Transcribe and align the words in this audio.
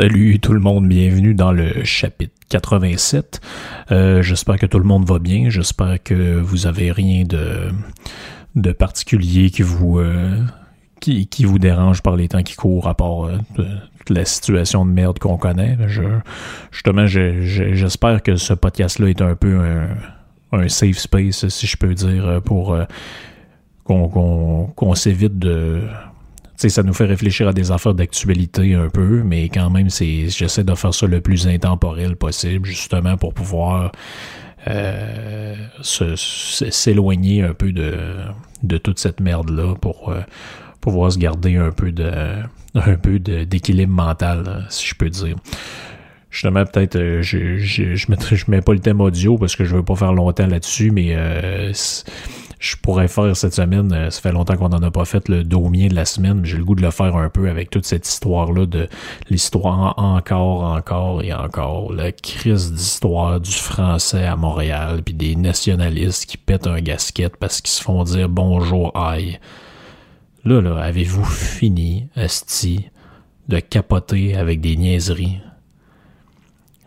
Salut 0.00 0.38
tout 0.40 0.52
le 0.52 0.60
monde, 0.60 0.86
bienvenue 0.86 1.32
dans 1.32 1.52
le 1.52 1.82
chapitre 1.82 2.34
87. 2.50 3.40
Euh, 3.92 4.20
j'espère 4.20 4.58
que 4.58 4.66
tout 4.66 4.78
le 4.78 4.84
monde 4.84 5.06
va 5.08 5.18
bien, 5.18 5.48
j'espère 5.48 6.02
que 6.02 6.38
vous 6.38 6.66
avez 6.66 6.92
rien 6.92 7.24
de, 7.24 7.70
de 8.56 8.72
particulier 8.72 9.48
qui 9.48 9.62
vous, 9.62 9.98
euh, 9.98 10.36
qui, 11.00 11.26
qui 11.28 11.46
vous 11.46 11.58
dérange 11.58 12.02
par 12.02 12.14
les 12.14 12.28
temps 12.28 12.42
qui 12.42 12.56
courent 12.56 12.88
à 12.88 12.94
part 12.94 13.24
euh, 13.24 13.38
la 14.10 14.26
situation 14.26 14.84
de 14.84 14.90
merde 14.90 15.18
qu'on 15.18 15.38
connaît. 15.38 15.78
Justement, 16.70 17.06
je- 17.06 17.40
je- 17.40 17.72
j'espère 17.72 18.22
que 18.22 18.36
ce 18.36 18.52
podcast-là 18.52 19.08
est 19.08 19.22
un 19.22 19.34
peu 19.34 19.58
un, 19.58 19.88
un 20.52 20.68
safe 20.68 20.98
space, 20.98 21.48
si 21.48 21.66
je 21.66 21.76
peux 21.78 21.94
dire, 21.94 22.42
pour 22.44 22.74
euh, 22.74 22.84
qu'on 23.84 24.08
qu'on- 24.08 24.66
qu'on 24.76 24.94
s'évite 24.94 25.38
de 25.38 25.80
sais, 26.56 26.68
ça 26.68 26.82
nous 26.82 26.94
fait 26.94 27.04
réfléchir 27.04 27.48
à 27.48 27.52
des 27.52 27.70
affaires 27.70 27.94
d'actualité 27.94 28.74
un 28.74 28.88
peu, 28.88 29.22
mais 29.22 29.48
quand 29.48 29.70
même, 29.70 29.90
c'est, 29.90 30.28
j'essaie 30.28 30.64
de 30.64 30.74
faire 30.74 30.94
ça 30.94 31.06
le 31.06 31.20
plus 31.20 31.46
intemporel 31.46 32.16
possible, 32.16 32.66
justement 32.66 33.16
pour 33.16 33.34
pouvoir 33.34 33.92
euh, 34.68 35.54
s'éloigner 35.82 37.42
un 37.42 37.54
peu 37.54 37.72
de, 37.72 37.94
de 38.62 38.78
toute 38.78 38.98
cette 38.98 39.20
merde-là 39.20 39.74
pour 39.76 40.10
euh, 40.10 40.20
pouvoir 40.80 41.12
se 41.12 41.18
garder 41.18 41.56
un 41.56 41.70
peu 41.70 41.92
de 41.92 42.10
un 42.74 42.96
peu 42.96 43.18
d'équilibre 43.18 43.92
mental, 43.92 44.66
si 44.68 44.86
je 44.86 44.94
peux 44.94 45.08
dire. 45.08 45.36
Justement, 46.30 46.64
peut-être, 46.64 46.96
euh, 46.96 47.22
je, 47.22 47.56
je, 47.56 47.94
je, 47.94 48.06
je 48.34 48.50
mets 48.50 48.60
pas 48.60 48.74
le 48.74 48.80
thème 48.80 49.00
audio 49.00 49.38
parce 49.38 49.56
que 49.56 49.64
je 49.64 49.74
veux 49.74 49.82
pas 49.82 49.96
faire 49.96 50.12
longtemps 50.12 50.46
là-dessus, 50.46 50.90
mais 50.90 51.14
euh, 51.16 51.72
je 52.58 52.76
pourrais 52.76 53.08
faire 53.08 53.36
cette 53.36 53.54
semaine, 53.54 53.92
euh, 53.92 54.10
ça 54.10 54.20
fait 54.20 54.32
longtemps 54.32 54.56
qu'on 54.56 54.72
en 54.72 54.82
a 54.82 54.90
pas 54.90 55.04
fait 55.04 55.28
le 55.28 55.44
domien 55.44 55.88
de 55.88 55.94
la 55.94 56.04
semaine, 56.04 56.40
mais 56.40 56.48
j'ai 56.48 56.56
le 56.56 56.64
goût 56.64 56.74
de 56.74 56.82
le 56.82 56.90
faire 56.90 57.16
un 57.16 57.28
peu 57.28 57.48
avec 57.48 57.70
toute 57.70 57.84
cette 57.84 58.08
histoire-là 58.08 58.66
de 58.66 58.88
l'histoire 59.28 59.94
encore, 59.98 60.62
encore 60.62 61.22
et 61.22 61.32
encore, 61.32 61.92
la 61.92 62.12
crise 62.12 62.72
d'histoire 62.72 63.40
du 63.40 63.52
français 63.52 64.24
à 64.24 64.36
Montréal, 64.36 65.02
puis 65.04 65.14
des 65.14 65.36
nationalistes 65.36 66.26
qui 66.26 66.38
pètent 66.38 66.66
un 66.66 66.80
gasket 66.80 67.36
parce 67.36 67.60
qu'ils 67.60 67.70
se 67.70 67.82
font 67.82 68.04
dire 68.04 68.28
bonjour 68.28 68.96
aïe. 68.96 69.38
Là, 70.44 70.60
là, 70.60 70.76
avez-vous 70.78 71.24
fini, 71.24 72.08
esti, 72.16 72.88
de 73.48 73.58
capoter 73.58 74.36
avec 74.36 74.60
des 74.60 74.76
niaiseries? 74.76 75.40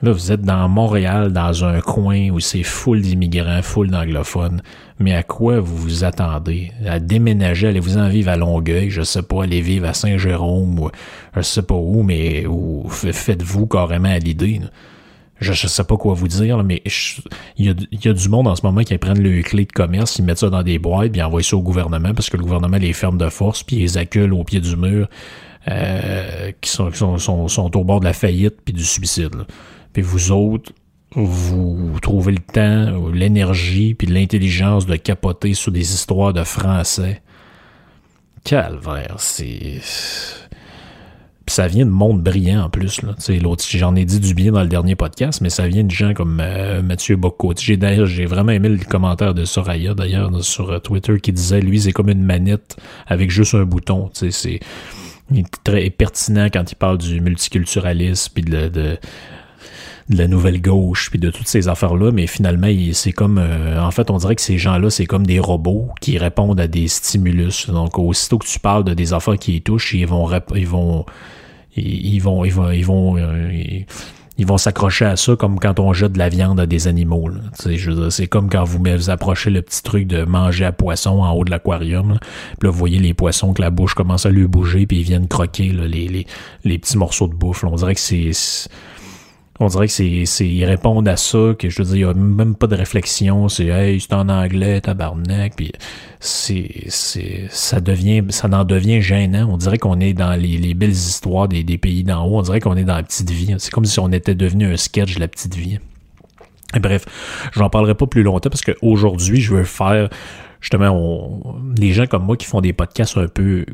Là, 0.02 0.14
vous 0.14 0.32
êtes 0.32 0.44
dans 0.44 0.70
Montréal, 0.70 1.34
dans 1.34 1.66
un 1.66 1.82
coin 1.82 2.30
où 2.30 2.40
c'est 2.40 2.64
full 2.64 3.02
d'immigrants, 3.02 3.62
full 3.62 3.90
d'anglophones. 3.92 4.62
Mais 4.98 5.14
à 5.14 5.24
quoi 5.24 5.60
vous 5.60 5.76
vous 5.76 6.04
attendez? 6.06 6.72
À 6.88 7.00
déménager, 7.00 7.68
allez-vous 7.68 7.98
en 7.98 8.08
vivre 8.08 8.30
à 8.30 8.38
Longueuil, 8.38 8.90
je 8.90 9.02
sais 9.02 9.24
pas, 9.24 9.44
aller 9.44 9.60
vivre 9.60 9.88
à 9.88 9.94
Saint-Jérôme 9.94 10.80
ou 10.80 10.90
je 11.36 11.42
sais 11.42 11.64
pas 11.64 11.76
où, 11.76 12.02
mais 12.04 12.46
f- 12.46 13.12
faites-vous 13.12 13.68
carrément 13.68 14.08
à 14.10 14.20
l'idée. 14.20 14.62
Je, 15.42 15.52
je 15.52 15.68
sais 15.68 15.84
pas 15.84 15.98
quoi 15.98 16.14
vous 16.14 16.28
dire, 16.30 16.58
là, 16.58 16.64
mais 16.64 16.82
il 17.58 17.66
y, 17.66 18.08
a, 18.08 18.14
du 18.14 18.30
monde 18.30 18.48
en 18.48 18.56
ce 18.56 18.66
moment 18.66 18.82
qui 18.82 18.98
prennent 18.98 19.22
le 19.22 19.42
clé 19.42 19.66
de 19.66 19.72
commerce, 19.72 20.18
ils 20.18 20.24
mettent 20.26 20.40
ça 20.40 20.50
dans 20.50 20.64
des 20.64 20.80
boîtes, 20.80 21.12
puis 21.12 21.22
envoient 21.22 21.44
ça 21.44 21.56
au 21.58 21.62
gouvernement 21.62 22.14
parce 22.14 22.30
que 22.30 22.38
le 22.38 22.44
gouvernement 22.44 22.78
les 22.78 22.94
ferme 22.94 23.18
de 23.18 23.30
force, 23.30 23.64
puis 23.64 23.78
ils 23.78 23.82
les 23.82 23.98
acculent 23.98 24.34
au 24.34 24.44
pied 24.44 24.60
du 24.62 24.76
mur, 24.76 25.08
euh, 25.70 26.52
qui, 26.62 26.70
sont 26.70 26.88
au 27.76 27.84
bord 27.84 28.00
de 28.00 28.06
la 28.06 28.14
faillite 28.14 28.56
puis 28.64 28.74
du 28.74 28.84
suicide. 28.84 29.36
là. 29.36 29.46
Puis 29.94 30.02
vous 30.02 30.32
autres, 30.32 30.72
vous 31.16 32.00
trouvez 32.02 32.34
le 32.34 32.40
temps, 32.40 33.10
l'énergie, 33.12 33.96
puis 33.96 34.08
l'intelligence 34.08 34.86
de 34.86 34.96
capoter 34.96 35.54
sur 35.54 35.72
des 35.72 35.94
histoires 35.94 36.34
de 36.34 36.44
français. 36.44 37.22
Calvaire, 38.44 39.16
c'est... 39.18 39.82
Puis 41.46 41.56
ça 41.56 41.68
vient 41.68 41.86
de 41.86 41.90
monde 41.90 42.22
brillant 42.22 42.66
en 42.66 42.70
plus. 42.70 43.02
L'autre, 43.42 43.66
j'en 43.68 43.96
ai 43.96 44.06
dit 44.06 44.20
du 44.20 44.36
bien 44.36 44.52
dans 44.52 44.62
le 44.62 44.68
dernier 44.68 44.96
podcast, 44.96 45.42
mais 45.42 45.50
ça 45.50 45.68
vient 45.68 45.84
de 45.84 45.90
gens 45.90 46.14
comme 46.14 46.40
euh, 46.40 46.84
Mathieu 46.84 47.16
Bocco. 47.16 47.54
J'ai 47.58 47.76
d'ailleurs 47.76 48.08
vraiment 48.28 48.52
aimé 48.52 48.70
le 48.70 48.78
commentaire 48.78 49.34
de 49.34 49.46
Soraya 49.46 49.96
d'ailleurs 49.96 50.44
sur 50.44 50.70
euh, 50.70 50.78
Twitter 50.78 51.20
qui 51.20 51.34
disait 51.34 51.60
lui 51.60 51.82
c'est 51.82 51.92
comme 51.92 52.10
une 52.10 52.22
manette 52.24 52.78
avec 53.08 53.32
juste 53.32 53.56
un 53.56 53.64
bouton. 53.66 54.12
C'est 54.14 54.60
très 55.64 55.90
pertinent 55.90 56.50
quand 56.54 56.72
il 56.72 56.76
parle 56.76 57.00
du 57.00 57.20
multiculturalisme 57.20 58.32
puis 58.32 58.44
de 58.44 59.00
de 60.10 60.18
la 60.18 60.28
nouvelle 60.28 60.62
gauche 60.62 61.10
puis 61.10 61.20
de 61.20 61.30
toutes 61.30 61.48
ces 61.48 61.68
affaires 61.68 61.96
là 61.96 62.12
mais 62.12 62.28
finalement 62.28 62.68
c'est 62.94 63.12
comme 63.12 63.38
euh, 63.38 63.82
en 63.82 63.92
fait 63.92 64.10
on 64.10 64.18
dirait 64.18 64.36
que 64.36 64.42
ces 64.42 64.58
gens 64.58 64.78
là 64.78 64.90
c'est 64.90 65.06
comme 65.06 65.26
des 65.26 65.40
robots 65.40 65.90
qui 66.02 66.18
répondent 66.18 66.60
à 66.60 66.68
des 66.68 66.88
stimulus 66.88 67.70
donc 67.70 68.00
aussitôt 68.00 68.40
que 68.40 68.48
tu 68.48 68.60
parles 68.60 68.84
de 68.84 68.94
des 68.94 69.14
affaires 69.14 69.38
qui 69.38 69.54
les 69.54 69.62
touchent 69.62 69.94
ils 69.94 70.08
vont 70.08 70.30
ils 70.56 70.68
vont 70.68 71.06
ils, 71.76 72.20
vont 72.20 72.44
ils 72.44 72.54
vont 72.54 72.72
ils 72.72 72.86
vont 72.86 73.18
euh, 73.18 73.52
ils, 73.54 73.86
ils 74.40 74.48
vont 74.48 74.58
s'accrocher 74.58 75.04
à 75.04 75.18
ça 75.18 75.36
comme 75.36 75.60
quand 75.60 75.82
on 75.82 75.92
jette 75.92 76.14
de 76.14 76.18
la 76.18 76.30
viande 76.30 76.62
à 76.62 76.66
des 76.66 76.88
animaux. 76.88 77.30
C'est 77.58 78.28
comme 78.28 78.50
quand 78.50 78.64
vous, 78.64 78.82
vous 78.82 79.10
approchez 79.10 79.50
le 79.50 79.62
petit 79.62 79.84
truc 79.84 80.08
de 80.08 80.24
manger 80.24 80.64
à 80.64 80.72
poisson 80.72 81.22
en 81.22 81.32
haut 81.34 81.44
de 81.44 81.52
l'aquarium. 81.52 82.18
Puis 82.58 82.68
là, 82.68 82.72
vous 82.72 82.78
voyez 82.78 83.00
les 83.00 83.14
poissons 83.14 83.54
que 83.54 83.62
la 83.62 83.70
bouche 83.70 83.96
commence 83.96 84.26
à 84.26 84.30
lui 84.30 84.48
bouger, 84.48 84.88
puis 84.88 85.00
ils 85.00 85.04
viennent 85.04 85.28
croquer 85.28 85.74
là, 85.74 85.88
les, 85.88 86.08
les, 86.08 86.26
les 86.64 86.80
petits 86.80 86.98
morceaux 86.98 87.28
de 87.28 87.34
bouffe. 87.34 87.64
là. 87.64 87.70
On 87.70 87.76
dirait 87.76 87.96
que 87.96 88.00
c'est... 88.00 88.32
On 89.62 89.68
dirait 89.68 89.88
que 89.88 89.94
c'est, 89.94 90.24
c'est, 90.26 90.48
ils 90.48 90.64
répondent 90.64 91.08
à 91.08 91.18
ça, 91.18 91.54
que 91.58 91.70
je 91.70 91.82
veux 91.82 91.90
dire, 91.90 92.08
il 92.08 92.12
a 92.12 92.14
même 92.14 92.56
pas 92.56 92.68
de 92.68 92.76
réflexion, 92.76 93.50
c'est, 93.50 93.66
hey, 93.66 94.00
c'est 94.00 94.14
en 94.14 94.30
anglais, 94.30 94.80
tabarnak, 94.80 95.56
puis 95.56 95.74
c'est, 96.22 96.86
c'est, 96.88 97.48
ça 97.50 97.82
devient, 97.82 98.24
ça 98.30 98.48
en 98.48 98.64
devient 98.64 99.02
gênant. 99.02 99.50
On 99.52 99.58
dirait 99.58 99.78
qu'on 99.78 100.00
est 100.00 100.14
dans 100.14 100.40
les, 100.40 100.58
les 100.58 100.74
belles 100.74 100.92
histoires 100.92 101.50
des, 101.50 101.64
des 101.64 101.78
pays 101.78 102.04
d'en 102.04 102.26
haut, 102.26 102.40
on 102.40 102.42
dirait 102.42 102.62
qu'on 102.62 102.78
est 102.78 102.86
dans 102.86 102.96
la 102.96 103.04
petite 103.04 103.30
vie. 103.30 103.54
C'est 103.58 103.72
comme 103.72 103.86
si 103.86 104.00
on 104.00 104.12
était 104.12 104.36
devenu 104.36 104.72
un 104.72 104.78
sketch 104.78 105.16
de 105.16 105.20
la 105.20 105.28
petite 105.28 105.56
vie. 105.56 105.78
Et 106.76 106.80
bref, 106.80 107.06
j'en 107.54 107.70
parlerai 107.70 107.96
pas 107.96 108.08
plus 108.08 108.24
longtemps 108.24 108.50
parce 108.50 108.62
qu'aujourd'hui, 108.62 109.42
je 109.42 109.56
veux 109.56 109.64
faire, 109.64 110.10
justement, 110.62 110.92
on, 110.92 111.56
les 111.78 111.94
gens 111.94 112.06
comme 112.06 112.24
moi 112.24 112.38
qui 112.38 112.46
font 112.46 112.62
des 112.62 112.74
podcasts 112.74 113.18
un 113.18 113.28
peu 113.28 113.66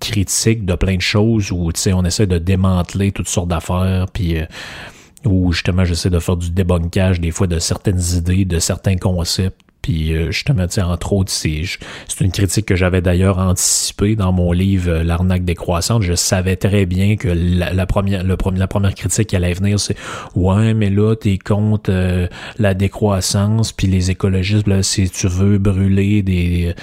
critiques 0.00 0.64
de 0.64 0.74
plein 0.74 0.96
de 0.96 1.00
choses 1.00 1.52
où, 1.52 1.70
tu 1.72 1.80
sais, 1.80 1.92
on 1.92 2.04
essaie 2.04 2.26
de 2.26 2.38
démanteler 2.38 3.12
toutes 3.12 3.28
sortes 3.28 3.48
d'affaires, 3.48 4.06
puis 4.12 4.38
euh, 4.38 4.46
où 5.24 5.52
justement 5.52 5.84
j'essaie 5.84 6.10
de 6.10 6.18
faire 6.18 6.36
du 6.36 6.50
débunkage 6.50 7.20
des 7.20 7.30
fois 7.30 7.46
de 7.46 7.58
certaines 7.58 8.02
idées, 8.16 8.44
de 8.44 8.58
certains 8.58 8.96
concepts. 8.96 9.60
Puis 9.82 10.14
euh, 10.14 10.30
justement, 10.30 10.68
tu 10.68 10.80
entre 10.80 11.12
autres, 11.12 11.32
c'est 11.32 11.62
c'est 12.06 12.24
une 12.24 12.30
critique 12.30 12.66
que 12.66 12.76
j'avais 12.76 13.02
d'ailleurs 13.02 13.38
anticipée 13.38 14.14
dans 14.14 14.32
mon 14.32 14.52
livre 14.52 14.90
euh, 14.90 15.02
L'arnaque 15.02 15.44
décroissante. 15.44 16.02
Je 16.02 16.14
savais 16.14 16.54
très 16.54 16.86
bien 16.86 17.16
que 17.16 17.28
la, 17.28 17.86
première 17.86 18.22
la 18.22 18.36
première 18.36 18.94
critique 18.94 19.26
qui 19.26 19.36
allait 19.36 19.52
venir, 19.52 19.80
c'est 19.80 19.96
Ouais, 20.36 20.72
mais 20.72 20.88
là, 20.88 21.16
t'es 21.16 21.36
contre 21.36 21.90
euh, 21.92 22.28
la 22.58 22.74
décroissance, 22.74 23.72
puis 23.72 23.88
les 23.88 24.12
écologistes, 24.12 24.68
là, 24.68 24.84
si 24.84 25.10
tu 25.10 25.26
veux 25.26 25.58
brûler 25.58 26.22
des 26.22 26.74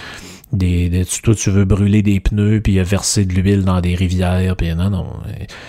des, 0.51 1.05
toi 1.23 1.35
tu 1.35 1.51
veux 1.51 1.65
brûler 1.65 2.01
des 2.01 2.19
pneus 2.19 2.61
puis 2.61 2.79
verser 2.79 3.25
de 3.25 3.33
l'huile 3.33 3.63
dans 3.63 3.81
des 3.81 3.93
rivières 3.93 4.55
puis 4.55 4.73
non 4.73 4.89
non 4.89 5.13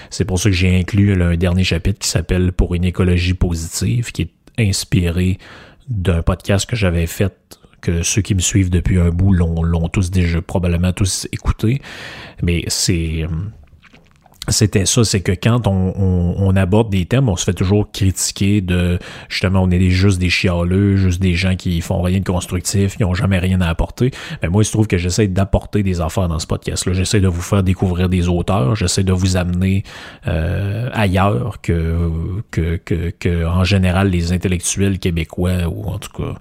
c'est 0.08 0.24
pour 0.24 0.38
ça 0.38 0.48
que 0.48 0.56
j'ai 0.56 0.78
inclus 0.78 1.20
un 1.22 1.36
dernier 1.36 1.64
chapitre 1.64 1.98
qui 1.98 2.08
s'appelle 2.08 2.52
pour 2.52 2.74
une 2.74 2.84
écologie 2.84 3.34
positive 3.34 4.10
qui 4.12 4.22
est 4.22 4.30
inspiré 4.58 5.38
d'un 5.88 6.22
podcast 6.22 6.68
que 6.68 6.76
j'avais 6.76 7.06
fait 7.06 7.58
que 7.80 8.02
ceux 8.02 8.22
qui 8.22 8.34
me 8.34 8.40
suivent 8.40 8.70
depuis 8.70 8.98
un 8.98 9.10
bout 9.10 9.32
l'ont 9.32 9.88
tous 9.88 10.10
déjà 10.10 10.40
probablement 10.42 10.92
tous 10.92 11.26
écouté. 11.32 11.80
Mais 12.42 12.64
c'est 12.68 13.26
c'était 14.50 14.86
ça, 14.86 15.04
c'est 15.04 15.20
que 15.20 15.32
quand 15.32 15.66
on, 15.66 16.56
aborde 16.56 16.90
des 16.90 17.06
thèmes, 17.06 17.28
on 17.28 17.36
se 17.36 17.44
fait 17.44 17.54
toujours 17.54 17.90
critiquer 17.92 18.60
de 18.60 18.98
justement 19.28 19.62
on 19.62 19.70
est 19.70 19.90
juste 19.90 20.18
des 20.18 20.28
chialeux, 20.28 20.96
juste 20.96 21.22
des 21.22 21.34
gens 21.34 21.54
qui 21.54 21.80
font 21.80 22.02
rien 22.02 22.18
de 22.18 22.24
constructif, 22.24 22.96
qui 22.96 23.04
ont 23.04 23.14
jamais 23.14 23.38
rien 23.38 23.60
à 23.60 23.68
apporter. 23.68 24.10
Mais 24.42 24.48
moi, 24.48 24.62
il 24.62 24.66
se 24.66 24.72
trouve 24.72 24.88
que 24.88 24.98
j'essaie 24.98 25.28
d'apporter 25.28 25.82
des 25.82 26.00
affaires 26.00 26.28
dans 26.28 26.38
ce 26.38 26.46
podcast-là. 26.46 26.92
J'essaie 26.92 27.20
de 27.20 27.28
vous 27.28 27.40
faire 27.40 27.62
découvrir 27.62 28.08
des 28.08 28.28
auteurs, 28.28 28.74
j'essaie 28.74 29.04
de 29.04 29.12
vous 29.12 29.36
amener 29.36 29.84
euh, 30.26 30.90
ailleurs 30.92 31.60
que, 31.62 32.10
que, 32.50 32.76
que, 32.76 33.10
que 33.10 33.44
en 33.46 33.64
général 33.64 34.10
les 34.10 34.32
intellectuels 34.32 34.98
québécois 34.98 35.68
ou 35.68 35.84
en 35.84 35.98
tout 35.98 36.10
cas 36.10 36.34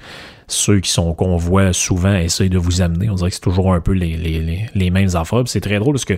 ceux 0.51 0.79
qui 0.79 0.89
sont 0.91 1.13
qu'on 1.13 1.37
voit 1.37 1.73
souvent 1.73 2.15
essayent 2.15 2.49
de 2.49 2.57
vous 2.57 2.81
amener. 2.81 3.09
On 3.09 3.15
dirait 3.15 3.29
que 3.29 3.35
c'est 3.35 3.41
toujours 3.41 3.73
un 3.73 3.81
peu 3.81 3.93
les, 3.93 4.17
les, 4.17 4.65
les, 4.73 4.89
mêmes 4.89 5.15
affaires. 5.15 5.43
c'est 5.45 5.61
très 5.61 5.79
drôle 5.79 5.93
parce 5.93 6.05
que 6.05 6.17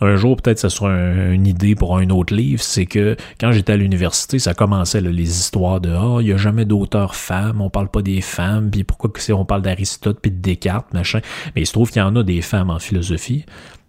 un 0.00 0.16
jour, 0.16 0.36
peut-être 0.36 0.60
ce 0.60 0.68
sera 0.68 0.90
une 0.90 1.46
idée 1.46 1.74
pour 1.74 1.96
un 1.96 2.08
autre 2.10 2.34
livre, 2.34 2.62
c'est 2.62 2.86
que 2.86 3.16
quand 3.40 3.50
j'étais 3.50 3.72
à 3.72 3.76
l'université, 3.76 4.38
ça 4.38 4.54
commençait 4.54 5.00
les 5.00 5.40
histoires 5.40 5.80
de 5.80 5.90
Ah, 5.90 6.18
il 6.20 6.26
n'y 6.26 6.32
a 6.32 6.36
jamais 6.36 6.64
d'auteur 6.64 7.16
femme, 7.16 7.60
on 7.60 7.70
parle 7.70 7.88
pas 7.88 8.02
des 8.02 8.20
femmes, 8.20 8.70
puis 8.70 8.84
pourquoi 8.84 9.10
on 9.30 9.44
parle 9.44 9.62
d'Aristote 9.62 10.18
puis 10.20 10.30
de 10.30 10.36
Descartes, 10.36 10.92
machin. 10.94 11.20
Mais 11.54 11.62
il 11.62 11.66
se 11.66 11.72
trouve 11.72 11.90
qu'il 11.90 12.00
y 12.00 12.04
en 12.04 12.14
a 12.14 12.22
des 12.22 12.42
femmes 12.42 12.70
en 12.70 12.78
philosophie. 12.78 13.44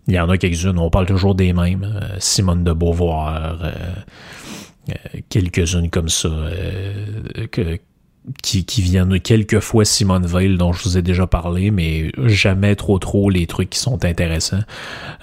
Il 0.07 0.15
y 0.15 0.19
en 0.19 0.29
a 0.29 0.37
quelques-unes, 0.39 0.79
on 0.79 0.89
parle 0.89 1.05
toujours 1.05 1.35
des 1.35 1.53
mêmes. 1.53 1.83
Euh, 1.83 2.15
Simone 2.17 2.63
de 2.63 2.73
Beauvoir, 2.73 3.59
euh, 3.63 3.71
euh, 4.89 5.19
quelques-unes 5.29 5.91
comme 5.91 6.09
ça, 6.09 6.29
que, 7.51 7.77
qui, 8.43 8.65
qui 8.65 8.81
viennent 8.81 9.19
quelquefois 9.19 9.85
Simone 9.85 10.25
Veil 10.25 10.57
dont 10.57 10.71
je 10.73 10.83
vous 10.83 10.97
ai 10.97 11.01
déjà 11.01 11.25
parlé, 11.25 11.71
mais 11.71 12.11
jamais 12.25 12.75
trop 12.75 12.99
trop 12.99 13.29
les 13.29 13.47
trucs 13.47 13.69
qui 13.71 13.79
sont 13.79 14.05
intéressants. 14.05 14.61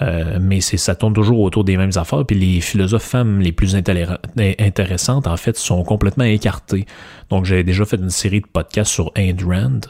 Euh, 0.02 0.38
mais 0.40 0.60
c'est 0.60 0.76
ça 0.76 0.94
tourne 0.94 1.12
toujours 1.12 1.40
autour 1.40 1.64
des 1.64 1.76
mêmes 1.76 1.92
affaires. 1.96 2.24
Puis 2.26 2.38
les 2.38 2.60
philosophes 2.60 3.04
femmes 3.04 3.40
les 3.40 3.52
plus 3.52 3.76
intéressantes, 3.76 5.26
en 5.26 5.36
fait, 5.36 5.56
sont 5.56 5.84
complètement 5.84 6.24
écartées. 6.24 6.86
Donc 7.30 7.44
j'avais 7.44 7.64
déjà 7.64 7.84
fait 7.84 7.96
une 7.96 8.10
série 8.10 8.40
de 8.40 8.46
podcasts 8.46 8.92
sur 8.92 9.12
Ayn 9.14 9.36
Rand. 9.44 9.80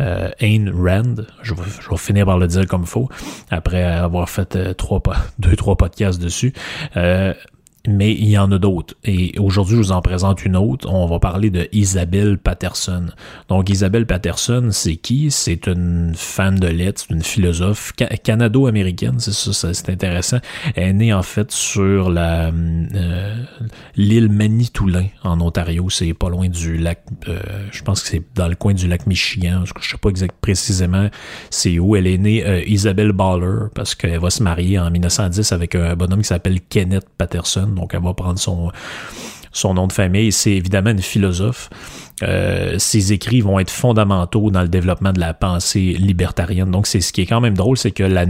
Euh, 0.00 0.30
Ayn 0.40 0.70
Rand, 0.70 1.24
je 1.42 1.54
vais, 1.54 1.62
je 1.80 1.88
vais, 1.88 1.96
finir 1.96 2.26
par 2.26 2.38
le 2.38 2.46
dire 2.46 2.66
comme 2.66 2.86
faut, 2.86 3.08
après 3.50 3.82
avoir 3.82 4.28
fait 4.28 4.56
euh, 4.56 4.74
trois, 4.74 5.02
deux, 5.38 5.56
trois 5.56 5.76
podcasts 5.76 6.20
dessus. 6.20 6.52
Mais 7.88 8.12
il 8.12 8.28
y 8.28 8.38
en 8.38 8.50
a 8.52 8.58
d'autres. 8.58 8.94
Et 9.04 9.38
aujourd'hui, 9.38 9.76
je 9.76 9.80
vous 9.80 9.92
en 9.92 10.00
présente 10.00 10.44
une 10.44 10.56
autre. 10.56 10.88
On 10.90 11.06
va 11.06 11.18
parler 11.18 11.50
de 11.50 11.68
Isabelle 11.72 12.38
Patterson. 12.38 13.06
Donc, 13.48 13.70
Isabelle 13.70 14.06
Patterson, 14.06 14.68
c'est 14.70 14.96
qui? 14.96 15.30
C'est 15.30 15.66
une 15.66 16.12
fan 16.14 16.56
de 16.56 16.68
lettres, 16.68 17.04
une 17.10 17.22
philosophe 17.22 17.92
canado-américaine, 18.22 19.18
c'est 19.18 19.32
ça, 19.32 19.74
c'est 19.74 19.90
intéressant. 19.90 20.38
Elle 20.74 20.88
est 20.88 20.92
née, 20.92 21.12
en 21.12 21.22
fait, 21.22 21.50
sur 21.52 22.10
la 22.10 22.48
euh, 22.48 23.36
l'île 23.96 24.30
Manitoulin, 24.30 25.06
en 25.22 25.40
Ontario. 25.40 25.88
C'est 25.90 26.14
pas 26.14 26.28
loin 26.28 26.48
du 26.48 26.76
lac, 26.78 27.04
euh, 27.28 27.40
je 27.72 27.82
pense 27.82 28.02
que 28.02 28.08
c'est 28.08 28.22
dans 28.34 28.48
le 28.48 28.54
coin 28.54 28.74
du 28.74 28.88
lac 28.88 29.06
Michigan. 29.06 29.64
Je 29.64 29.88
sais 29.88 29.96
pas 29.98 30.10
exactement 30.10 30.36
précisément 30.40 31.08
c'est 31.50 31.78
où. 31.78 31.96
Elle 31.96 32.06
est 32.06 32.18
née 32.18 32.46
euh, 32.46 32.62
Isabelle 32.66 33.12
Baller, 33.12 33.68
parce 33.74 33.94
qu'elle 33.94 34.18
va 34.18 34.30
se 34.30 34.42
marier 34.42 34.78
en 34.78 34.90
1910 34.90 35.52
avec 35.52 35.74
un 35.74 35.94
bonhomme 35.96 36.20
qui 36.20 36.28
s'appelle 36.28 36.60
Kenneth 36.60 37.06
Patterson 37.18 37.68
donc 37.76 37.94
elle 37.94 38.02
va 38.02 38.14
prendre 38.14 38.38
son, 38.38 38.72
son 39.52 39.74
nom 39.74 39.86
de 39.86 39.92
famille. 39.92 40.32
C'est 40.32 40.52
évidemment 40.52 40.90
une 40.90 41.02
philosophe. 41.02 41.70
Euh, 42.22 42.78
ses 42.78 43.12
écrits 43.12 43.40
vont 43.40 43.58
être 43.58 43.70
fondamentaux 43.70 44.50
dans 44.50 44.62
le 44.62 44.68
développement 44.68 45.12
de 45.12 45.20
la 45.20 45.34
pensée 45.34 45.94
libertarienne. 45.98 46.70
Donc, 46.70 46.86
c'est 46.86 47.00
ce 47.00 47.12
qui 47.12 47.22
est 47.22 47.26
quand 47.26 47.40
même 47.40 47.56
drôle, 47.56 47.76
c'est 47.76 47.90
que 47.90 48.02
la, 48.02 48.24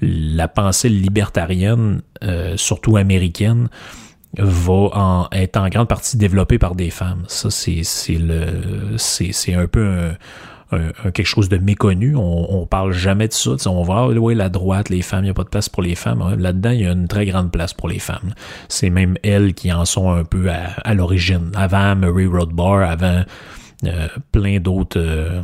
la, 0.00 0.48
pensée 0.48 0.88
libertarienne, 0.88 2.02
euh, 2.22 2.56
surtout 2.56 2.96
américaine, 2.96 3.68
va 4.36 4.72
en, 4.72 5.28
être 5.32 5.56
en 5.56 5.68
grande 5.68 5.88
partie 5.88 6.16
développée 6.16 6.58
par 6.58 6.74
des 6.74 6.90
femmes. 6.90 7.24
Ça, 7.28 7.50
c'est 7.50 7.82
le 8.18 8.96
c'est 8.96 9.54
un 9.54 9.66
peu 9.66 9.86
un, 9.86 10.16
quelque 10.70 11.24
chose 11.24 11.48
de 11.48 11.58
méconnu. 11.58 12.16
On, 12.16 12.62
on 12.62 12.66
parle 12.66 12.92
jamais 12.92 13.28
de 13.28 13.32
ça. 13.32 13.52
on 13.66 13.82
va, 13.82 13.94
ah, 13.94 14.08
oui, 14.08 14.34
la 14.34 14.48
droite, 14.48 14.88
les 14.88 15.02
femmes, 15.02 15.20
il 15.20 15.24
n'y 15.24 15.30
a 15.30 15.34
pas 15.34 15.44
de 15.44 15.48
place 15.48 15.68
pour 15.68 15.82
les 15.82 15.94
femmes. 15.94 16.34
Là-dedans, 16.38 16.70
il 16.70 16.80
y 16.80 16.86
a 16.86 16.92
une 16.92 17.08
très 17.08 17.26
grande 17.26 17.50
place 17.52 17.72
pour 17.72 17.88
les 17.88 17.98
femmes. 17.98 18.34
C'est 18.68 18.90
même 18.90 19.16
elles 19.22 19.54
qui 19.54 19.72
en 19.72 19.84
sont 19.84 20.10
un 20.10 20.24
peu 20.24 20.48
à, 20.50 20.94
l'origine. 20.94 21.50
Avant 21.54 21.94
Murray 21.96 22.26
Rothbard, 22.26 22.88
avant 22.88 23.24
euh, 23.84 24.08
plein 24.32 24.58
d'autres 24.60 24.98
euh, 25.00 25.42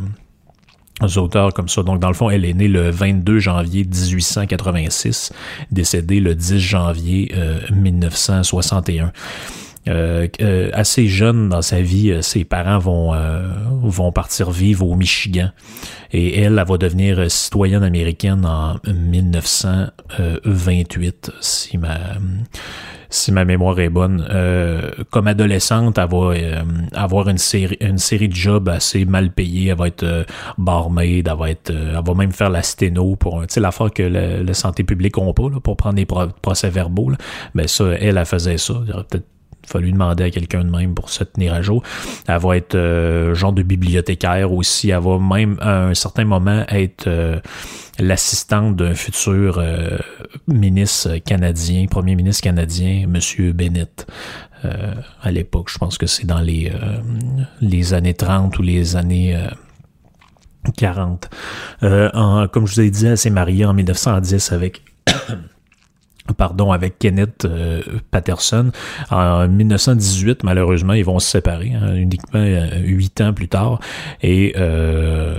auteurs 1.16 1.52
comme 1.52 1.68
ça. 1.68 1.82
Donc, 1.82 2.00
dans 2.00 2.08
le 2.08 2.14
fond, 2.14 2.30
elle 2.30 2.44
est 2.44 2.54
née 2.54 2.68
le 2.68 2.90
22 2.90 3.38
janvier 3.38 3.84
1886, 3.84 5.32
décédée 5.70 6.20
le 6.20 6.34
10 6.34 6.58
janvier 6.58 7.32
1961. 7.72 9.04
Euh, 9.04 9.06
euh, 9.06 9.10
euh, 9.88 10.28
assez 10.74 11.08
jeune 11.08 11.48
dans 11.48 11.62
sa 11.62 11.80
vie, 11.80 12.10
euh, 12.10 12.20
ses 12.20 12.44
parents 12.44 12.78
vont 12.78 13.14
vont 13.82 14.12
partir 14.12 14.50
vivre 14.50 14.86
au 14.86 14.94
Michigan 14.94 15.48
et 16.12 16.38
elle, 16.40 16.58
elle 16.58 16.66
va 16.66 16.76
devenir 16.76 17.30
citoyenne 17.30 17.82
américaine 17.82 18.44
en 18.44 18.76
1928, 18.86 21.32
si 21.40 21.78
ma 21.78 21.96
si 23.12 23.32
ma 23.32 23.44
mémoire 23.44 23.80
est 23.80 23.88
bonne. 23.88 24.24
comme 25.10 25.26
adolescente, 25.26 25.98
elle 25.98 26.08
va 26.08 26.32
avoir 26.92 27.28
une 27.28 27.38
série, 27.38 27.76
une 27.80 27.98
série 27.98 28.28
de 28.28 28.36
jobs 28.36 28.68
assez 28.68 29.04
mal 29.04 29.32
payés. 29.32 29.70
Elle 29.70 29.78
va 29.78 29.88
être 29.88 30.26
barmaid, 30.58 31.28
elle 31.28 31.36
va 31.36 31.50
être, 31.50 31.70
elle 31.70 32.00
va 32.04 32.14
même 32.14 32.30
faire 32.30 32.50
la 32.50 32.62
sténo 32.62 33.16
pour, 33.16 33.40
tu 33.40 33.54
sais, 33.54 33.58
l'affaire 33.58 33.90
que 33.92 34.04
la, 34.04 34.54
santé 34.54 34.84
publique 34.84 35.18
ont 35.18 35.32
pas 35.32 35.48
pour 35.60 35.76
prendre 35.76 35.96
des 35.96 36.06
procès-verbaux. 36.06 37.10
Mais 37.54 37.62
ben, 37.62 37.66
ça, 37.66 37.86
elle, 37.98 38.16
elle 38.16 38.26
faisait 38.26 38.58
ça. 38.58 38.74
Peut-être 38.74 39.26
fallu 39.66 39.92
demander 39.92 40.24
à 40.24 40.30
quelqu'un 40.30 40.64
de 40.64 40.70
même 40.70 40.94
pour 40.94 41.10
se 41.10 41.24
tenir 41.24 41.54
à 41.54 41.62
jour. 41.62 41.82
Elle 42.26 42.38
va 42.38 42.56
être 42.56 42.74
euh, 42.74 43.34
genre 43.34 43.52
de 43.52 43.62
bibliothécaire 43.62 44.52
aussi. 44.52 44.90
Elle 44.90 45.00
va 45.00 45.18
même 45.18 45.56
à 45.60 45.84
un 45.86 45.94
certain 45.94 46.24
moment 46.24 46.64
être 46.68 47.06
euh, 47.06 47.40
l'assistante 47.98 48.76
d'un 48.76 48.94
futur 48.94 49.58
euh, 49.58 49.98
ministre 50.46 51.16
canadien, 51.18 51.86
premier 51.86 52.16
ministre 52.16 52.42
canadien, 52.42 53.06
Monsieur 53.06 53.52
Bennett. 53.52 54.06
à 55.22 55.30
l'époque, 55.30 55.70
je 55.70 55.78
pense 55.78 55.96
que 55.96 56.06
c'est 56.06 56.26
dans 56.26 56.40
les, 56.40 56.70
les 57.60 57.94
années 57.94 58.14
30 58.14 58.58
ou 58.58 58.62
les 58.62 58.94
années 58.96 59.34
40. 60.76 61.30
comme 61.80 62.66
je 62.66 62.74
vous 62.74 62.80
ai 62.80 62.90
dit, 62.90 63.06
elle 63.06 63.18
s'est 63.18 63.30
mariée 63.30 63.64
en 63.64 63.72
1910 63.72 64.52
avec 64.52 64.82
pardon, 66.34 66.72
avec 66.72 66.98
Kenneth 66.98 67.44
euh, 67.44 67.82
Patterson. 68.10 68.70
En 69.10 69.48
1918, 69.48 70.44
malheureusement, 70.44 70.92
ils 70.92 71.04
vont 71.04 71.18
se 71.18 71.30
séparer, 71.30 71.72
hein, 71.74 71.94
uniquement 71.94 72.40
euh, 72.40 72.78
huit 72.82 73.20
ans 73.20 73.32
plus 73.32 73.48
tard. 73.48 73.80
Et 74.22 74.54
euh, 74.56 75.36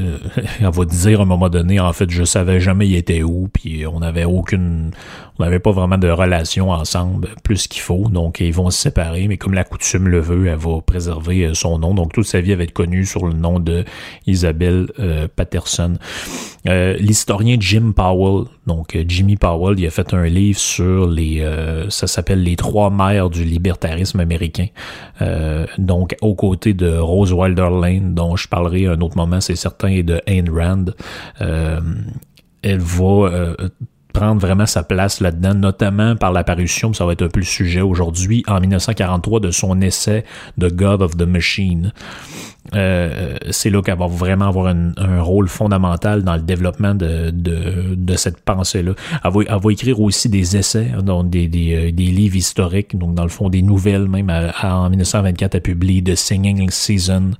euh, 0.00 0.18
on 0.60 0.70
va 0.70 0.84
dire 0.84 1.20
à 1.20 1.22
un 1.22 1.26
moment 1.26 1.48
donné, 1.48 1.80
en 1.80 1.92
fait, 1.92 2.10
je 2.10 2.24
savais 2.24 2.60
jamais 2.60 2.88
il 2.88 2.96
était 2.96 3.22
où, 3.22 3.48
puis 3.52 3.86
on 3.86 4.00
n'avait 4.00 4.24
aucune, 4.24 4.90
on 5.38 5.44
n'avait 5.44 5.58
pas 5.58 5.72
vraiment 5.72 5.98
de 5.98 6.08
relation 6.08 6.70
ensemble, 6.70 7.28
plus 7.42 7.66
qu'il 7.66 7.82
faut, 7.82 8.08
donc 8.08 8.40
ils 8.40 8.52
vont 8.52 8.70
se 8.70 8.80
séparer, 8.80 9.28
mais 9.28 9.36
comme 9.36 9.54
la 9.54 9.64
coutume 9.64 10.08
le 10.08 10.20
veut, 10.20 10.46
elle 10.46 10.56
va 10.56 10.80
préserver 10.80 11.50
son 11.54 11.78
nom, 11.78 11.94
donc 11.94 12.12
toute 12.12 12.26
sa 12.26 12.40
vie 12.40 12.54
va 12.54 12.64
être 12.64 12.72
connue 12.72 13.06
sur 13.06 13.26
le 13.26 13.32
nom 13.32 13.58
de 13.58 13.84
Isabelle 14.26 14.88
Patterson. 15.34 15.94
L'historien 16.64 17.56
Jim 17.58 17.92
Powell, 17.94 18.46
donc 18.66 18.98
Jimmy 19.06 19.36
Powell, 19.36 19.78
il 19.78 19.86
a 19.86 19.90
fait 19.90 20.14
un 20.14 20.26
livre 20.26 20.58
sur 20.58 21.08
les, 21.08 21.44
ça 21.88 22.06
s'appelle 22.06 22.42
les 22.42 22.56
trois 22.56 22.90
mères 22.90 23.30
du 23.30 23.44
libertarisme 23.44 24.20
américain, 24.20 24.66
donc 25.78 26.16
aux 26.20 26.34
côtés 26.34 26.74
de 26.74 26.96
Rose 26.96 27.32
Wilder 27.32 27.68
Lane, 27.80 28.14
dont 28.14 28.36
je 28.36 28.48
parlerai 28.48 28.86
un 28.86 29.00
autre 29.00 29.16
moment, 29.16 29.40
c'est 29.40 29.56
certain 29.56 29.88
et 29.88 30.02
de 30.02 30.20
Ayn 30.26 30.50
Rand, 30.50 30.86
euh, 31.40 31.80
elle 32.62 32.78
va 32.80 33.04
euh, 33.04 33.54
prendre 34.12 34.40
vraiment 34.40 34.66
sa 34.66 34.82
place 34.82 35.20
là-dedans, 35.20 35.54
notamment 35.54 36.16
par 36.16 36.32
l'apparition, 36.32 36.92
ça 36.92 37.04
va 37.04 37.12
être 37.12 37.22
un 37.22 37.28
peu 37.28 37.40
le 37.40 37.46
sujet 37.46 37.82
aujourd'hui, 37.82 38.42
en 38.48 38.60
1943, 38.60 39.40
de 39.40 39.50
son 39.50 39.80
essai 39.80 40.24
The 40.58 40.72
God 40.72 41.02
of 41.02 41.16
the 41.16 41.22
Machine. 41.22 41.92
Euh, 42.74 43.36
c'est 43.50 43.70
là 43.70 43.82
qu'elle 43.82 43.98
va 43.98 44.06
vraiment 44.06 44.48
avoir 44.48 44.66
un, 44.66 45.20
rôle 45.20 45.48
fondamental 45.48 46.22
dans 46.22 46.34
le 46.34 46.42
développement 46.42 46.94
de, 46.94 47.30
de, 47.30 48.16
cette 48.16 48.40
pensée-là. 48.40 48.92
Elle 49.24 49.32
va, 49.32 49.40
elle 49.48 49.60
va, 49.60 49.72
écrire 49.72 50.00
aussi 50.00 50.28
des 50.28 50.56
essais, 50.56 50.90
donc 51.02 51.30
des, 51.30 51.48
des, 51.48 51.92
des, 51.92 52.06
livres 52.06 52.36
historiques, 52.36 52.96
donc 52.96 53.14
dans 53.14 53.22
le 53.22 53.28
fond 53.28 53.48
des 53.48 53.62
nouvelles 53.62 54.08
même. 54.08 54.30
en 54.62 54.90
1924, 54.90 55.54
elle 55.54 55.60
publie 55.62 56.02
The 56.02 56.14
Singing 56.14 56.70
Season. 56.70 57.32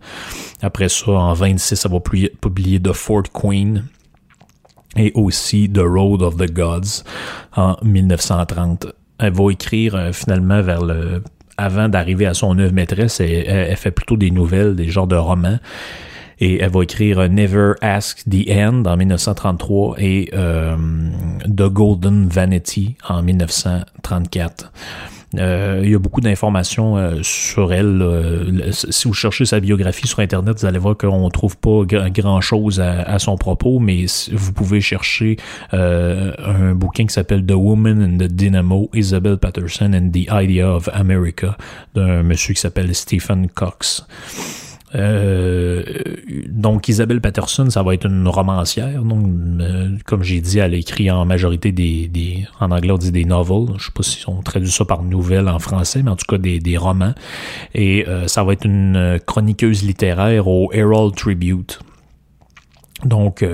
Après 0.62 0.88
ça, 0.88 1.10
en 1.10 1.32
26, 1.34 1.84
elle 1.84 1.92
va 1.92 2.00
publier 2.00 2.80
The 2.80 2.92
Fort 2.92 3.24
Queen 3.32 3.84
et 4.96 5.12
aussi 5.14 5.70
The 5.70 5.82
Road 5.84 6.22
of 6.22 6.36
the 6.36 6.50
Gods 6.50 7.04
en 7.56 7.76
1930. 7.82 8.86
Elle 9.18 9.32
va 9.32 9.50
écrire 9.50 9.94
euh, 9.94 10.12
finalement 10.12 10.62
vers 10.62 10.84
le 10.84 11.22
avant 11.58 11.88
d'arriver 11.88 12.26
à 12.26 12.34
son 12.34 12.58
œuvre 12.58 12.72
maîtresse, 12.72 13.20
elle, 13.20 13.76
fait 13.76 13.90
plutôt 13.90 14.16
des 14.16 14.30
nouvelles, 14.30 14.74
des 14.74 14.88
genres 14.88 15.06
de 15.06 15.16
romans. 15.16 15.58
Et 16.38 16.60
elle 16.60 16.70
va 16.70 16.82
écrire 16.82 17.28
Never 17.30 17.72
Ask 17.80 18.24
the 18.28 18.50
End 18.50 18.82
en 18.84 18.96
1933 18.96 19.96
et 19.98 20.30
euh, 20.34 20.76
The 21.44 21.68
Golden 21.72 22.28
Vanity 22.28 22.96
en 23.08 23.22
1934. 23.22 24.70
Euh, 25.38 25.80
il 25.82 25.90
y 25.90 25.94
a 25.94 25.98
beaucoup 25.98 26.20
d'informations 26.20 26.96
euh, 26.96 27.18
sur 27.22 27.72
elle. 27.72 28.70
Si 28.72 29.08
vous 29.08 29.14
cherchez 29.14 29.44
sa 29.44 29.60
biographie 29.60 30.06
sur 30.06 30.20
Internet, 30.20 30.60
vous 30.60 30.66
allez 30.66 30.78
voir 30.78 30.96
qu'on 30.96 31.28
trouve 31.30 31.56
pas 31.56 31.84
grand-chose 31.84 32.80
à, 32.80 33.18
son 33.18 33.36
propos, 33.36 33.78
mais 33.78 34.04
vous 34.32 34.52
pouvez 34.52 34.80
chercher 34.80 35.36
un 35.72 36.74
bouquin 36.74 37.06
qui 37.06 37.14
s'appelle 37.14 37.44
The 37.46 37.52
Woman 37.52 38.02
in 38.02 38.18
the 38.18 38.30
Dynamo, 38.30 38.90
Isabel 38.92 39.38
Patterson 39.38 39.92
and 39.94 40.10
the 40.10 40.28
Idea 40.30 40.70
of 40.70 40.88
America, 40.92 41.56
d'un 41.94 42.22
monsieur 42.22 42.52
qui 42.54 42.60
s'appelle 42.60 42.94
Stephen 42.94 43.48
Cox. 43.48 44.06
Donc 46.66 46.88
Isabelle 46.88 47.20
Patterson, 47.20 47.70
ça 47.70 47.84
va 47.84 47.94
être 47.94 48.06
une 48.06 48.26
romancière. 48.26 49.00
Donc, 49.04 49.24
euh, 49.60 49.90
comme 50.04 50.24
j'ai 50.24 50.40
dit, 50.40 50.58
elle 50.58 50.74
écrit 50.74 51.08
en 51.12 51.24
majorité 51.24 51.70
des, 51.70 52.08
des, 52.08 52.44
en 52.58 52.72
anglais 52.72 52.90
on 52.90 52.98
dit 52.98 53.12
des 53.12 53.24
novels. 53.24 53.76
Je 53.78 53.84
sais 53.84 53.92
pas 53.94 54.02
si 54.02 54.28
on 54.28 54.42
traduit 54.42 54.72
ça 54.72 54.84
par 54.84 55.04
nouvelles 55.04 55.48
en 55.48 55.60
français, 55.60 56.02
mais 56.02 56.10
en 56.10 56.16
tout 56.16 56.26
cas 56.28 56.38
des, 56.38 56.58
des 56.58 56.76
romans. 56.76 57.14
Et 57.72 58.04
euh, 58.08 58.26
ça 58.26 58.42
va 58.42 58.52
être 58.52 58.66
une 58.66 59.20
chroniqueuse 59.24 59.84
littéraire 59.84 60.48
au 60.48 60.72
Herald 60.72 61.14
Tribute. 61.14 61.78
Donc, 63.04 63.44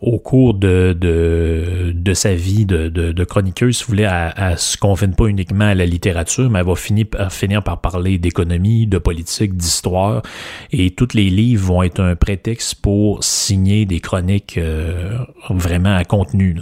au 0.00 0.18
cours 0.18 0.54
de, 0.54 0.96
de, 0.98 1.92
de 1.94 2.14
sa 2.14 2.34
vie 2.34 2.66
de, 2.66 2.88
de, 2.88 3.10
de, 3.10 3.24
chroniqueuse, 3.24 3.78
si 3.78 3.84
vous 3.84 3.88
voulez, 3.88 4.04
elle, 4.04 4.32
elle 4.36 4.58
se 4.58 4.76
confine 4.76 5.14
pas 5.14 5.26
uniquement 5.26 5.66
à 5.66 5.74
la 5.74 5.86
littérature, 5.86 6.48
mais 6.50 6.60
elle 6.60 6.66
va 6.66 6.76
finir, 6.76 7.06
finir 7.30 7.62
par 7.62 7.80
parler 7.80 8.18
d'économie, 8.18 8.86
de 8.86 8.98
politique, 8.98 9.56
d'histoire, 9.56 10.22
et 10.70 10.90
tous 10.90 11.14
les 11.14 11.30
livres 11.30 11.66
vont 11.66 11.82
être 11.82 12.00
un 12.00 12.14
prétexte 12.14 12.76
pour 12.76 13.24
signer 13.24 13.86
des 13.86 14.00
chroniques 14.00 14.58
euh, 14.58 15.18
vraiment 15.50 15.96
à 15.96 16.04
contenu. 16.04 16.58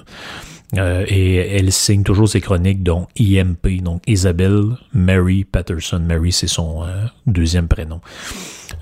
Euh, 0.77 1.05
et 1.07 1.37
elle 1.37 1.71
signe 1.73 2.03
toujours 2.03 2.29
ses 2.29 2.41
chroniques 2.41 2.83
dont 2.83 3.07
IMP, 3.19 3.83
donc 3.83 4.03
Isabelle 4.07 4.77
Mary 4.93 5.45
Patterson. 5.45 6.01
Mary, 6.01 6.33
c'est 6.33 6.49
son 6.49 6.83
euh, 6.83 7.07
deuxième 7.27 7.69
prénom. 7.69 8.01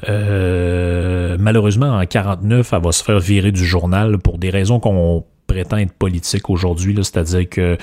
Euh, 0.09 1.37
malheureusement, 1.39 1.99
en 1.99 2.05
49, 2.05 2.73
elle 2.73 2.83
va 2.83 2.93
se 2.93 3.03
faire 3.03 3.21
virer 3.21 3.53
du 3.53 3.65
journal 3.65 4.19
pour 4.19 4.39
des 4.39 4.51
raisons 4.51 4.81
qu'on 4.81 5.25
prétend 5.47 5.77
être 5.77 5.93
politique 5.93 6.51
aujourd'hui, 6.51 6.95
c'est-à-dire 6.97 7.49
que 7.49 7.77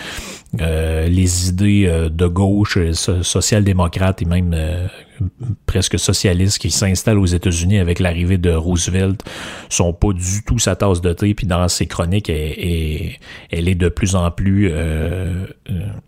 euh, 0.60 1.08
les 1.08 1.50
idées 1.50 1.86
euh, 1.88 2.10
de 2.10 2.28
gauche, 2.28 2.78
euh, 2.78 2.94
social-démocrate 2.94 4.22
et 4.22 4.26
même 4.26 4.56
presque 5.66 6.00
socialistes 6.00 6.60
qui 6.60 6.72
s'installent 6.72 7.20
aux 7.20 7.26
États-Unis 7.26 7.80
avec 7.80 8.00
l'arrivée 8.00 8.38
de 8.38 8.52
Roosevelt 8.52 9.22
sont 9.70 9.94
pas 9.94 10.14
du 10.14 10.44
tout 10.46 10.60
sa 10.60 10.76
tasse 10.76 11.02
de 11.02 11.14
thé. 11.14 11.34
Puis 11.34 11.48
dans 11.48 11.68
ses 11.68 11.88
chroniques, 11.88 12.30
elle, 12.30 13.18
est 13.52 13.76
de 13.76 13.90
plus 13.90 14.16
en 14.16 14.30
plus 14.32 14.72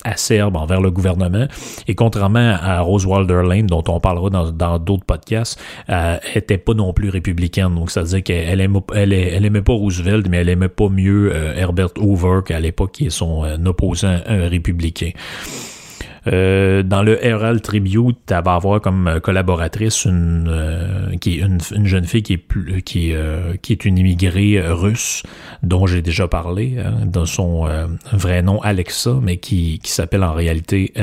acerbe 0.04 0.56
envers 0.56 0.82
le 0.82 0.92
gouvernement. 0.92 1.48
Et 1.88 1.96
contrairement 1.96 2.58
à 2.62 2.82
Rose 2.82 3.08
Lane, 3.08 3.68
dont 3.68 3.84
on 3.88 4.00
parlera 4.00 4.30
dans 4.30 4.80
d'autres 4.80 5.06
podcasts, 5.06 5.60
elle 5.88 6.20
était 6.36 6.58
pas 6.58 6.74
non 6.74 6.94
plus 6.94 7.10
républicaine. 7.10 7.76
Donc, 7.76 7.92
c'est-à-dire 7.92 8.24
qu'elle 8.24 8.62
aimait, 8.62 8.80
elle, 8.94 9.64
pas 9.64 9.74
Roosevelt, 9.74 10.28
mais 10.30 10.38
elle 10.38 10.50
aimait 10.50 10.70
pas 10.70 10.90
mieux 10.90 11.34
Herbert 11.56 11.90
Hoover 11.98 12.42
qu'à 12.46 12.60
l'époque 12.60 12.94
qui 12.94 13.06
est 13.06 13.10
son 13.10 13.44
opposant 13.66 14.20
républicain. 14.28 15.12
Euh, 16.28 16.84
dans 16.84 17.04
le 17.04 17.24
Herald 17.24 17.62
Tribute, 17.62 18.18
tu 18.26 18.34
vas 18.34 18.54
avoir 18.54 18.80
comme 18.82 19.20
collaboratrice 19.22 20.06
une 20.06 20.48
euh, 20.50 21.16
qui 21.18 21.40
est 21.40 21.42
une, 21.42 21.86
jeune 21.86 22.06
fille 22.06 22.24
qui 22.24 22.34
est 22.34 22.38
plus, 22.38 22.82
qui 22.84 23.12
est, 23.12 23.16
euh, 23.16 23.56
qui 23.62 23.74
est 23.74 23.84
une 23.86 23.98
immigrée 23.98 24.62
russe 24.62 25.24
dont 25.64 25.86
j'ai 25.86 26.02
déjà 26.02 26.28
parlé 26.28 26.78
hein, 26.80 27.06
dans 27.06 27.26
son 27.26 27.68
vrai 28.12 28.42
nom 28.42 28.62
Alexa, 28.62 29.20
mais 29.22 29.38
qui, 29.38 29.80
qui 29.80 29.92
s'appelle 29.92 30.24
en 30.24 30.34
réalité 30.34 30.94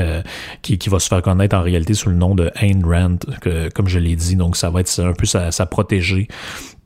qui, 0.61 0.77
qui 0.77 0.89
va 0.89 0.99
se 0.99 1.07
faire 1.07 1.21
connaître 1.21 1.55
en 1.55 1.61
réalité 1.61 1.93
sous 1.93 2.09
le 2.09 2.15
nom 2.15 2.35
de 2.35 2.51
Ayn 2.55 2.83
Rand, 2.83 3.17
que, 3.41 3.69
comme 3.69 3.87
je 3.87 3.99
l'ai 3.99 4.15
dit. 4.15 4.35
Donc 4.35 4.55
ça 4.55 4.69
va 4.69 4.81
être 4.81 4.99
un 4.99 5.13
peu 5.13 5.25
sa, 5.25 5.51
sa 5.51 5.65
protégée 5.65 6.27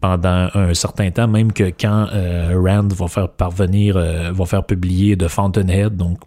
pendant 0.05 0.49
un 0.53 0.73
certain 0.75 1.09
temps, 1.09 1.27
même 1.27 1.51
que 1.51 1.63
quand 1.63 2.09
euh, 2.13 2.61
Rand 2.63 2.93
va 2.93 3.07
faire 3.07 3.29
parvenir, 3.29 3.97
euh, 3.97 4.31
va 4.31 4.45
faire 4.45 4.63
publier 4.63 5.17
The 5.17 5.27
Fountainhead, 5.27 5.97
donc 5.97 6.19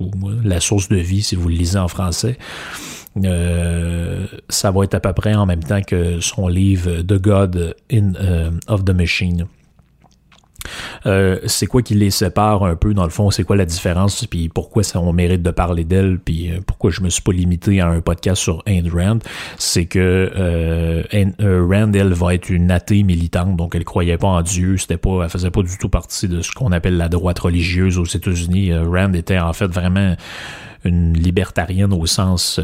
la 0.42 0.58
source 0.58 0.88
de 0.88 0.96
vie, 0.96 1.22
si 1.22 1.36
vous 1.36 1.48
le 1.48 1.54
lisez 1.54 1.78
en 1.78 1.86
français, 1.86 2.36
euh, 3.24 4.26
ça 4.48 4.72
va 4.72 4.82
être 4.82 4.94
à 4.94 5.00
peu 5.00 5.12
près 5.12 5.34
en 5.34 5.46
même 5.46 5.62
temps 5.62 5.80
que 5.80 6.18
son 6.18 6.48
livre 6.48 7.02
The 7.02 7.22
God 7.22 7.76
in, 7.92 8.14
of 8.66 8.84
the 8.84 8.90
Machine. 8.90 9.46
Euh, 11.06 11.38
c'est 11.46 11.66
quoi 11.66 11.82
qui 11.82 11.94
les 11.94 12.10
sépare 12.10 12.64
un 12.64 12.76
peu 12.76 12.94
dans 12.94 13.04
le 13.04 13.10
fond, 13.10 13.30
c'est 13.30 13.44
quoi 13.44 13.56
la 13.56 13.64
différence, 13.64 14.26
puis 14.26 14.48
pourquoi 14.48 14.82
ça 14.82 15.00
on 15.00 15.12
mérite 15.12 15.42
de 15.42 15.50
parler 15.50 15.84
d'elle, 15.84 16.18
puis 16.18 16.50
euh, 16.50 16.60
pourquoi 16.66 16.90
je 16.90 17.00
me 17.00 17.08
suis 17.08 17.22
pas 17.22 17.32
limité 17.32 17.80
à 17.80 17.88
un 17.88 18.00
podcast 18.00 18.42
sur 18.42 18.62
Ayn 18.66 18.88
Rand, 18.88 19.18
c'est 19.58 19.86
que 19.86 20.30
euh, 20.36 21.02
Rand 21.40 21.92
elle 21.92 22.12
va 22.12 22.34
être 22.34 22.50
une 22.50 22.70
athée 22.70 23.02
militante, 23.02 23.56
donc 23.56 23.74
elle 23.74 23.84
croyait 23.84 24.18
pas 24.18 24.28
en 24.28 24.42
Dieu, 24.42 24.76
c'était 24.76 24.96
pas, 24.96 25.24
elle 25.24 25.28
faisait 25.28 25.50
pas 25.50 25.62
du 25.62 25.76
tout 25.78 25.88
partie 25.88 26.28
de 26.28 26.40
ce 26.42 26.52
qu'on 26.52 26.72
appelle 26.72 26.96
la 26.96 27.08
droite 27.08 27.38
religieuse 27.38 27.98
aux 27.98 28.04
États-Unis. 28.04 28.72
Rand 28.74 29.12
était 29.14 29.38
en 29.38 29.52
fait 29.52 29.66
vraiment 29.66 30.16
une 30.84 31.14
libertarienne 31.14 31.92
au 31.92 32.06
sens 32.06 32.60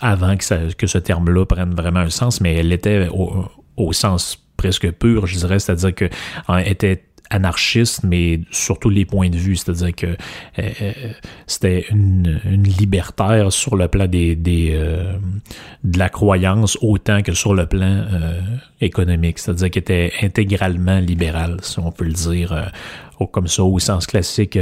avant 0.00 0.36
que, 0.36 0.72
que 0.72 0.86
ce 0.86 0.98
terme-là 0.98 1.44
prenne 1.46 1.74
vraiment 1.74 2.00
un 2.00 2.10
sens, 2.10 2.40
mais 2.40 2.54
elle 2.54 2.72
était 2.72 3.08
au, 3.12 3.44
au 3.76 3.92
sens 3.92 4.38
presque 4.60 4.90
pur, 4.92 5.26
je 5.26 5.38
dirais, 5.38 5.58
c'est-à-dire 5.58 5.94
que 5.94 6.04
était 6.66 7.02
anarchiste, 7.30 8.02
mais 8.02 8.40
surtout 8.50 8.90
les 8.90 9.04
points 9.04 9.30
de 9.30 9.36
vue, 9.36 9.56
c'est-à-dire 9.56 9.94
que 9.94 10.06
euh, 10.06 10.16
euh, 10.58 10.92
c'était 11.46 11.86
une, 11.90 12.40
une, 12.44 12.64
libertaire 12.64 13.52
sur 13.52 13.76
le 13.76 13.86
plan 13.88 14.06
des, 14.06 14.34
des 14.34 14.72
euh, 14.74 15.14
de 15.84 15.98
la 15.98 16.08
croyance 16.08 16.76
autant 16.82 17.22
que 17.22 17.32
sur 17.32 17.54
le 17.54 17.66
plan 17.66 18.04
économique, 18.80 19.38
c'est-à-dire 19.38 19.70
qu'elle 19.70 19.82
était 19.82 20.12
intégralement 20.22 20.98
libérale, 20.98 21.58
si 21.62 21.78
on 21.78 21.92
peut 21.92 22.04
le 22.04 22.12
dire 22.12 22.70
comme 23.32 23.48
ça 23.48 23.62
au 23.62 23.78
sens 23.78 24.06
classique 24.06 24.58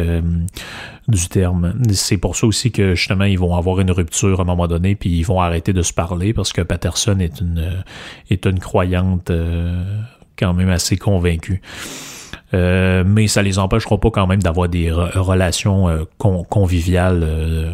du 1.06 1.28
terme. 1.28 1.74
C'est 1.92 2.18
pour 2.18 2.36
ça 2.36 2.46
aussi 2.46 2.72
que 2.72 2.94
justement 2.94 3.24
ils 3.24 3.38
vont 3.38 3.54
avoir 3.56 3.80
une 3.80 3.90
rupture 3.90 4.40
à 4.40 4.42
un 4.42 4.46
moment 4.46 4.66
donné, 4.66 4.94
puis 4.94 5.10
ils 5.10 5.24
vont 5.24 5.40
arrêter 5.40 5.72
de 5.72 5.82
se 5.82 5.92
parler 5.92 6.32
parce 6.32 6.52
que 6.52 6.62
Patterson 6.62 7.18
est 7.20 7.40
une 7.40 7.82
est 8.30 8.46
une 8.46 8.58
croyante 8.58 9.30
quand 10.36 10.54
même 10.54 10.70
assez 10.70 10.96
convaincue. 10.96 11.62
Euh, 12.54 13.04
mais 13.06 13.28
ça 13.28 13.42
les 13.42 13.58
empêchera 13.58 13.98
pas 13.98 14.10
quand 14.10 14.26
même 14.26 14.42
d'avoir 14.42 14.68
des 14.68 14.90
relations 14.90 15.88
euh, 15.88 16.04
conviviales 16.16 17.22
euh, 17.22 17.70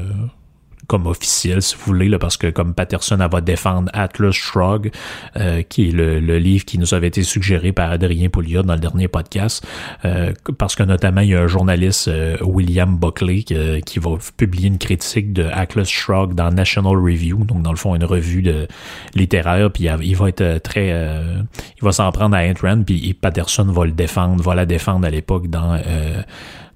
comme 0.87 1.07
officiel, 1.07 1.63
si 1.63 1.75
vous 1.77 1.83
voulez, 1.85 2.09
là, 2.09 2.19
parce 2.19 2.37
que 2.37 2.49
comme 2.49 2.75
Patterson, 2.75 3.19
elle 3.21 3.31
va 3.31 3.41
défendre 3.41 3.91
Atlas 3.93 4.33
Shrug, 4.33 4.91
euh, 5.37 5.63
qui 5.63 5.89
est 5.89 5.93
le, 5.93 6.19
livre 6.39 6.65
qui 6.65 6.79
nous 6.79 6.95
avait 6.95 7.09
été 7.09 7.23
suggéré 7.23 7.73
par 7.73 7.91
Adrien 7.91 8.29
Pouliot 8.29 8.63
dans 8.63 8.75
le 8.75 8.81
dernier 8.81 9.09
podcast, 9.09 9.67
euh, 10.05 10.33
parce 10.59 10.75
que 10.75 10.83
notamment, 10.83 11.21
il 11.21 11.31
y 11.31 11.35
a 11.35 11.43
un 11.43 11.47
journaliste, 11.47 12.09
euh, 12.09 12.37
William 12.43 12.97
Buckley, 12.97 13.43
qui, 13.43 13.99
va 13.99 14.11
publier 14.37 14.69
une 14.69 14.79
critique 14.79 15.33
de 15.33 15.45
Atlas 15.53 15.89
Shrug 15.89 16.35
dans 16.35 16.51
National 16.51 16.97
Review, 16.97 17.45
donc 17.45 17.63
dans 17.63 17.71
le 17.71 17.77
fond, 17.77 17.95
une 17.95 18.05
revue 18.05 18.43
de 18.43 18.67
littéraire, 19.15 19.71
puis 19.71 19.89
il 20.03 20.17
va 20.17 20.29
être 20.29 20.59
très... 20.63 20.89
il 20.89 21.83
va 21.83 21.93
s'en 21.93 22.11
prendre 22.13 22.37
à 22.37 22.41
Ant 22.41 22.55
Rand, 22.61 22.83
puis 22.83 23.15
Patterson 23.15 23.65
va 23.65 23.85
le 23.85 23.93
défendre, 23.93 24.43
va 24.43 24.55
la 24.55 24.67
défendre 24.67 25.07
à 25.07 25.11
l'époque 25.11 25.49
dans, 25.49 25.81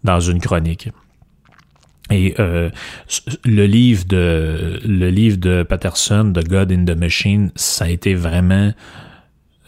dans 0.05 0.21
une 0.21 0.41
chronique. 0.41 0.89
Et 2.11 2.35
euh, 2.39 2.71
le 3.45 3.67
livre 3.67 4.05
de 4.07 4.81
le 4.85 5.11
livre 5.11 5.37
de 5.37 5.63
Patterson, 5.63 6.33
The 6.35 6.47
God 6.49 6.73
in 6.73 6.85
the 6.85 6.97
Machine, 6.97 7.51
ça 7.55 7.85
a 7.85 7.89
été 7.89 8.15
vraiment 8.15 8.73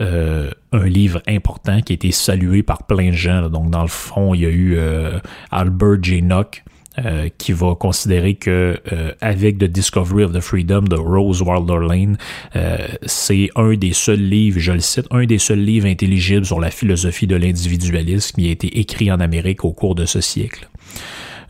euh, 0.00 0.50
un 0.72 0.86
livre 0.86 1.20
important 1.28 1.80
qui 1.82 1.92
a 1.92 1.94
été 1.94 2.12
salué 2.12 2.62
par 2.62 2.86
plein 2.86 3.10
de 3.10 3.16
gens. 3.16 3.48
Donc 3.50 3.70
dans 3.70 3.82
le 3.82 3.88
fond, 3.88 4.34
il 4.34 4.40
y 4.40 4.46
a 4.46 4.50
eu 4.50 4.76
euh, 4.76 5.18
Albert 5.50 6.02
J. 6.02 6.22
Nock, 6.22 6.62
euh, 6.98 7.28
qui 7.38 7.52
va 7.52 7.76
considérer 7.76 8.34
que 8.34 8.76
euh, 8.92 9.12
avec 9.20 9.58
The 9.58 9.64
Discovery 9.64 10.24
of 10.24 10.32
the 10.32 10.40
Freedom 10.40 10.82
de 10.82 10.96
Rose 10.96 11.40
Wilder 11.40 11.78
Lane, 11.88 12.18
euh, 12.56 12.78
c'est 13.06 13.48
un 13.54 13.74
des 13.74 13.92
seuls 13.92 14.18
livres, 14.18 14.58
je 14.58 14.72
le 14.72 14.80
cite, 14.80 15.06
un 15.12 15.24
des 15.24 15.38
seuls 15.38 15.60
livres 15.60 15.86
intelligibles 15.86 16.44
sur 16.44 16.58
la 16.58 16.70
philosophie 16.70 17.28
de 17.28 17.36
l'individualisme 17.36 18.42
qui 18.42 18.48
a 18.48 18.50
été 18.50 18.80
écrit 18.80 19.12
en 19.12 19.20
Amérique 19.20 19.64
au 19.64 19.72
cours 19.72 19.94
de 19.94 20.04
ce 20.04 20.20
siècle. 20.20 20.68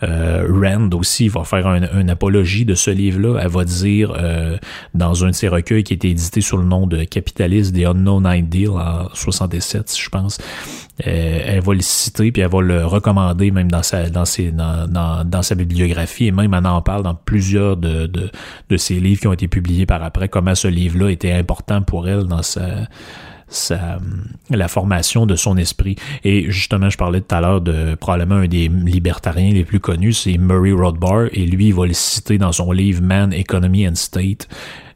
Euh, 0.02 0.46
Rand 0.48 0.90
aussi 0.94 1.28
va 1.28 1.44
faire 1.44 1.66
une 1.66 2.10
apologie 2.10 2.64
de 2.64 2.74
ce 2.74 2.90
livre-là. 2.90 3.40
Elle 3.42 3.48
va 3.48 3.64
dire 3.64 4.14
euh, 4.16 4.56
dans 4.94 5.24
un 5.24 5.28
de 5.28 5.34
ses 5.34 5.48
recueils 5.48 5.84
qui 5.84 5.92
a 5.92 5.96
été 5.96 6.10
édité 6.10 6.40
sous 6.40 6.56
le 6.56 6.64
nom 6.64 6.86
de 6.86 7.04
Capitaliste 7.04 7.72
des 7.72 7.84
Unknown 7.84 8.26
Ideal 8.26 8.70
en 8.70 9.08
67, 9.12 9.96
je 9.98 10.08
pense. 10.08 10.38
Euh, 11.06 11.40
elle 11.44 11.60
va 11.60 11.74
le 11.74 11.80
citer 11.80 12.30
puis 12.30 12.42
elle 12.42 12.50
va 12.50 12.60
le 12.60 12.84
recommander 12.84 13.50
même 13.50 13.70
dans 13.70 13.82
sa 13.82 14.10
dans, 14.10 14.24
sa 15.42 15.54
bibliographie 15.54 16.26
et 16.26 16.30
même 16.30 16.52
elle 16.52 16.66
en 16.66 16.82
parle 16.82 17.04
dans 17.04 17.14
plusieurs 17.14 17.78
de, 17.78 18.06
de, 18.06 18.30
de 18.68 18.76
ses 18.76 19.00
livres 19.00 19.20
qui 19.22 19.26
ont 19.26 19.32
été 19.32 19.48
publiés 19.48 19.86
par 19.86 20.02
après 20.02 20.28
comment 20.28 20.54
ce 20.54 20.68
livre-là 20.68 21.10
était 21.10 21.32
important 21.32 21.80
pour 21.80 22.06
elle 22.06 22.24
dans 22.24 22.42
sa 22.42 22.86
la 24.50 24.68
formation 24.68 25.26
de 25.26 25.36
son 25.36 25.56
esprit. 25.56 25.96
Et 26.24 26.50
justement, 26.50 26.90
je 26.90 26.96
parlais 26.96 27.20
tout 27.20 27.34
à 27.34 27.40
l'heure 27.40 27.60
de 27.60 27.94
probablement 27.94 28.36
un 28.36 28.46
des 28.46 28.68
libertariens 28.68 29.52
les 29.52 29.64
plus 29.64 29.80
connus, 29.80 30.12
c'est 30.12 30.38
Murray 30.38 30.72
Rothbard, 30.72 31.28
et 31.32 31.46
lui, 31.46 31.68
il 31.68 31.74
va 31.74 31.86
le 31.86 31.92
citer 31.92 32.38
dans 32.38 32.52
son 32.52 32.72
livre 32.72 33.02
Man, 33.02 33.32
Economy 33.32 33.88
and 33.88 33.96
State 33.96 34.48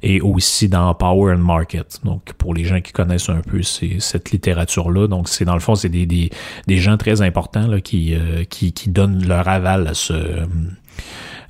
et 0.03 0.21
aussi 0.21 0.69
dans 0.69 0.95
Power 0.95 1.35
and 1.35 1.39
Market. 1.39 2.01
Donc, 2.05 2.35
pour 2.35 2.53
les 2.55 2.65
gens 2.65 2.81
qui 2.81 2.93
connaissent 2.93 3.31
un 3.31 3.41
peu 3.41 3.63
cette 3.63 4.31
littérature-là, 4.31 5.09
donc 5.09 5.29
c'est 5.29 5.47
dans 5.47 5.55
le 5.55 5.61
fond, 5.61 5.75
c'est 5.75 5.89
des, 5.89 6.05
des, 6.05 6.31
des, 6.67 6.77
gens 6.77 6.99
très 6.99 7.23
importants 7.23 7.67
là, 7.67 7.81
qui, 7.81 8.15
euh, 8.15 8.45
qui, 8.45 8.73
qui 8.73 8.91
donnent 8.91 9.27
leur 9.27 9.49
aval 9.49 9.89
à 9.89 9.95
ce, 9.95 10.47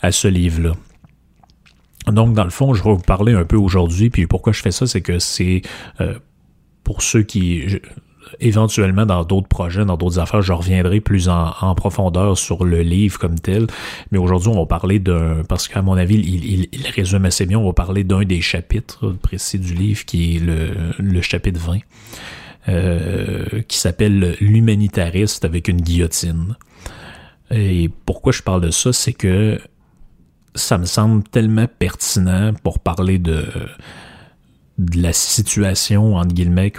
à 0.01 0.13
ce 0.13 0.29
livre-là. 0.29 0.73
Donc, 2.07 2.35
dans 2.35 2.45
le 2.45 2.51
fond, 2.51 2.75
je 2.75 2.85
vais 2.85 2.91
vous 2.91 2.99
parler 2.99 3.33
un 3.33 3.45
peu 3.45 3.57
aujourd'hui, 3.57 4.11
puis 4.11 4.27
pourquoi 4.27 4.53
je 4.53 4.61
fais 4.61 4.71
ça, 4.71 4.87
c'est 4.87 5.01
que 5.01 5.19
c'est 5.19 5.63
euh, 6.01 6.15
pour 6.85 7.03
ceux 7.03 7.23
qui 7.23 7.81
éventuellement 8.41 9.07
dans 9.07 9.25
d'autres 9.25 9.49
projets, 9.49 9.85
dans 9.85 9.97
d'autres 9.97 10.19
affaires, 10.19 10.43
je 10.43 10.53
reviendrai 10.53 11.01
plus 11.01 11.29
en, 11.29 11.75
profondeur 11.75 12.39
sur 12.39 12.65
le 12.65 12.83
livre 12.83 13.19
comme 13.19 13.39
tel. 13.39 13.67
Mais 14.11 14.19
aujourd'hui, 14.19 14.49
on 14.49 14.59
va 14.59 14.67
parler 14.67 14.99
d'un, 14.99 15.43
parce 15.49 15.69
qu'à 15.69 15.83
mon 15.83 15.95
avis, 15.95 16.17
il, 16.17 16.87
résume 16.95 17.25
assez 17.25 17.47
bien, 17.47 17.59
on 17.59 17.67
va 17.67 17.73
parler 17.73 18.05
d'un 18.05 18.23
des 18.23 18.41
chapitres 18.41 19.11
précis 19.23 19.59
du 19.59 19.75
livre 19.75 20.05
qui 20.05 20.37
est 20.37 20.39
le, 20.41 20.71
le 20.99 21.21
chapitre 21.21 21.61
20, 21.61 21.79
euh, 22.69 23.63
qui 23.69 23.79
s'appelle 23.79 24.37
L'humanitariste 24.41 25.45
avec 25.45 25.69
une 25.69 25.81
guillotine. 25.81 26.57
Et 27.51 27.91
pourquoi 28.07 28.33
je 28.33 28.43
parle 28.43 28.63
de 28.63 28.71
ça, 28.71 28.93
c'est 28.93 29.13
que 29.13 29.61
ça 30.55 30.79
me 30.79 30.87
semble 30.87 31.25
tellement 31.25 31.67
pertinent 31.67 32.53
pour 32.63 32.79
parler 32.79 33.19
de 33.19 33.45
de 34.79 35.01
la 35.01 35.13
situation 35.13 36.17
entre 36.17 36.35
guillemets 36.35 36.73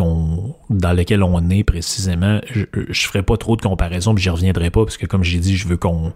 dans 0.69 0.93
laquelle 0.93 1.23
on 1.23 1.49
est 1.49 1.63
précisément 1.63 2.41
je, 2.51 2.65
je 2.89 3.07
ferai 3.07 3.23
pas 3.23 3.37
trop 3.37 3.55
de 3.55 3.61
comparaisons 3.61 4.13
puis 4.13 4.23
j'y 4.23 4.29
reviendrai 4.29 4.69
pas 4.69 4.83
parce 4.83 4.97
que 4.97 5.05
comme 5.05 5.23
j'ai 5.23 5.39
dit 5.39 5.55
je 5.55 5.65
veux 5.65 5.77
qu'on 5.77 6.11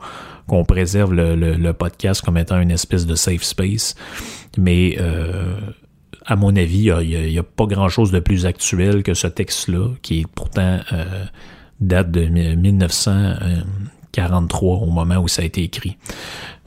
qu'on 0.49 0.65
préserve 0.65 1.13
le, 1.13 1.35
le, 1.35 1.73
podcast 1.73 2.21
comme 2.21 2.37
étant 2.37 2.59
une 2.59 2.71
espèce 2.71 3.05
de 3.05 3.15
safe 3.15 3.43
space. 3.43 3.95
Mais 4.57 4.97
euh, 4.99 5.55
à 6.25 6.35
mon 6.35 6.53
avis 6.55 6.91
il 7.01 7.31
y, 7.31 7.39
a, 7.39 7.43
pas 7.43 7.67
grand 7.67 7.87
chose 7.87 8.11
de 8.11 8.19
plus 8.19 8.45
actuel 8.45 9.03
que 9.03 9.13
ce 9.13 9.27
texte 9.27 9.69
là 9.69 9.87
qui 10.01 10.19
est 10.21 10.27
pourtant 10.27 10.79
euh, 10.91 11.23
date 11.79 12.11
de 12.11 12.25
1943 12.25 14.79
au 14.79 14.87
moment 14.87 15.17
où 15.17 15.29
ça 15.29 15.43
a 15.43 15.45
été 15.45 15.63
écrit 15.63 15.97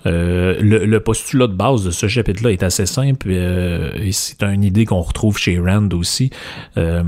euh, 0.07 0.57
le, 0.61 1.01
postulat 1.01 1.47
de 1.47 1.55
base 1.55 1.85
de 1.85 1.91
ce 1.91 2.09
chapitre-là 2.09 2.51
est 2.51 2.63
assez 2.63 2.87
simple 2.87 3.29
euh, 3.31 3.93
et 3.95 4.13
c'est 4.13 4.43
une 4.43 4.65
idée 4.65 4.85
qu'on 4.85 5.01
retrouve 5.01 5.39
chez 5.39 5.59
Rand 5.59 5.89
aussi. 5.93 6.31
Euh, 6.77 7.05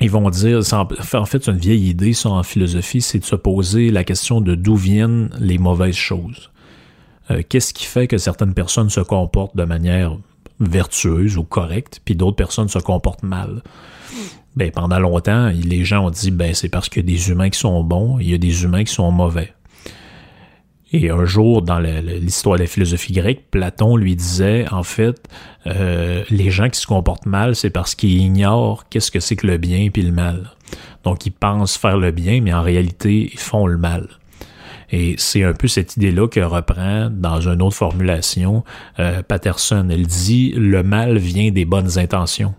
ils 0.00 0.10
vont 0.10 0.30
dire, 0.30 0.60
en, 0.72 1.24
fait, 1.26 1.44
c'est 1.44 1.50
une 1.50 1.58
vieille 1.58 1.88
idée, 1.90 2.14
ça, 2.14 2.30
en 2.30 2.42
philosophie, 2.42 3.02
c'est 3.02 3.18
de 3.18 3.24
se 3.24 3.36
poser 3.36 3.90
la 3.90 4.02
question 4.02 4.40
de 4.40 4.54
d'où 4.54 4.74
viennent 4.74 5.28
les 5.38 5.58
mauvaises 5.58 5.96
choses. 5.96 6.50
Qu'est-ce 7.48 7.72
qui 7.72 7.84
fait 7.84 8.08
que 8.08 8.18
certaines 8.18 8.54
personnes 8.54 8.90
se 8.90 9.00
comportent 9.00 9.56
de 9.56 9.64
manière 9.64 10.16
vertueuse 10.58 11.36
ou 11.36 11.44
correcte, 11.44 12.00
puis 12.04 12.16
d'autres 12.16 12.34
personnes 12.34 12.68
se 12.68 12.78
comportent 12.80 13.22
mal? 13.22 13.62
Ben, 14.56 14.72
pendant 14.72 14.98
longtemps, 14.98 15.52
les 15.54 15.84
gens 15.84 16.06
ont 16.06 16.10
dit, 16.10 16.30
ben, 16.30 16.54
c'est 16.54 16.70
parce 16.70 16.88
qu'il 16.88 17.02
y 17.02 17.12
a 17.12 17.16
des 17.16 17.30
humains 17.30 17.50
qui 17.50 17.58
sont 17.58 17.84
bons, 17.84 18.18
il 18.18 18.30
y 18.30 18.34
a 18.34 18.38
des 18.38 18.64
humains 18.64 18.84
qui 18.84 18.92
sont 18.92 19.10
mauvais. 19.12 19.52
Et 20.92 21.10
un 21.10 21.24
jour, 21.24 21.62
dans 21.62 21.78
l'histoire 21.78 22.56
de 22.56 22.62
la 22.62 22.66
philosophie 22.66 23.12
grecque, 23.12 23.44
Platon 23.50 23.96
lui 23.96 24.16
disait, 24.16 24.66
en 24.72 24.82
fait, 24.82 25.28
euh, 25.66 26.24
les 26.30 26.50
gens 26.50 26.68
qui 26.68 26.80
se 26.80 26.86
comportent 26.86 27.26
mal, 27.26 27.54
c'est 27.54 27.70
parce 27.70 27.94
qu'ils 27.94 28.18
ignorent 28.18 28.88
qu'est-ce 28.88 29.12
que 29.12 29.20
c'est 29.20 29.36
que 29.36 29.46
le 29.46 29.56
bien 29.56 29.88
puis 29.92 30.02
le 30.02 30.10
mal. 30.10 30.50
Donc, 31.04 31.26
ils 31.26 31.32
pensent 31.32 31.76
faire 31.76 31.96
le 31.96 32.10
bien, 32.10 32.40
mais 32.40 32.52
en 32.52 32.62
réalité, 32.62 33.30
ils 33.32 33.38
font 33.38 33.66
le 33.66 33.78
mal. 33.78 34.08
Et 34.92 35.14
c'est 35.18 35.44
un 35.44 35.52
peu 35.52 35.68
cette 35.68 35.96
idée-là 35.96 36.26
que 36.26 36.40
reprend 36.40 37.08
dans 37.10 37.40
une 37.40 37.62
autre 37.62 37.76
formulation 37.76 38.64
euh, 38.98 39.22
Patterson. 39.22 39.86
Elle 39.90 40.06
dit 40.06 40.52
le 40.56 40.82
mal 40.82 41.16
vient 41.18 41.52
des 41.52 41.64
bonnes 41.64 41.98
intentions. 41.98 42.54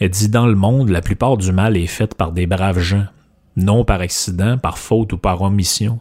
Elle 0.00 0.10
dit 0.10 0.30
dans 0.30 0.46
le 0.46 0.54
monde, 0.54 0.88
la 0.88 1.02
plupart 1.02 1.36
du 1.36 1.52
mal 1.52 1.76
est 1.76 1.86
fait 1.86 2.14
par 2.14 2.32
des 2.32 2.46
braves 2.46 2.80
gens, 2.80 3.04
non 3.56 3.84
par 3.84 4.00
accident, 4.00 4.56
par 4.56 4.78
faute 4.78 5.12
ou 5.12 5.18
par 5.18 5.42
omission. 5.42 6.00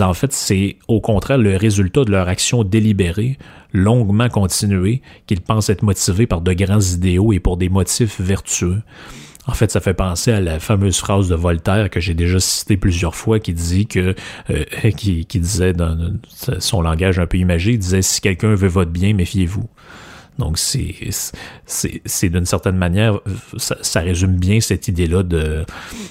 En 0.00 0.14
fait, 0.14 0.32
c'est 0.32 0.76
au 0.88 1.00
contraire 1.00 1.38
le 1.38 1.56
résultat 1.56 2.04
de 2.04 2.10
leur 2.10 2.28
action 2.28 2.64
délibérée, 2.64 3.38
longuement 3.72 4.28
continuée, 4.28 5.02
qu'ils 5.26 5.40
pensent 5.40 5.70
être 5.70 5.82
motivés 5.82 6.26
par 6.26 6.40
de 6.40 6.52
grands 6.52 6.80
idéaux 6.80 7.32
et 7.32 7.40
pour 7.40 7.56
des 7.56 7.68
motifs 7.68 8.20
vertueux. 8.20 8.82
En 9.48 9.54
fait, 9.54 9.70
ça 9.70 9.80
fait 9.80 9.94
penser 9.94 10.30
à 10.30 10.40
la 10.40 10.60
fameuse 10.60 10.98
phrase 10.98 11.28
de 11.28 11.34
Voltaire 11.34 11.88
que 11.88 12.00
j'ai 12.00 12.12
déjà 12.12 12.38
citée 12.38 12.76
plusieurs 12.76 13.14
fois, 13.16 13.40
qui 13.40 13.54
dit 13.54 13.86
que, 13.86 14.14
euh, 14.50 14.64
qui, 14.96 15.24
disait 15.24 15.72
dans 15.72 15.96
son 16.58 16.82
langage 16.82 17.18
un 17.18 17.26
peu 17.26 17.38
imagé, 17.38 17.78
disait 17.78 18.02
si 18.02 18.20
quelqu'un 18.20 18.54
veut 18.54 18.68
votre 18.68 18.90
bien, 18.90 19.14
méfiez-vous. 19.14 19.66
Donc, 20.38 20.56
c'est, 20.56 22.28
d'une 22.28 22.46
certaine 22.46 22.76
manière, 22.76 23.20
ça, 23.56 24.00
résume 24.00 24.36
bien 24.36 24.60
cette 24.60 24.86
idée-là 24.86 25.24
de, 25.24 25.64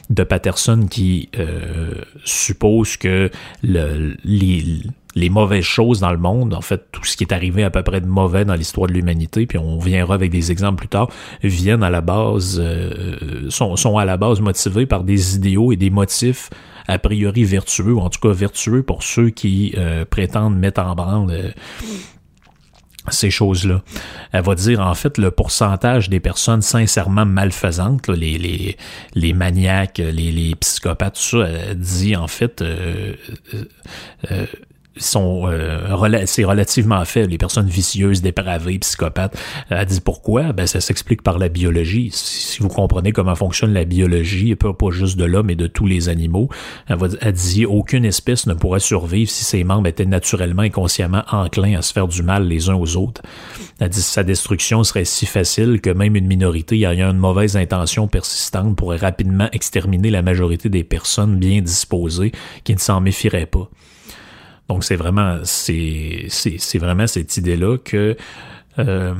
de 0.10 0.24
Patterson 0.24 0.88
qui 0.90 1.30
euh, 1.40 1.94
suppose 2.26 2.98
que 2.98 3.32
le, 3.63 4.16
les, 4.26 4.82
les 5.16 5.30
mauvaises 5.30 5.63
choses 5.63 6.02
dans 6.02 6.12
le 6.12 6.18
monde, 6.18 6.54
en 6.54 6.62
fait, 6.62 6.92
tout 6.92 7.04
ce 7.06 7.16
qui 7.16 7.24
est 7.24 7.34
arrivé 7.34 7.63
à 7.63 7.70
peu 7.70 7.84
près 7.84 8.02
de 8.02 8.06
mauvais 8.06 8.44
dans 8.44 8.54
l'histoire 8.54 8.88
de 8.88 8.94
l'humanité, 8.94 9.46
puis 9.46 9.58
on 9.58 9.80
viendra 9.80 10.16
avec 10.16 10.30
des 10.30 10.52
exemples 10.52 10.80
plus 10.80 10.90
tard, 10.90 11.10
viennent 11.42 11.84
à 11.84 11.90
la 11.90 12.02
base, 12.02 12.62
euh, 12.62 13.50
sont, 13.50 13.78
sont 13.78 13.98
à 13.98 14.06
la 14.06 14.18
base 14.18 14.42
motivés 14.42 14.86
par 14.86 15.04
des 15.04 15.36
idéaux 15.36 15.72
et 15.72 15.78
des 15.78 15.90
motifs 15.90 16.50
a 16.88 17.00
priori 17.00 17.44
vertueux, 17.44 17.94
ou 17.94 18.00
en 18.00 18.10
tout 18.10 18.20
cas 18.20 18.34
vertueux 18.34 18.84
pour 18.84 19.04
ceux 19.04 19.30
qui 19.30 19.74
euh, 19.78 20.06
prétendent 20.06 20.58
mettre 20.58 20.82
en 20.82 20.96
branle 20.96 21.54
ces 23.10 23.30
choses-là. 23.30 23.82
Elle 24.32 24.43
va 24.43 24.56
dire 24.56 24.82
en 24.82 24.93
fait 24.93 25.17
le 25.17 25.32
pourcentage 25.32 26.10
des 26.10 26.20
personnes 26.20 26.62
sincèrement 26.62 27.26
malfaisantes, 27.26 28.08
les, 28.10 28.38
les, 28.38 28.78
les 29.15 29.34
maniaques, 29.34 29.98
les, 30.00 30.32
les 30.32 30.56
psychopathes, 30.56 31.15
tout 31.15 31.39
ça, 31.41 31.48
elle 31.48 31.80
dit 31.80 32.15
en 32.15 32.28
fait 32.28 32.62
euh, 32.62 33.13
euh, 33.54 33.63
euh 34.32 34.46
sont 35.00 35.48
euh, 35.48 36.26
c'est 36.26 36.44
relativement 36.44 37.04
faible. 37.06 37.32
Les 37.32 37.38
personnes 37.38 37.68
vicieuses, 37.68 38.22
dépravées, 38.22 38.80
psychopathes. 38.80 39.38
Elle 39.70 39.86
dit 39.86 40.02
pourquoi? 40.02 40.54
Ben 40.54 40.68
ça 40.68 40.82
s'explique 40.82 41.22
par 41.22 41.38
la 41.38 41.50
biologie. 41.50 42.10
Si 42.14 42.60
vous 42.60 42.70
comprenez 42.70 43.12
comment 43.12 43.36
fonctionne 43.36 43.74
la 43.74 43.86
biologie, 43.86 44.56
pas, 44.56 44.74
pas 44.74 44.92
juste 44.92 45.18
de 45.18 45.26
l'homme, 45.26 45.48
mais 45.48 45.56
de 45.56 45.68
tous 45.68 45.86
les 45.86 46.10
animaux. 46.10 46.50
Elle, 46.88 46.98
va, 46.98 47.08
elle 47.22 47.34
dit 47.34 47.66
aucune 47.66 48.06
espèce 48.06 48.48
ne 48.48 48.54
pourrait 48.54 48.80
survivre 48.80 49.30
si 49.30 49.44
ses 49.44 49.64
membres 49.64 49.88
étaient 49.88 50.06
naturellement 50.06 50.64
et 50.64 50.70
consciemment 50.70 51.24
enclins 51.32 51.78
à 51.78 51.82
se 51.82 51.94
faire 51.94 52.08
du 52.08 52.24
mal 52.24 52.48
les 52.48 52.70
uns 52.70 52.76
aux 52.76 52.98
autres. 52.98 53.22
Elle 53.80 53.90
dit 53.90 54.02
sa 54.02 54.24
destruction 54.24 54.84
serait 54.84 55.06
si 55.06 55.26
facile 55.26 55.82
que 55.82 55.90
même 55.90 56.16
une 56.16 56.28
minorité 56.28 56.82
ayant 56.82 57.12
une 57.12 57.18
mauvaise 57.18 57.58
intention 57.58 58.08
persistante 58.08 58.76
pourrait 58.76 58.98
rapidement 58.98 59.50
exterminer 59.52 60.10
la 60.10 60.22
majorité 60.22 60.70
des 60.70 60.84
personnes 60.84 61.38
bien 61.38 61.62
disposées 61.62 62.32
qui 62.64 62.74
ne 62.74 62.80
s'en 62.80 63.02
méfieraient 63.02 63.46
pas. 63.46 63.70
Donc 64.68 64.84
c'est 64.84 64.96
vraiment 64.96 65.40
c'est 65.44 66.28
vraiment 66.76 67.08
cette 67.08 67.38
idée 67.38 67.56
là 67.56 67.78
que 67.78 68.18
euh, 68.80 69.14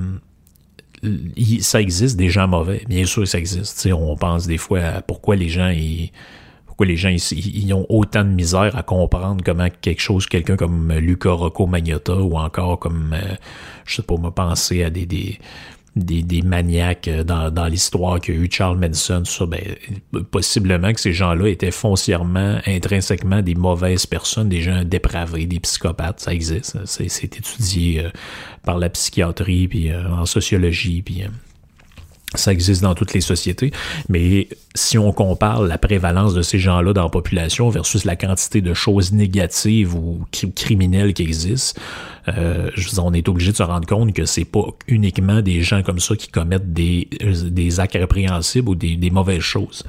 ça 1.62 1.82
existe 1.82 2.18
des 2.18 2.30
gens 2.30 2.48
mauvais. 2.48 2.84
Bien 2.88 3.06
sûr, 3.06 3.28
ça 3.28 3.38
existe. 3.38 3.88
on 3.92 4.16
pense 4.16 4.48
des 4.48 4.58
fois 4.58 4.80
à 4.80 5.02
pourquoi 5.02 5.36
les 5.36 5.50
gens 5.50 5.70
ils, 5.70 6.12
pourquoi 6.66 6.86
les 6.86 6.98
gens 6.98 7.16
ont 7.74 7.86
autant 7.90 8.24
de 8.24 8.30
misère 8.30 8.76
à 8.76 8.84
comprendre 8.84 9.44
comment 9.44 9.68
quelque 9.82 10.02
chose, 10.02 10.28
quelqu'un 10.28 10.58
comme 10.58 10.94
Luca 10.94 11.32
Rocco 11.32 11.66
Magnotta 11.66 12.16
ou 12.16 12.38
encore 12.38 12.78
comme 12.78 13.14
euh, 13.14 13.36
je 13.86 13.96
sais 13.96 14.04
pas, 14.04 14.18
me 14.18 14.30
penser 14.30 14.84
à 14.84 14.90
des 14.90 15.40
des, 16.04 16.42
maniaques 16.42 17.10
dans, 17.10 17.52
dans 17.52 17.66
l'histoire 17.66 18.20
qu'il 18.20 18.36
y 18.36 18.38
a 18.38 18.42
eu 18.42 18.50
Charles 18.52 18.78
Manson, 18.78 19.24
ça, 19.26 19.46
ben, 19.46 19.62
possiblement 20.32 20.94
que 20.94 21.00
ces 21.00 21.14
gens-là 21.14 21.48
étaient 21.50 21.72
foncièrement, 21.72 22.60
intrinsèquement 22.66 23.42
des 23.42 23.56
mauvaises 23.56 24.06
personnes, 24.06 24.50
des 24.50 24.62
gens 24.62 24.84
dépravés, 24.84 25.46
des 25.46 25.60
psychopathes, 25.60 26.20
ça 26.20 26.34
existe. 26.34 26.78
C'est 26.86 27.24
étudié 27.24 28.06
par 28.64 28.78
la 28.78 28.90
psychiatrie, 28.90 29.68
puis 29.68 29.94
en 29.94 30.26
sociologie, 30.26 31.02
puis 31.02 31.24
ça 32.36 32.52
existe 32.52 32.82
dans 32.82 32.94
toutes 32.94 33.14
les 33.14 33.22
sociétés, 33.22 33.72
mais 34.10 34.50
si 34.76 34.98
on 34.98 35.14
compare 35.14 35.62
la 35.62 35.78
prévalence 35.78 36.34
de 36.34 36.42
ces 36.42 36.60
gens-là 36.60 36.92
dans 36.92 37.04
la 37.04 37.10
population 37.10 37.70
versus 37.70 38.04
la 38.04 38.18
quantité 38.18 38.62
de 38.62 38.74
choses 38.74 39.14
négatives 39.14 39.96
ou 39.96 40.26
criminelles 40.56 41.14
qui 41.14 41.24
existent, 41.24 41.80
euh, 42.28 42.70
on 42.98 43.14
est 43.14 43.30
obligé 43.30 43.52
de 43.52 43.58
se 43.58 43.64
rendre 43.64 43.88
compte 43.88 44.14
que 44.14 44.26
c'est 44.26 44.46
pas 44.46 44.66
uniquement 44.88 45.42
des 45.42 45.62
gens 45.62 45.84
comme 45.84 46.00
ça 46.00 46.16
qui 46.18 46.28
commettent 46.28 46.74
des, 46.74 47.08
des 47.22 47.80
actes 47.80 47.94
répréhensibles 47.94 48.70
ou 48.70 48.76
des, 48.76 48.98
des 48.98 49.10
mauvaises 49.10 49.40
choses. 49.40 49.84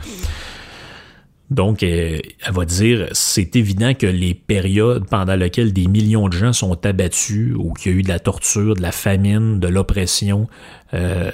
Donc, 1.50 1.82
euh, 1.82 2.18
elle 2.46 2.52
va 2.52 2.64
dire, 2.66 3.08
c'est 3.12 3.56
évident 3.56 3.94
que 3.94 4.06
les 4.06 4.34
périodes 4.34 5.06
pendant 5.08 5.34
lesquelles 5.34 5.72
des 5.72 5.86
millions 5.86 6.28
de 6.28 6.34
gens 6.34 6.52
sont 6.52 6.84
abattus 6.84 7.54
ou 7.56 7.72
qu'il 7.72 7.92
y 7.92 7.94
a 7.94 7.98
eu 7.98 8.02
de 8.02 8.08
la 8.08 8.18
torture, 8.18 8.74
de 8.74 8.82
la 8.82 8.92
famine, 8.92 9.58
de 9.58 9.68
l'oppression, 9.68 10.46
euh, 10.92 11.30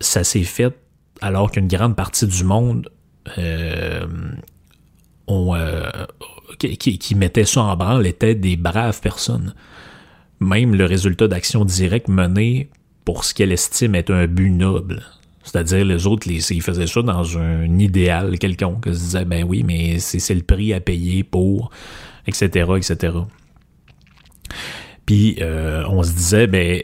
ça 0.00 0.24
s'est 0.24 0.42
fait 0.42 0.74
alors 1.20 1.50
qu'une 1.50 1.68
grande 1.68 1.96
partie 1.96 2.26
du 2.26 2.44
monde 2.44 2.90
euh, 3.38 4.06
euh, 5.28 5.90
qui, 6.58 6.98
qui, 6.98 7.14
mettait 7.14 7.44
ça 7.44 7.62
en 7.62 7.76
branle 7.76 8.06
étaient 8.06 8.34
des 8.34 8.56
braves 8.56 9.00
personnes. 9.00 9.54
Même 10.40 10.74
le 10.74 10.84
résultat 10.84 11.26
d'action 11.28 11.64
directe 11.64 12.08
menée 12.08 12.70
pour 13.04 13.24
ce 13.24 13.34
qu'elle 13.34 13.52
estime 13.52 13.94
être 13.94 14.12
un 14.12 14.26
but 14.26 14.50
noble. 14.50 15.02
C'est-à-dire, 15.42 15.84
les 15.84 16.06
autres, 16.06 16.26
ils 16.28 16.62
faisaient 16.62 16.88
ça 16.88 17.02
dans 17.02 17.38
un 17.38 17.78
idéal 17.78 18.38
quelconque. 18.38 18.84
Ils 18.86 18.94
se 18.94 18.98
disaient, 18.98 19.24
ben 19.24 19.44
oui, 19.44 19.62
mais 19.62 20.00
c'est 20.00 20.34
le 20.34 20.42
prix 20.42 20.72
à 20.74 20.80
payer 20.80 21.22
pour, 21.22 21.70
etc., 22.26 22.72
etc. 22.76 23.14
Puis, 25.06 25.36
euh, 25.40 25.84
on 25.88 26.02
se 26.02 26.12
disait, 26.12 26.46
ben, 26.48 26.82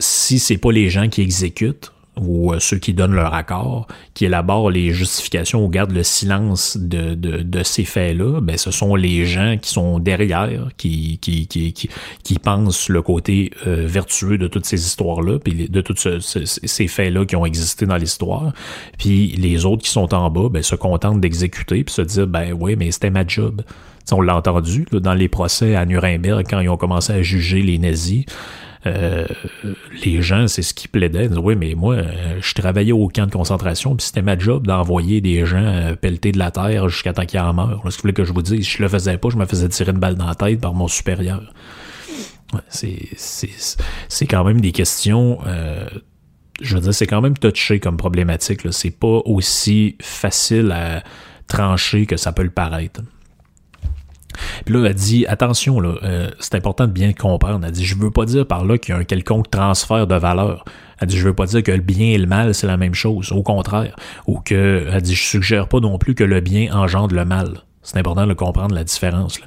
si 0.00 0.38
c'est 0.38 0.56
pas 0.56 0.72
les 0.72 0.88
gens 0.88 1.08
qui 1.08 1.20
exécutent, 1.20 1.92
ou 2.20 2.52
euh, 2.52 2.60
ceux 2.60 2.78
qui 2.78 2.94
donnent 2.94 3.14
leur 3.14 3.34
accord, 3.34 3.86
qui 4.14 4.24
élaborent 4.24 4.70
les 4.70 4.92
justifications 4.92 5.64
ou 5.64 5.68
gardent 5.68 5.92
le 5.92 6.02
silence 6.02 6.76
de, 6.76 7.14
de, 7.14 7.38
de 7.42 7.62
ces 7.62 7.84
faits-là, 7.84 8.40
ben 8.40 8.56
ce 8.56 8.70
sont 8.70 8.94
les 8.94 9.26
gens 9.26 9.56
qui 9.60 9.70
sont 9.70 9.98
derrière, 9.98 10.68
qui, 10.76 11.18
qui, 11.18 11.46
qui, 11.46 11.72
qui, 11.72 11.90
qui 12.22 12.38
pensent 12.38 12.88
le 12.88 13.02
côté 13.02 13.50
euh, 13.66 13.86
vertueux 13.86 14.38
de 14.38 14.46
toutes 14.46 14.66
ces 14.66 14.86
histoires-là, 14.86 15.38
puis 15.38 15.68
de 15.68 15.80
tous 15.80 16.08
ces 16.24 16.88
faits-là 16.88 17.24
qui 17.26 17.36
ont 17.36 17.46
existé 17.46 17.86
dans 17.86 17.96
l'histoire. 17.96 18.52
Puis 18.98 19.28
les 19.36 19.64
autres 19.64 19.82
qui 19.82 19.90
sont 19.90 20.14
en 20.14 20.30
bas, 20.30 20.48
ben, 20.50 20.62
se 20.62 20.76
contentent 20.76 21.20
d'exécuter, 21.20 21.84
puis 21.84 21.94
se 21.94 22.02
dire, 22.02 22.26
ben 22.26 22.52
oui, 22.52 22.76
mais 22.76 22.90
c'était 22.90 23.10
ma 23.10 23.26
job. 23.26 23.62
on 24.12 24.20
l'a 24.20 24.36
entendu 24.36 24.86
dans 24.92 25.14
les 25.14 25.28
procès 25.28 25.74
à 25.74 25.84
Nuremberg 25.84 26.44
quand 26.48 26.60
ils 26.60 26.68
ont 26.68 26.76
commencé 26.76 27.12
à 27.12 27.22
juger 27.22 27.62
les 27.62 27.78
nazis. 27.78 28.24
Euh, 28.86 29.26
les 30.04 30.20
gens, 30.22 30.46
c'est 30.48 30.62
ce 30.62 30.74
qu'ils 30.74 30.90
plaidaient. 30.90 31.28
oui, 31.28 31.56
mais 31.56 31.74
moi, 31.74 31.94
euh, 31.94 32.38
je 32.40 32.54
travaillais 32.54 32.92
au 32.92 33.08
camp 33.08 33.26
de 33.26 33.32
concentration, 33.32 33.96
puis 33.96 34.06
c'était 34.06 34.22
ma 34.22 34.38
job 34.38 34.66
d'envoyer 34.66 35.20
des 35.20 35.46
gens 35.46 35.56
euh, 35.56 35.94
pelleter 35.94 36.32
de 36.32 36.38
la 36.38 36.50
terre 36.50 36.88
jusqu'à 36.88 37.12
temps 37.12 37.24
qu'ils 37.24 37.40
en 37.40 37.54
meurent. 37.54 37.82
Ce 37.90 37.98
que 37.98 38.08
vous 38.08 38.12
que 38.12 38.24
je 38.24 38.32
vous 38.32 38.42
dise, 38.42 38.64
si 38.64 38.78
je 38.78 38.82
le 38.82 38.88
faisais 38.88 39.16
pas, 39.16 39.30
je 39.30 39.36
me 39.36 39.46
faisais 39.46 39.68
tirer 39.68 39.92
une 39.92 39.98
balle 39.98 40.16
dans 40.16 40.26
la 40.26 40.34
tête 40.34 40.60
par 40.60 40.74
mon 40.74 40.88
supérieur. 40.88 41.52
c'est 42.68 44.26
quand 44.26 44.44
même 44.44 44.60
des 44.60 44.72
questions... 44.72 45.38
je 46.60 46.74
veux 46.74 46.80
dire, 46.82 46.94
c'est 46.94 47.06
quand 47.06 47.20
même 47.20 47.36
touché 47.36 47.80
comme 47.80 47.96
problématique. 47.96 48.60
C'est 48.70 48.90
pas 48.90 49.20
aussi 49.24 49.96
facile 50.00 50.72
à 50.72 51.02
trancher 51.46 52.06
que 52.06 52.16
ça 52.16 52.32
peut 52.32 52.42
le 52.42 52.50
paraître. 52.50 53.00
Puis 54.64 54.74
là, 54.74 54.86
elle 54.86 54.94
dit, 54.94 55.26
attention, 55.26 55.80
là, 55.80 55.94
euh, 56.02 56.30
c'est 56.40 56.54
important 56.54 56.86
de 56.86 56.92
bien 56.92 57.12
comprendre. 57.12 57.64
Elle 57.66 57.72
dit, 57.72 57.84
je 57.84 57.96
veux 57.96 58.10
pas 58.10 58.24
dire 58.24 58.46
par 58.46 58.64
là 58.64 58.78
qu'il 58.78 58.94
y 58.94 58.96
a 58.96 59.00
un 59.00 59.04
quelconque 59.04 59.50
transfert 59.50 60.06
de 60.06 60.14
valeur. 60.14 60.64
Elle 61.00 61.08
dit, 61.08 61.16
je 61.16 61.24
veux 61.26 61.34
pas 61.34 61.46
dire 61.46 61.62
que 61.62 61.72
le 61.72 61.80
bien 61.80 62.08
et 62.08 62.18
le 62.18 62.26
mal, 62.26 62.54
c'est 62.54 62.66
la 62.66 62.76
même 62.76 62.94
chose. 62.94 63.32
Au 63.32 63.42
contraire. 63.42 63.96
Ou 64.26 64.40
que, 64.40 64.86
elle 64.90 65.02
dit, 65.02 65.14
je 65.14 65.24
suggère 65.24 65.68
pas 65.68 65.80
non 65.80 65.98
plus 65.98 66.14
que 66.14 66.24
le 66.24 66.40
bien 66.40 66.72
engendre 66.74 67.14
le 67.14 67.24
mal. 67.24 67.62
C'est 67.84 67.98
important 67.98 68.26
de 68.26 68.32
comprendre 68.32 68.74
la 68.74 68.82
différence. 68.82 69.38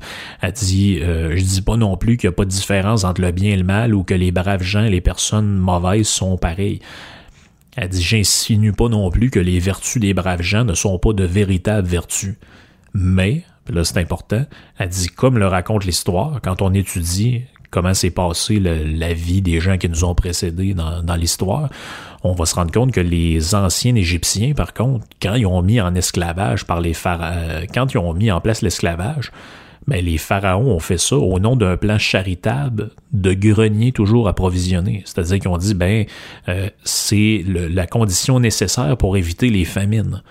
Elle 0.42 0.52
dit, 0.52 1.00
euh, 1.02 1.36
je 1.36 1.44
dis 1.44 1.62
pas 1.62 1.76
non 1.76 1.98
plus 1.98 2.18
qu'il 2.18 2.30
n'y 2.30 2.34
a 2.34 2.36
pas 2.36 2.46
de 2.46 2.52
différence 2.52 3.04
entre 3.04 3.22
le 3.22 3.32
bien 3.32 3.52
et 3.52 3.58
le 3.58 3.64
mal 3.64 3.96
ou 3.96 4.04
que 4.04 4.14
les 4.14 4.32
braves 4.32 4.62
gens 4.62 4.84
les 4.84 5.02
personnes 5.02 5.58
mauvaises 5.58 6.08
sont 6.08 6.38
pareils. 6.38 6.80
Elle 7.76 7.90
dit, 7.90 8.02
j'insinue 8.02 8.74
pas 8.74 8.90
non 8.90 9.10
plus 9.10 9.32
que 9.32 9.40
les 9.40 9.60
vertus 9.60 10.00
des 10.00 10.14
braves 10.14 10.44
gens 10.44 10.66
ne 10.66 10.76
sont 10.76 11.00
pas 11.00 11.14
de 11.14 11.24
véritables 11.24 11.88
vertus. 11.88 12.36
Mais, 12.94 13.44
là 13.70 13.84
c'est 13.84 14.00
important, 14.00 14.46
elle 14.78 14.90
dit 14.90 15.08
comme 15.08 15.38
le 15.38 15.48
raconte 15.48 15.86
l'histoire, 15.86 16.40
quand 16.42 16.62
on 16.62 16.74
étudie 16.74 17.44
comment 17.70 17.94
s'est 17.94 18.12
passée 18.12 18.60
la 18.60 19.14
vie 19.14 19.42
des 19.42 19.60
gens 19.60 19.78
qui 19.78 19.90
nous 19.90 20.04
ont 20.04 20.16
précédés 20.16 20.74
dans, 20.74 21.16
l'histoire, 21.16 21.70
on 22.24 22.34
va 22.34 22.46
se 22.46 22.56
rendre 22.56 22.72
compte 22.72 22.92
que 22.92 23.02
les 23.02 23.56
anciens 23.56 23.96
Égyptiens, 23.96 24.54
par 24.54 24.74
contre, 24.74 25.06
quand 25.22 25.36
ils 25.36 25.46
ont 25.46 25.62
mis 25.62 25.82
en 25.82 25.94
esclavage 25.96 26.66
par 26.66 26.82
les 26.82 26.94
pharaons, 26.94 27.36
euh, 27.36 27.66
quand 27.74 27.94
ils 27.94 27.98
ont 27.98 28.14
mis 28.14 28.32
en 28.32 28.42
place 28.42 28.62
l'esclavage, 28.62 29.32
ben, 29.88 30.04
les 30.04 30.18
pharaons 30.18 30.72
ont 30.74 30.80
fait 30.80 30.98
ça 30.98 31.16
au 31.16 31.40
nom 31.40 31.56
d'un 31.56 31.78
plan 31.78 31.98
charitable 31.98 32.90
de 33.14 33.34
grenier 33.34 33.94
toujours 33.94 34.28
approvisionné. 34.28 35.04
C'est-à-dire 35.06 35.40
qu'ils 35.40 35.50
ont 35.50 35.58
dit, 35.58 35.74
ben, 35.74 36.06
euh, 36.50 36.70
c'est 36.84 37.44
la 37.48 37.88
condition 37.88 38.40
nécessaire 38.40 38.98
pour 38.98 39.16
éviter 39.16 39.50
les 39.50 39.64
famines. 39.64 40.22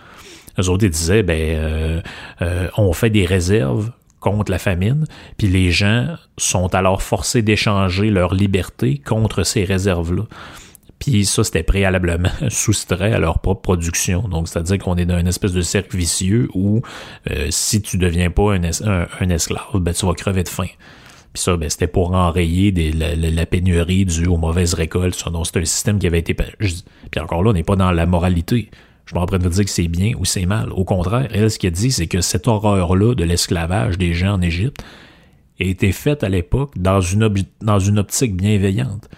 Eux 0.58 0.68
autres, 0.68 0.84
ils 0.84 0.90
disaient, 0.90 1.22
ben, 1.22 1.40
euh, 1.40 2.00
euh, 2.42 2.68
on 2.76 2.92
fait 2.92 3.10
des 3.10 3.24
réserves 3.24 3.90
contre 4.20 4.50
la 4.50 4.58
famine, 4.58 5.04
puis 5.36 5.46
les 5.46 5.70
gens 5.70 6.16
sont 6.38 6.74
alors 6.74 7.02
forcés 7.02 7.42
d'échanger 7.42 8.10
leur 8.10 8.34
liberté 8.34 8.98
contre 8.98 9.44
ces 9.44 9.64
réserves-là. 9.64 10.24
Puis 10.98 11.26
ça, 11.26 11.44
c'était 11.44 11.62
préalablement 11.62 12.30
soustrait 12.48 13.12
à 13.12 13.18
leur 13.18 13.38
propre 13.40 13.60
production. 13.60 14.22
Donc, 14.28 14.48
c'est-à-dire 14.48 14.78
qu'on 14.78 14.96
est 14.96 15.04
dans 15.04 15.18
une 15.18 15.28
espèce 15.28 15.52
de 15.52 15.60
cercle 15.60 15.96
vicieux 15.96 16.48
où 16.54 16.82
euh, 17.30 17.46
si 17.50 17.82
tu 17.82 17.98
deviens 17.98 18.30
pas 18.30 18.54
un, 18.54 18.62
esclave, 19.30 19.60
ben, 19.74 19.92
tu 19.92 20.06
vas 20.06 20.14
crever 20.14 20.42
de 20.42 20.48
faim. 20.48 20.68
Puis 21.32 21.42
ça, 21.42 21.56
ben, 21.56 21.68
c'était 21.68 21.86
pour 21.86 22.14
enrayer 22.14 22.72
la, 22.72 23.46
pénurie 23.46 24.06
due 24.06 24.26
aux 24.26 24.38
mauvaises 24.38 24.72
récoltes. 24.74 25.22
Donc, 25.30 25.46
c'est 25.46 25.58
un 25.58 25.64
système 25.64 25.98
qui 25.98 26.06
avait 26.06 26.20
été... 26.20 26.34
Puis 26.34 26.82
encore 27.20 27.42
là, 27.42 27.50
on 27.50 27.52
n'est 27.52 27.62
pas 27.62 27.76
dans 27.76 27.92
la 27.92 28.06
moralité. 28.06 28.70
Je 29.06 29.10
suis 29.10 29.14
pas 29.14 29.20
en 29.20 29.26
train 29.26 29.38
de 29.38 29.48
dire 29.48 29.64
que 29.64 29.70
c'est 29.70 29.86
bien 29.86 30.14
ou 30.18 30.24
c'est 30.24 30.46
mal. 30.46 30.72
Au 30.72 30.84
contraire, 30.84 31.28
elle, 31.30 31.48
ce 31.48 31.60
qu'elle 31.60 31.70
dit, 31.70 31.92
c'est 31.92 32.08
que 32.08 32.20
cette 32.20 32.48
horreur-là 32.48 33.14
de 33.14 33.22
l'esclavage 33.22 33.98
des 33.98 34.12
gens 34.14 34.32
en 34.32 34.42
Égypte 34.42 34.82
a 35.60 35.64
été 35.64 35.92
faite 35.92 36.24
à 36.24 36.28
l'époque 36.28 36.72
dans 36.76 37.00
une, 37.00 37.32
dans 37.60 37.78
une 37.78 38.00
optique 38.00 38.36
bienveillante. 38.36 39.08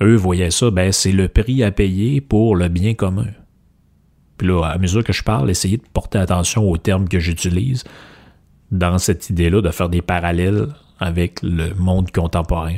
Eux 0.00 0.14
voyaient 0.14 0.52
ça, 0.52 0.70
ben, 0.70 0.92
c'est 0.92 1.10
le 1.10 1.26
prix 1.26 1.64
à 1.64 1.72
payer 1.72 2.20
pour 2.20 2.54
le 2.54 2.68
bien 2.68 2.94
commun. 2.94 3.26
Puis 4.38 4.46
là, 4.46 4.62
à 4.62 4.78
mesure 4.78 5.02
que 5.02 5.12
je 5.12 5.24
parle, 5.24 5.50
essayez 5.50 5.78
de 5.78 5.82
porter 5.92 6.18
attention 6.18 6.70
aux 6.70 6.76
termes 6.76 7.08
que 7.08 7.18
j'utilise 7.18 7.82
dans 8.70 8.98
cette 8.98 9.28
idée-là 9.28 9.60
de 9.60 9.70
faire 9.70 9.88
des 9.88 10.02
parallèles 10.02 10.68
avec 11.00 11.42
le 11.42 11.74
monde 11.74 12.12
contemporain. 12.12 12.76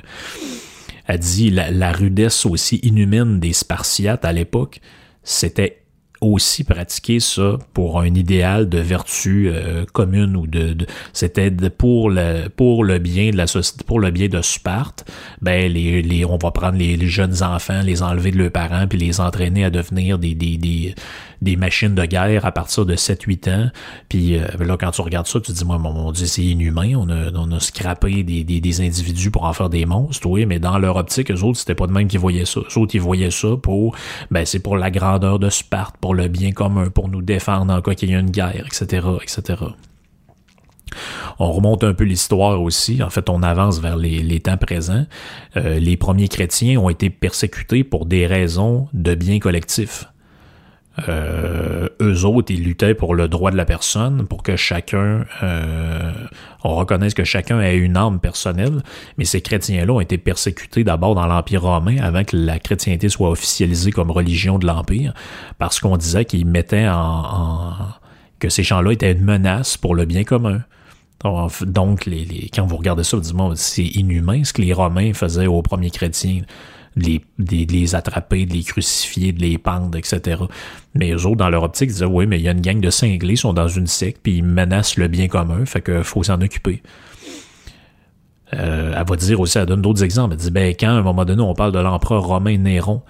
Elle 1.06 1.18
dit 1.18 1.50
la, 1.50 1.70
la 1.70 1.92
rudesse 1.92 2.46
aussi 2.46 2.76
inhumaine 2.76 3.38
des 3.38 3.52
Spartiates 3.52 4.24
à 4.24 4.32
l'époque, 4.32 4.80
c'était 5.22 5.82
aussi 6.20 6.64
pratiquer 6.64 7.20
ça 7.20 7.58
pour 7.72 8.00
un 8.00 8.14
idéal 8.14 8.68
de 8.68 8.78
vertu 8.78 9.48
euh, 9.48 9.84
commune 9.92 10.36
ou 10.36 10.46
de, 10.46 10.76
c'était 11.12 11.50
pour 11.50 12.10
le 12.10 12.48
pour 12.48 12.84
le 12.84 12.98
bien 12.98 13.30
de 13.30 13.36
la 13.36 13.46
société 13.46 13.84
pour 13.84 14.00
le 14.00 14.10
bien 14.10 14.28
de 14.28 14.42
Sparte 14.42 15.10
ben 15.40 15.70
les, 15.72 16.02
les 16.02 16.24
on 16.24 16.36
va 16.36 16.50
prendre 16.50 16.76
les, 16.76 16.98
jeunes 17.06 17.42
enfants 17.42 17.82
les 17.82 18.02
enlever 18.02 18.30
de 18.30 18.38
leurs 18.38 18.50
parents 18.50 18.86
puis 18.88 18.98
les 18.98 19.20
entraîner 19.20 19.64
à 19.64 19.70
devenir 19.70 20.18
des 20.18 20.34
des, 20.34 20.56
des, 20.56 20.94
des 21.42 21.56
machines 21.56 21.94
de 21.94 22.04
guerre 22.04 22.46
à 22.46 22.52
partir 22.52 22.86
de 22.86 22.94
7-8 22.94 23.50
ans 23.50 23.70
puis 24.08 24.36
euh, 24.36 24.46
là 24.60 24.76
quand 24.76 24.90
tu 24.90 25.00
regardes 25.02 25.26
ça 25.26 25.40
tu 25.40 25.52
te 25.52 25.56
dis 25.56 25.64
moi 25.64 25.78
mon, 25.78 26.12
dieu 26.12 26.26
c'est 26.26 26.42
inhumain 26.42 26.94
on 26.96 27.08
a 27.08 27.30
on 27.34 27.50
a 27.52 27.60
scrappé 27.60 28.22
des, 28.22 28.44
des, 28.44 28.80
individus 28.80 29.30
pour 29.30 29.44
en 29.44 29.52
faire 29.52 29.70
des 29.70 29.86
monstres 29.86 30.26
oui 30.26 30.46
mais 30.46 30.58
dans 30.58 30.78
leur 30.78 30.96
optique 30.96 31.30
eux 31.30 31.42
autres 31.42 31.58
c'était 31.58 31.74
pas 31.74 31.86
de 31.86 31.92
même 31.92 32.08
qu'ils 32.08 32.20
voyaient 32.20 32.44
ça 32.44 32.60
eux 32.60 32.78
autres 32.78 32.94
ils 32.94 33.00
voyaient 33.00 33.30
ça 33.30 33.48
pour 33.62 33.96
ben 34.30 34.44
c'est 34.44 34.60
pour 34.60 34.76
la 34.76 34.90
grandeur 34.90 35.38
de 35.38 35.48
Sparte 35.50 35.96
pour 36.00 36.14
le 36.14 36.28
bien 36.28 36.52
commun, 36.52 36.90
pour 36.90 37.08
nous 37.08 37.22
défendre 37.22 37.72
en 37.72 37.80
cas 37.80 37.94
qu'il 37.94 38.10
y 38.10 38.14
ait 38.14 38.20
une 38.20 38.30
guerre, 38.30 38.64
etc., 38.66 39.06
etc. 39.22 39.62
On 41.38 41.52
remonte 41.52 41.84
un 41.84 41.94
peu 41.94 42.04
l'histoire 42.04 42.60
aussi. 42.60 43.02
En 43.02 43.10
fait, 43.10 43.28
on 43.28 43.42
avance 43.42 43.80
vers 43.80 43.96
les, 43.96 44.40
temps 44.40 44.56
présents. 44.56 45.06
Euh, 45.56 45.78
les 45.78 45.96
premiers 45.96 46.28
chrétiens 46.28 46.80
ont 46.80 46.88
été 46.88 47.10
persécutés 47.10 47.84
pour 47.84 48.06
des 48.06 48.26
raisons 48.26 48.88
de 48.94 49.14
bien 49.14 49.38
collectif. 49.38 50.06
Euh, 51.08 51.88
eux 52.00 52.24
autres, 52.24 52.52
ils 52.52 52.62
luttaient 52.62 52.94
pour 52.94 53.14
le 53.14 53.28
droit 53.28 53.50
de 53.50 53.56
la 53.56 53.64
personne, 53.64 54.26
pour 54.26 54.42
que 54.42 54.56
chacun, 54.56 55.24
euh, 55.42 56.12
on 56.64 56.74
reconnaisse 56.74 57.14
que 57.14 57.24
chacun 57.24 57.60
ait 57.60 57.76
une 57.76 57.96
arme 57.96 58.18
personnelle. 58.18 58.82
Mais 59.16 59.24
ces 59.24 59.40
chrétiens-là 59.40 59.92
ont 59.92 60.00
été 60.00 60.18
persécutés 60.18 60.84
d'abord 60.84 61.14
dans 61.14 61.26
l'Empire 61.26 61.62
romain 61.62 61.98
avant 62.00 62.24
que 62.24 62.36
la 62.36 62.58
chrétienté 62.58 63.08
soit 63.08 63.30
officialisée 63.30 63.92
comme 63.92 64.10
religion 64.10 64.58
de 64.58 64.66
l'Empire, 64.66 65.14
parce 65.58 65.80
qu'on 65.80 65.96
disait 65.96 66.24
qu'ils 66.24 66.46
mettaient 66.46 66.88
en, 66.88 67.74
que 68.38 68.48
ces 68.48 68.62
gens-là 68.62 68.92
étaient 68.92 69.12
une 69.12 69.24
menace 69.24 69.76
pour 69.76 69.94
le 69.94 70.04
bien 70.04 70.24
commun. 70.24 70.62
Donc, 71.62 72.06
les, 72.06 72.48
quand 72.54 72.64
vous 72.64 72.76
regardez 72.76 73.02
ça, 73.02 73.16
vous 73.16 73.22
dites, 73.22 73.56
c'est 73.56 73.84
inhumain 73.84 74.44
ce 74.44 74.52
que 74.52 74.62
les 74.62 74.72
Romains 74.72 75.12
faisaient 75.14 75.48
aux 75.48 75.62
premiers 75.62 75.90
chrétiens 75.90 76.42
de 76.98 77.72
les, 77.72 77.94
attraper, 77.94 78.46
de 78.46 78.52
les 78.52 78.62
crucifier, 78.62 79.32
de 79.32 79.40
les 79.40 79.58
pendre, 79.58 79.96
etc. 79.96 80.42
Mais 80.94 81.12
eux 81.12 81.26
autres, 81.26 81.36
dans 81.36 81.50
leur 81.50 81.62
optique, 81.62 81.90
ils 81.90 81.94
disaient, 81.94 82.04
oui, 82.04 82.26
mais 82.26 82.38
il 82.38 82.42
y 82.42 82.48
a 82.48 82.52
une 82.52 82.60
gang 82.60 82.80
de 82.80 82.90
cinglés, 82.90 83.34
ils 83.34 83.38
sont 83.38 83.52
dans 83.52 83.68
une 83.68 83.86
secte, 83.86 84.20
puis 84.22 84.38
ils 84.38 84.44
menacent 84.44 84.96
le 84.96 85.08
bien 85.08 85.28
commun, 85.28 85.64
fait 85.64 85.80
que 85.80 86.02
faut 86.02 86.22
s'en 86.22 86.40
occuper. 86.40 86.82
Euh, 88.54 88.94
elle 88.96 89.06
va 89.06 89.16
dire 89.16 89.40
aussi, 89.40 89.58
elle 89.58 89.66
donne 89.66 89.82
d'autres 89.82 90.02
exemples. 90.02 90.34
Elle 90.34 90.40
dit, 90.40 90.50
ben, 90.50 90.74
quand, 90.78 90.88
à 90.88 90.92
un 90.92 91.02
moment 91.02 91.24
donné, 91.24 91.42
on 91.42 91.54
parle 91.54 91.72
de 91.72 91.78
l'empereur 91.78 92.24
romain 92.24 92.56
Néron, 92.56 93.02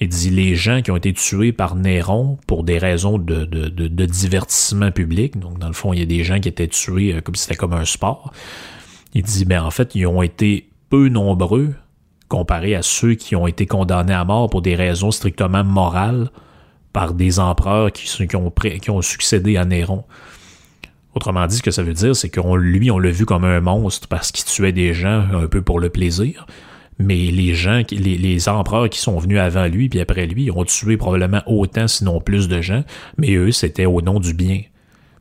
il 0.00 0.08
dit 0.08 0.30
les 0.30 0.56
gens 0.56 0.82
qui 0.82 0.90
ont 0.90 0.96
été 0.96 1.12
tués 1.12 1.52
par 1.52 1.76
Néron 1.76 2.38
pour 2.46 2.64
des 2.64 2.78
raisons 2.78 3.18
de, 3.18 3.44
de, 3.44 4.06
divertissement 4.06 4.90
public. 4.90 5.38
Donc, 5.38 5.58
dans 5.58 5.68
le 5.68 5.72
fond, 5.72 5.92
il 5.92 6.00
y 6.00 6.02
a 6.02 6.06
des 6.06 6.24
gens 6.24 6.40
qui 6.40 6.48
étaient 6.48 6.68
tués 6.68 7.14
euh, 7.14 7.20
comme 7.20 7.34
si 7.36 7.44
c'était 7.44 7.56
comme 7.56 7.72
un 7.72 7.84
sport. 7.84 8.32
Il 9.14 9.22
dit, 9.22 9.44
ben, 9.44 9.62
en 9.62 9.70
fait, 9.70 9.94
ils 9.94 10.06
ont 10.06 10.22
été 10.22 10.68
peu 10.90 11.08
nombreux 11.08 11.74
comparé 12.32 12.74
à 12.74 12.80
ceux 12.80 13.12
qui 13.12 13.36
ont 13.36 13.46
été 13.46 13.66
condamnés 13.66 14.14
à 14.14 14.24
mort 14.24 14.48
pour 14.48 14.62
des 14.62 14.74
raisons 14.74 15.10
strictement 15.10 15.64
morales 15.64 16.30
par 16.94 17.12
des 17.12 17.38
empereurs 17.38 17.92
qui, 17.92 18.08
ont, 18.34 18.50
qui 18.50 18.90
ont 18.90 19.02
succédé 19.02 19.58
à 19.58 19.66
Néron. 19.66 20.04
Autrement 21.14 21.46
dit, 21.46 21.58
ce 21.58 21.62
que 21.62 21.70
ça 21.70 21.82
veut 21.82 21.92
dire, 21.92 22.16
c'est 22.16 22.30
qu'on 22.30 22.56
lui, 22.56 22.90
on 22.90 22.98
l'a 22.98 23.10
vu 23.10 23.26
comme 23.26 23.44
un 23.44 23.60
monstre 23.60 24.08
parce 24.08 24.32
qu'il 24.32 24.46
tuait 24.46 24.72
des 24.72 24.94
gens 24.94 25.26
un 25.34 25.46
peu 25.46 25.60
pour 25.60 25.78
le 25.78 25.90
plaisir. 25.90 26.46
Mais 26.98 27.30
les 27.30 27.54
gens, 27.54 27.82
les, 27.90 28.16
les 28.16 28.48
empereurs 28.48 28.88
qui 28.88 28.98
sont 28.98 29.18
venus 29.18 29.38
avant 29.38 29.66
lui 29.66 29.90
puis 29.90 30.00
après 30.00 30.26
lui, 30.26 30.50
ont 30.50 30.64
tué 30.64 30.96
probablement 30.96 31.42
autant, 31.44 31.86
sinon 31.86 32.18
plus 32.22 32.48
de 32.48 32.62
gens, 32.62 32.82
mais 33.18 33.34
eux, 33.34 33.52
c'était 33.52 33.84
au 33.84 34.00
nom 34.00 34.20
du 34.20 34.32
bien. 34.32 34.62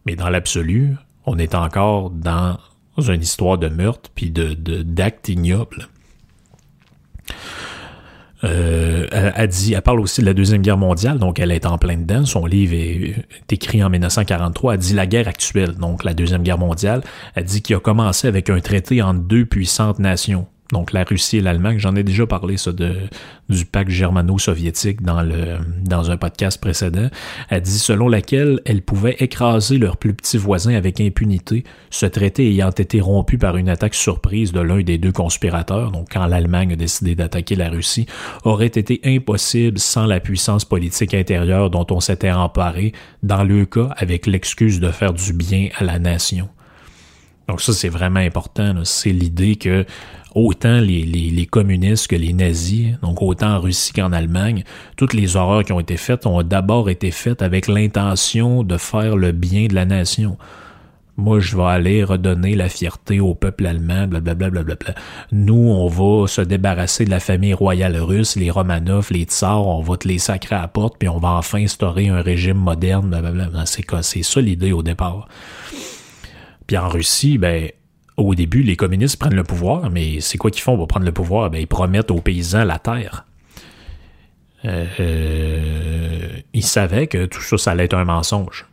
Mais 0.05 0.15
dans 0.15 0.29
l'absolu, 0.29 0.95
on 1.25 1.37
est 1.37 1.55
encore 1.55 2.09
dans 2.09 2.57
une 2.97 3.21
histoire 3.21 3.57
de 3.57 3.67
meurtre 3.67 4.09
puis 4.15 4.31
de 4.31 4.53
d'actes 4.83 5.27
ignobles. 5.27 5.89
Euh, 8.43 9.05
elle, 9.11 9.81
parle 9.83 9.99
aussi 9.99 10.21
de 10.21 10.25
la 10.25 10.33
Deuxième 10.33 10.61
Guerre 10.61 10.77
mondiale, 10.77 11.19
donc 11.19 11.39
elle 11.39 11.51
est 11.51 11.65
en 11.65 11.77
plein 11.77 11.97
dedans. 11.97 12.25
Son 12.25 12.45
livre 12.45 12.73
est, 12.73 13.51
écrit 13.51 13.83
en 13.83 13.89
1943. 13.89 14.73
Elle 14.73 14.79
dit 14.79 14.93
la 14.93 15.05
guerre 15.05 15.27
actuelle, 15.27 15.73
donc 15.75 16.03
la 16.03 16.13
Deuxième 16.13 16.41
Guerre 16.41 16.57
mondiale. 16.57 17.01
Elle 17.35 17.43
dit 17.43 17.61
qu'il 17.61 17.75
a 17.75 17.79
commencé 17.79 18.27
avec 18.27 18.49
un 18.49 18.59
traité 18.59 19.01
entre 19.01 19.19
deux 19.19 19.45
puissantes 19.45 19.99
nations 19.99 20.47
donc 20.71 20.93
la 20.93 21.03
Russie 21.03 21.37
et 21.37 21.41
l'Allemagne. 21.41 21.77
J'en 21.79 21.95
ai 21.95 22.03
déjà 22.03 22.25
parlé 22.25 22.57
ça 22.57 22.71
de, 22.71 22.95
du 23.49 23.65
pacte 23.65 23.89
germano-soviétique 23.89 25.01
dans, 25.01 25.21
le, 25.21 25.57
dans 25.83 26.11
un 26.11 26.17
podcast 26.17 26.59
précédent. 26.59 27.09
Elle 27.49 27.61
dit 27.61 27.79
selon 27.79 28.07
laquelle 28.07 28.61
elle 28.65 28.81
pouvait 28.81 29.15
écraser 29.19 29.77
leurs 29.77 29.97
plus 29.97 30.13
petits 30.13 30.37
voisins 30.37 30.75
avec 30.75 31.01
impunité, 31.01 31.63
ce 31.89 32.05
traité 32.05 32.47
ayant 32.47 32.69
été 32.69 33.01
rompu 33.01 33.37
par 33.37 33.57
une 33.57 33.69
attaque 33.69 33.95
surprise 33.95 34.51
de 34.51 34.61
l'un 34.61 34.81
des 34.81 34.97
deux 34.97 35.11
conspirateurs, 35.11 35.91
donc 35.91 36.07
quand 36.11 36.25
l'Allemagne 36.25 36.73
a 36.73 36.75
décidé 36.75 37.15
d'attaquer 37.15 37.55
la 37.55 37.69
Russie, 37.69 38.05
aurait 38.43 38.67
été 38.67 39.01
impossible 39.03 39.79
sans 39.79 40.05
la 40.05 40.19
puissance 40.19 40.65
politique 40.65 41.13
intérieure 41.13 41.69
dont 41.69 41.85
on 41.91 41.99
s'était 41.99 42.31
emparé, 42.31 42.93
dans 43.23 43.43
le 43.43 43.65
cas 43.65 43.89
avec 43.97 44.25
l'excuse 44.25 44.79
de 44.79 44.91
faire 44.91 45.13
du 45.13 45.33
bien 45.33 45.69
à 45.77 45.83
la 45.83 45.99
nation. 45.99 46.49
Donc 47.47 47.59
ça, 47.59 47.73
c'est 47.73 47.89
vraiment 47.89 48.21
important. 48.21 48.75
C'est 48.85 49.11
l'idée 49.11 49.57
que 49.57 49.85
autant 50.35 50.79
les, 50.79 51.47
communistes 51.49 52.07
que 52.07 52.15
les 52.15 52.33
nazis, 52.33 52.97
donc 53.01 53.21
autant 53.21 53.55
en 53.55 53.59
Russie 53.59 53.93
qu'en 53.93 54.11
Allemagne, 54.11 54.63
toutes 54.97 55.13
les 55.13 55.35
horreurs 55.35 55.63
qui 55.63 55.73
ont 55.73 55.79
été 55.79 55.97
faites 55.97 56.25
ont 56.25 56.41
d'abord 56.43 56.89
été 56.89 57.11
faites 57.11 57.41
avec 57.41 57.67
l'intention 57.67 58.63
de 58.63 58.77
faire 58.77 59.15
le 59.15 59.31
bien 59.31 59.67
de 59.67 59.75
la 59.75 59.85
nation. 59.85 60.37
Moi, 61.17 61.39
je 61.39 61.55
vais 61.55 61.63
aller 61.63 62.03
redonner 62.03 62.55
la 62.55 62.69
fierté 62.69 63.19
au 63.19 63.35
peuple 63.35 63.67
allemand, 63.67 64.07
blablabla. 64.07 64.49
Bla, 64.49 64.63
bla, 64.63 64.75
bla, 64.75 64.93
Nous, 65.31 65.53
on 65.53 65.87
va 65.87 66.27
se 66.27 66.41
débarrasser 66.41 67.05
de 67.05 67.09
la 67.09 67.19
famille 67.19 67.53
royale 67.53 67.97
russe, 67.97 68.37
les 68.37 68.49
Romanov, 68.49 69.09
les 69.11 69.23
Tsars, 69.23 69.67
on 69.67 69.81
va 69.81 69.97
te 69.97 70.07
les 70.07 70.17
sacrer 70.17 70.55
à 70.55 70.61
la 70.61 70.67
porte, 70.67 70.95
puis 70.97 71.09
on 71.09 71.19
va 71.19 71.29
enfin 71.29 71.61
instaurer 71.61 72.07
un 72.07 72.21
régime 72.21 72.57
moderne, 72.57 73.09
blablabla. 73.09 73.65
C'est 73.65 74.23
ça 74.23 74.41
l'idée 74.41 74.71
au 74.71 74.83
départ. 74.83 75.27
Puis 76.65 76.77
en 76.77 76.87
Russie, 76.87 77.37
ben, 77.37 77.69
au 78.25 78.35
début, 78.35 78.63
les 78.63 78.75
communistes 78.75 79.17
prennent 79.17 79.35
le 79.35 79.43
pouvoir, 79.43 79.89
mais 79.89 80.21
c'est 80.21 80.37
quoi 80.37 80.51
qu'ils 80.51 80.61
font? 80.61 80.75
Pour 80.77 80.87
prendre 80.87 81.05
le 81.05 81.11
pouvoir? 81.11 81.49
Ben, 81.49 81.59
ils 81.59 81.67
promettent 81.67 82.11
aux 82.11 82.21
paysans 82.21 82.63
la 82.63 82.79
terre. 82.79 83.25
Euh, 84.65 84.85
euh, 84.99 86.27
ils 86.53 86.65
savaient 86.65 87.07
que 87.07 87.25
tout 87.25 87.41
ça, 87.41 87.57
ça 87.57 87.71
allait 87.71 87.85
être 87.85 87.95
un 87.95 88.05
mensonge. 88.05 88.67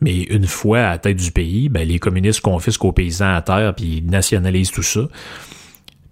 Mais 0.00 0.22
une 0.22 0.46
fois 0.46 0.80
à 0.80 0.90
la 0.90 0.98
tête 0.98 1.16
du 1.16 1.30
pays, 1.30 1.68
ben, 1.68 1.86
les 1.86 1.98
communistes 1.98 2.40
confisquent 2.40 2.84
aux 2.84 2.92
paysans 2.92 3.32
la 3.32 3.42
terre, 3.42 3.74
puis 3.74 4.02
nationalisent 4.02 4.70
tout 4.70 4.82
ça, 4.82 5.08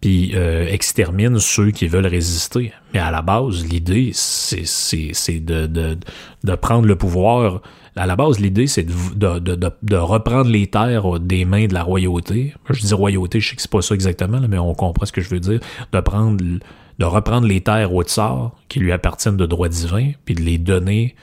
puis 0.07 0.31
euh, 0.37 0.69
exterminent 0.69 1.41
ceux 1.41 1.73
qui 1.73 1.89
veulent 1.89 2.07
résister. 2.07 2.73
Mais 2.95 3.01
à 3.01 3.11
la 3.11 3.23
base, 3.23 3.67
l'idée, 3.67 4.13
c'est 4.15 5.41
de, 5.41 6.55
prendre 6.55 6.87
le 6.87 6.95
pouvoir 6.95 7.61
à 7.97 8.07
la 8.07 8.15
base, 8.15 8.39
l'idée, 8.39 8.69
c'est 8.69 8.85
de, 8.85 9.39
de, 9.41 9.97
reprendre 9.97 10.49
les 10.49 10.69
terres 10.69 11.19
des 11.19 11.45
mains 11.45 11.67
de 11.67 11.75
la 11.75 11.83
royauté. 11.83 12.55
Je 12.71 12.87
dis 12.87 12.95
royauté, 12.95 13.41
je 13.41 13.49
sais 13.49 13.57
que 13.57 13.63
c'est 13.63 13.71
pas 13.71 13.83
ça 13.83 13.97
exactement, 13.97 14.41
mais 14.49 14.59
on 14.59 14.75
comprend 14.75 15.07
ce 15.07 15.13
que 15.13 15.23
je 15.23 15.29
veux 15.29 15.41
dire. 15.41 15.59
De 15.91 15.99
prendre, 15.99 16.37
de 16.37 17.05
reprendre 17.05 17.49
les 17.49 17.63
terres 17.63 17.93
au 17.93 18.05
tsar 18.05 18.53
qui 18.69 18.79
lui 18.79 18.93
appartiennent 18.93 19.37
de 19.37 19.47
droit 19.47 19.69
divin, 19.69 20.13
puis 20.25 20.37
de 20.37 20.43
les 20.43 20.59
donner 20.59 21.17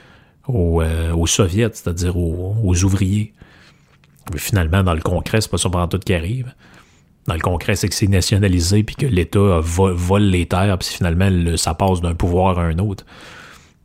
aux, 0.50 0.82
euh, 0.82 1.14
aux 1.14 1.28
soviets, 1.28 1.70
c'est-à-dire 1.72 2.18
aux, 2.18 2.84
ouvriers. 2.84 3.32
Mais 4.34 4.40
finalement, 4.40 4.84
dans 4.84 4.94
le 4.94 5.02
concret, 5.02 5.40
c'est 5.40 5.52
pas 5.52 5.58
ça 5.58 5.70
pendant 5.70 5.88
tout 5.88 6.00
qui 6.00 6.14
arrive. 6.14 6.54
Dans 7.28 7.36
le 7.36 7.40
concret, 7.40 7.76
c'est 7.76 7.88
que 7.88 7.96
c'est 7.96 8.08
nationalisé 8.08 8.84
puis 8.84 8.96
que 8.96 9.06
l'État 9.06 9.60
vole, 9.62 10.24
les 10.24 10.46
terres, 10.46 10.78
puis 10.78 10.90
finalement, 10.90 11.30
ça 11.58 11.74
passe 11.74 12.02
d'un 12.02 12.16
pouvoir 12.16 12.60
à 12.60 12.64
un 12.64 12.80
autre. 12.80 13.06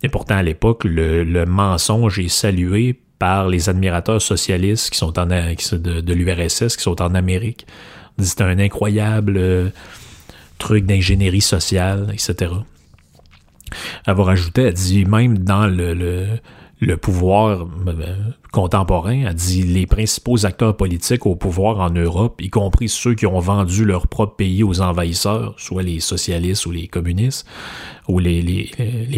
Et 0.02 0.08
pourtant, 0.08 0.36
à 0.36 0.42
l'époque, 0.42 0.84
le, 0.84 1.44
mensonge 1.44 2.18
est 2.18 2.28
salué 2.28 3.00
par 3.18 3.48
les 3.48 3.68
admirateurs 3.68 4.22
socialistes 4.22 4.90
qui 4.90 4.98
sont 4.98 5.18
en, 5.18 5.26
de, 5.26 6.12
l'URSS, 6.12 6.76
qui 6.76 6.82
sont 6.82 7.00
en 7.02 7.14
Amérique. 7.14 7.66
C'est 8.18 8.40
un 8.40 8.58
incroyable 8.58 9.36
euh, 9.36 9.68
truc 10.58 10.84
d'ingénierie 10.86 11.40
sociale, 11.40 12.08
etc. 12.12 12.52
Elle 14.06 14.14
va 14.14 14.24
rajouter, 14.24 14.62
elle 14.62 14.74
dit 14.74 15.04
même 15.04 15.38
dans 15.38 15.66
le 15.66 16.38
pouvoir 16.96 17.68
euh, 17.88 18.14
contemporain, 18.52 19.24
a 19.24 19.34
dit 19.34 19.62
les 19.62 19.86
principaux 19.86 20.46
acteurs 20.46 20.76
politiques 20.76 21.26
au 21.26 21.34
pouvoir 21.34 21.80
en 21.80 21.90
Europe, 21.90 22.40
y 22.40 22.50
compris 22.50 22.88
ceux 22.88 23.14
qui 23.14 23.26
ont 23.26 23.40
vendu 23.40 23.84
leur 23.84 24.06
propre 24.06 24.36
pays 24.36 24.62
aux 24.62 24.80
envahisseurs, 24.80 25.54
soit 25.58 25.82
les 25.82 26.00
socialistes 26.00 26.66
ou 26.66 26.70
les 26.70 26.86
communistes, 26.86 27.46
ou 28.06 28.20
les 28.20 28.70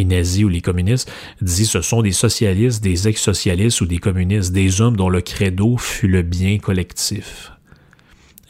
nazis 0.07 0.45
ou 0.45 0.49
les 0.49 0.63
communistes, 0.63 1.13
dit 1.43 1.67
ce 1.67 1.83
sont 1.83 2.03
des 2.03 2.13
socialistes, 2.13 2.83
des 2.83 3.09
ex-socialistes 3.09 3.81
ou 3.83 3.87
des 3.87 3.99
communistes, 3.99 4.53
des 4.53 4.81
hommes 4.81 4.97
dont 4.97 5.11
le 5.11 5.21
credo 5.21 5.77
fut 5.77 6.09
le 6.09 6.23
bien 6.23 6.59
collectif. 6.59 7.53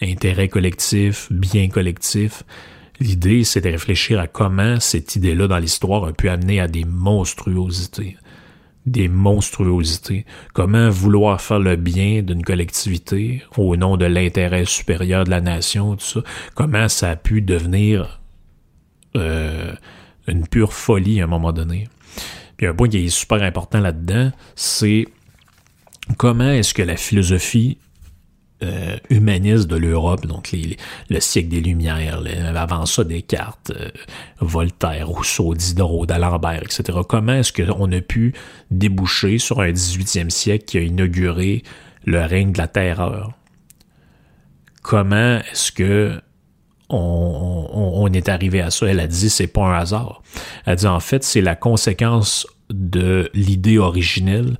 Intérêt 0.00 0.48
collectif, 0.48 1.28
bien 1.30 1.68
collectif. 1.68 2.44
L'idée, 3.00 3.44
c'est 3.44 3.60
de 3.60 3.68
réfléchir 3.68 4.20
à 4.20 4.26
comment 4.26 4.78
cette 4.78 5.16
idée-là 5.16 5.48
dans 5.48 5.58
l'histoire 5.58 6.04
a 6.04 6.12
pu 6.12 6.28
amener 6.28 6.60
à 6.60 6.68
des 6.68 6.84
monstruosités 6.84 8.16
des 8.86 9.08
monstruosités. 9.08 10.24
Comment 10.54 10.88
vouloir 10.90 11.40
faire 11.40 11.58
le 11.58 11.76
bien 11.76 12.22
d'une 12.22 12.42
collectivité 12.42 13.42
au 13.56 13.76
nom 13.76 13.96
de 13.96 14.06
l'intérêt 14.06 14.64
supérieur 14.64 15.24
de 15.24 15.30
la 15.30 15.40
nation, 15.40 15.96
tout 15.96 16.04
ça? 16.04 16.20
Comment 16.54 16.88
ça 16.88 17.10
a 17.10 17.16
pu 17.16 17.42
devenir 17.42 18.20
euh, 19.16 19.72
une 20.26 20.46
pure 20.46 20.72
folie 20.72 21.20
à 21.20 21.24
un 21.24 21.26
moment 21.26 21.52
donné? 21.52 21.88
Puis 22.56 22.66
un 22.66 22.74
point 22.74 22.88
qui 22.88 23.04
est 23.04 23.08
super 23.08 23.42
important 23.42 23.80
là-dedans, 23.80 24.32
c'est 24.54 25.06
comment 26.16 26.50
est-ce 26.50 26.74
que 26.74 26.82
la 26.82 26.96
philosophie 26.96 27.78
euh, 28.62 28.98
humaniste 29.08 29.68
de 29.68 29.76
l'Europe, 29.76 30.26
donc 30.26 30.54
le 31.08 31.20
siècle 31.20 31.48
des 31.48 31.62
Lumières, 31.62 32.22
avant 32.54 32.84
ça 32.84 33.04
Descartes, 33.04 33.72
euh, 33.74 33.88
Voltaire, 34.40 35.08
Rousseau, 35.08 35.54
Diderot, 35.54 36.04
d'Alembert, 36.04 36.62
etc. 36.62 36.98
Comment 37.08 37.34
est-ce 37.34 37.54
qu'on 37.54 37.90
a 37.90 38.00
pu 38.02 38.34
déboucher 38.70 39.38
sur 39.38 39.60
un 39.60 39.70
18e 39.70 40.28
siècle 40.28 40.66
qui 40.66 40.76
a 40.76 40.82
inauguré 40.82 41.62
le 42.04 42.20
règne 42.22 42.52
de 42.52 42.58
la 42.58 42.68
terreur? 42.68 43.32
Comment 44.82 45.38
est-ce 45.38 45.72
que 45.72 46.20
on, 46.90 48.10
est 48.12 48.28
arrivé 48.28 48.60
à 48.60 48.70
ça? 48.70 48.86
Elle 48.86 49.00
a 49.00 49.06
dit 49.06 49.30
c'est 49.30 49.46
pas 49.46 49.62
un 49.62 49.78
hasard. 49.78 50.22
Elle 50.66 50.72
a 50.72 50.76
dit 50.76 50.86
en 50.86 51.00
fait 51.00 51.24
c'est 51.24 51.40
la 51.40 51.56
conséquence 51.56 52.46
de 52.68 53.30
l'idée 53.32 53.78
originelle 53.78 54.58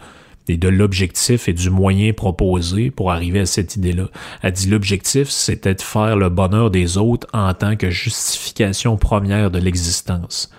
et 0.51 0.57
de 0.57 0.69
l'objectif 0.69 1.49
et 1.49 1.53
du 1.53 1.71
moyen 1.71 2.13
proposé 2.13 2.91
pour 2.91 3.13
arriver 3.13 3.39
à 3.41 3.47
cette 3.47 3.77
idée-là. 3.77 4.09
Elle 4.43 4.53
dit 4.53 4.69
l'objectif, 4.69 5.29
c'était 5.29 5.77
de 5.77 5.81
faire 5.81 6.17
le 6.17 6.29
bonheur 6.29 6.73
des 6.73 6.99
autres 6.99 7.29
en 7.33 7.55
tant 7.55 7.77
que 7.77 7.89
justification 7.89 8.97
première 8.97 9.53
de 9.53 9.61
l'existence. 9.61 10.51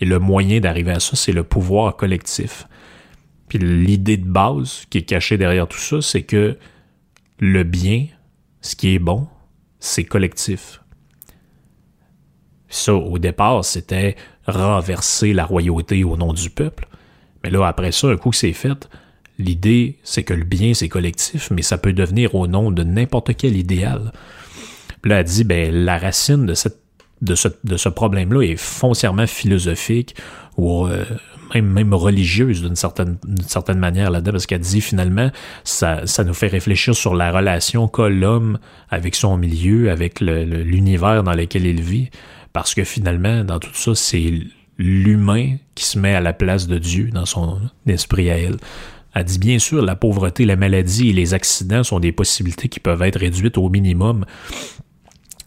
Et 0.00 0.04
le 0.04 0.20
moyen 0.20 0.60
d'arriver 0.60 0.92
à 0.92 1.00
ça, 1.00 1.16
c'est 1.16 1.32
le 1.32 1.42
pouvoir 1.42 1.96
collectif. 1.96 2.68
Puis 3.48 3.58
l'idée 3.58 4.16
de 4.16 4.28
base 4.28 4.84
qui 4.88 4.98
est 4.98 5.02
cachée 5.02 5.36
derrière 5.36 5.66
tout 5.66 5.78
ça, 5.78 6.00
c'est 6.00 6.22
que 6.22 6.56
le 7.40 7.64
bien, 7.64 8.06
ce 8.60 8.76
qui 8.76 8.94
est 8.94 9.00
bon, 9.00 9.26
c'est 9.80 10.04
collectif. 10.04 10.80
Ça, 12.68 12.94
au 12.94 13.18
départ, 13.18 13.64
c'était 13.64 14.14
renverser 14.46 15.32
la 15.32 15.44
royauté 15.44 16.04
au 16.04 16.16
nom 16.16 16.32
du 16.32 16.50
peuple. 16.50 16.86
Mais 17.42 17.50
là, 17.50 17.66
après 17.66 17.90
ça, 17.90 18.08
un 18.08 18.16
coup 18.16 18.30
que 18.30 18.36
c'est 18.36 18.52
fait, 18.52 18.88
l'idée, 19.38 19.98
c'est 20.02 20.22
que 20.22 20.34
le 20.34 20.44
bien, 20.44 20.74
c'est 20.74 20.88
collectif, 20.88 21.50
mais 21.50 21.62
ça 21.62 21.78
peut 21.78 21.92
devenir 21.92 22.34
au 22.34 22.46
nom 22.46 22.70
de 22.70 22.82
n'importe 22.82 23.36
quel 23.36 23.56
idéal. 23.56 24.12
Puis 25.02 25.10
là, 25.10 25.20
elle 25.20 25.24
dit, 25.24 25.44
ben, 25.44 25.74
la 25.74 25.98
racine 25.98 26.46
de, 26.46 26.54
cette, 26.54 26.78
de 27.20 27.34
ce, 27.34 27.48
de 27.64 27.76
ce 27.76 27.88
problème-là 27.88 28.42
est 28.42 28.56
foncièrement 28.56 29.26
philosophique 29.26 30.16
ou 30.56 30.86
euh, 30.86 31.04
même, 31.54 31.66
même 31.66 31.94
religieuse 31.94 32.62
d'une 32.62 32.76
certaine, 32.76 33.18
certaine 33.46 33.78
manière 33.78 34.10
là-dedans, 34.10 34.32
parce 34.32 34.46
qu'elle 34.46 34.60
dit 34.60 34.80
finalement, 34.80 35.30
ça, 35.64 36.06
ça 36.06 36.24
nous 36.24 36.34
fait 36.34 36.48
réfléchir 36.48 36.94
sur 36.94 37.14
la 37.14 37.32
relation 37.32 37.88
qu'a 37.88 38.08
l'homme 38.08 38.58
avec 38.88 39.14
son 39.14 39.36
milieu, 39.36 39.90
avec 39.90 40.20
l'univers 40.20 41.22
dans 41.22 41.34
lequel 41.34 41.66
il 41.66 41.80
vit, 41.80 42.10
parce 42.52 42.74
que 42.74 42.84
finalement, 42.84 43.44
dans 43.44 43.58
tout 43.58 43.74
ça, 43.74 43.94
c'est 43.94 44.32
l'humain 44.78 45.56
qui 45.74 45.84
se 45.84 45.98
met 45.98 46.14
à 46.14 46.20
la 46.20 46.32
place 46.32 46.66
de 46.66 46.78
Dieu 46.78 47.10
dans 47.12 47.26
son 47.26 47.60
esprit 47.86 48.30
à 48.30 48.38
elle. 48.38 48.56
Elle 49.14 49.24
dit 49.24 49.38
bien 49.38 49.58
sûr, 49.58 49.82
la 49.82 49.96
pauvreté, 49.96 50.44
la 50.44 50.56
maladie 50.56 51.10
et 51.10 51.12
les 51.12 51.34
accidents 51.34 51.84
sont 51.84 52.00
des 52.00 52.12
possibilités 52.12 52.68
qui 52.68 52.80
peuvent 52.80 53.02
être 53.02 53.20
réduites 53.20 53.58
au 53.58 53.68
minimum, 53.68 54.24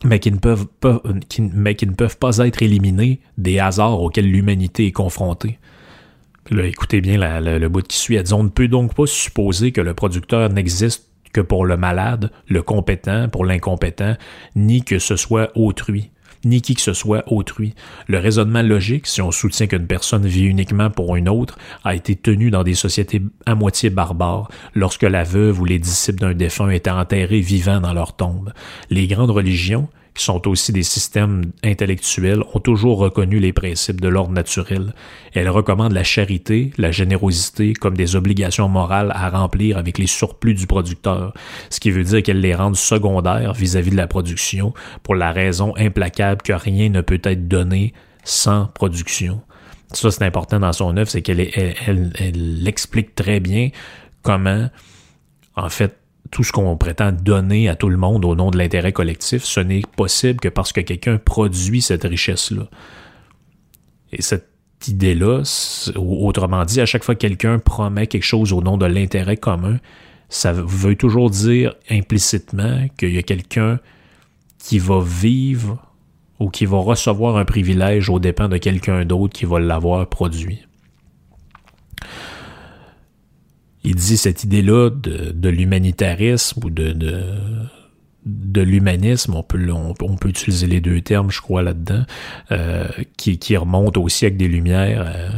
mais 0.03 0.19
qui 0.19 0.31
ne 0.31 0.37
peuvent 0.37 0.67
pas, 0.79 1.01
mais 1.39 1.75
qui 1.75 1.87
ne 1.87 1.93
peuvent 1.93 2.17
pas 2.17 2.37
être 2.37 2.63
éliminées 2.63 3.19
des 3.37 3.59
hasards 3.59 4.01
auxquels 4.01 4.29
l'humanité 4.29 4.87
est 4.87 4.91
confrontée 4.91 5.59
écoutez 6.51 7.01
bien 7.01 7.39
le 7.39 7.67
bout 7.67 7.85
qui 7.85 7.97
suit. 7.97 8.15
Elle 8.15 8.23
dit, 8.23 8.33
on 8.33 8.43
ne 8.43 8.49
peut 8.49 8.67
donc 8.67 8.93
pas 8.93 9.05
supposer 9.05 9.71
que 9.71 9.81
le 9.81 9.93
producteur 9.93 10.49
n'existe 10.49 11.09
que 11.33 11.41
pour 11.41 11.65
le 11.65 11.77
malade, 11.77 12.31
le 12.47 12.61
compétent 12.61 13.29
pour 13.29 13.45
l'incompétent, 13.45 14.15
ni 14.55 14.83
que 14.83 14.99
ce 14.99 15.15
soit 15.15 15.51
autrui 15.55 16.11
ni 16.47 16.61
qui 16.61 16.75
que 16.75 16.81
ce 16.81 16.93
soit 16.93 17.23
autrui. 17.31 17.73
Le 18.07 18.19
raisonnement 18.19 18.61
logique, 18.61 19.07
si 19.07 19.21
on 19.21 19.31
soutient 19.31 19.67
qu'une 19.67 19.87
personne 19.87 20.25
vit 20.25 20.45
uniquement 20.45 20.89
pour 20.89 21.15
une 21.15 21.29
autre, 21.29 21.57
a 21.83 21.95
été 21.95 22.15
tenu 22.15 22.49
dans 22.49 22.63
des 22.63 22.73
sociétés 22.73 23.21
à 23.45 23.55
moitié 23.55 23.89
barbares, 23.89 24.49
lorsque 24.73 25.03
la 25.03 25.23
veuve 25.23 25.61
ou 25.61 25.65
les 25.65 25.79
disciples 25.79 26.19
d'un 26.19 26.33
défunt 26.33 26.69
étaient 26.69 26.89
enterrés 26.89 27.41
vivants 27.41 27.81
dans 27.81 27.93
leur 27.93 28.15
tombe. 28.15 28.53
Les 28.89 29.07
grandes 29.07 29.31
religions, 29.31 29.89
qui 30.17 30.23
sont 30.23 30.47
aussi 30.47 30.71
des 30.73 30.83
systèmes 30.83 31.43
intellectuels, 31.63 32.43
ont 32.53 32.59
toujours 32.59 32.97
reconnu 32.97 33.39
les 33.39 33.53
principes 33.53 34.01
de 34.01 34.07
l'ordre 34.07 34.33
naturel. 34.33 34.93
Elles 35.33 35.49
recommandent 35.49 35.93
la 35.93 36.03
charité, 36.03 36.71
la 36.77 36.91
générosité 36.91 37.73
comme 37.73 37.95
des 37.95 38.15
obligations 38.15 38.67
morales 38.67 39.11
à 39.13 39.29
remplir 39.29 39.77
avec 39.77 39.97
les 39.97 40.07
surplus 40.07 40.55
du 40.55 40.67
producteur, 40.67 41.33
ce 41.69 41.79
qui 41.79 41.91
veut 41.91 42.03
dire 42.03 42.23
qu'elles 42.23 42.41
les 42.41 42.55
rendent 42.55 42.75
secondaires 42.75 43.53
vis-à-vis 43.53 43.91
de 43.91 43.95
la 43.95 44.07
production 44.07 44.73
pour 45.03 45.15
la 45.15 45.31
raison 45.31 45.73
implacable 45.77 46.41
que 46.41 46.53
rien 46.53 46.89
ne 46.89 47.01
peut 47.01 47.21
être 47.23 47.47
donné 47.47 47.93
sans 48.23 48.65
production. 48.65 49.41
Ça, 49.93 50.11
c'est 50.11 50.25
important 50.25 50.59
dans 50.59 50.73
son 50.73 50.97
œuvre, 50.97 51.09
c'est 51.09 51.21
qu'elle 51.21 51.39
elle, 51.39 52.11
elle 52.19 52.67
explique 52.67 53.15
très 53.15 53.39
bien 53.39 53.69
comment, 54.23 54.69
en 55.55 55.69
fait, 55.69 55.95
tout 56.31 56.43
ce 56.43 56.51
qu'on 56.51 56.75
prétend 56.77 57.11
donner 57.11 57.69
à 57.69 57.75
tout 57.75 57.89
le 57.89 57.97
monde 57.97 58.25
au 58.25 58.35
nom 58.35 58.51
de 58.51 58.57
l'intérêt 58.57 58.93
collectif, 58.93 59.43
ce 59.43 59.59
n'est 59.59 59.81
possible 59.95 60.39
que 60.39 60.49
parce 60.49 60.71
que 60.73 60.81
quelqu'un 60.81 61.17
produit 61.17 61.81
cette 61.81 62.03
richesse-là. 62.03 62.67
Et 64.11 64.21
cette 64.21 64.49
idée-là, 64.87 65.43
autrement 65.95 66.65
dit, 66.65 66.81
à 66.81 66.85
chaque 66.85 67.03
fois 67.03 67.15
que 67.15 67.19
quelqu'un 67.19 67.59
promet 67.59 68.07
quelque 68.07 68.23
chose 68.23 68.53
au 68.53 68.61
nom 68.61 68.77
de 68.77 68.85
l'intérêt 68.85 69.37
commun, 69.37 69.79
ça 70.29 70.53
veut 70.53 70.95
toujours 70.95 71.29
dire 71.29 71.75
implicitement 71.89 72.87
qu'il 72.97 73.13
y 73.13 73.17
a 73.17 73.23
quelqu'un 73.23 73.79
qui 74.59 74.79
va 74.79 75.01
vivre 75.01 75.81
ou 76.39 76.49
qui 76.49 76.65
va 76.65 76.77
recevoir 76.77 77.37
un 77.37 77.45
privilège 77.45 78.09
au 78.09 78.19
dépens 78.19 78.49
de 78.49 78.57
quelqu'un 78.57 79.05
d'autre 79.05 79.33
qui 79.33 79.45
va 79.45 79.59
l'avoir 79.59 80.07
produit. 80.07 80.59
Il 83.83 83.95
dit 83.95 84.17
cette 84.17 84.43
idée-là 84.43 84.89
de, 84.89 85.49
l'humanitarisme 85.49 86.65
ou 86.65 86.69
de, 86.69 88.61
l'humanisme, 88.61 89.35
on 89.35 89.43
peut, 89.43 90.29
utiliser 90.29 90.67
les 90.67 90.81
deux 90.81 91.01
termes, 91.01 91.31
je 91.31 91.41
crois, 91.41 91.61
là-dedans, 91.61 92.03
euh, 92.51 92.87
qui, 93.15 93.37
qui 93.37 93.55
remonte 93.55 93.97
au 93.97 94.09
siècle 94.09 94.37
des 94.37 94.47
Lumières, 94.47 95.05
euh, 95.07 95.29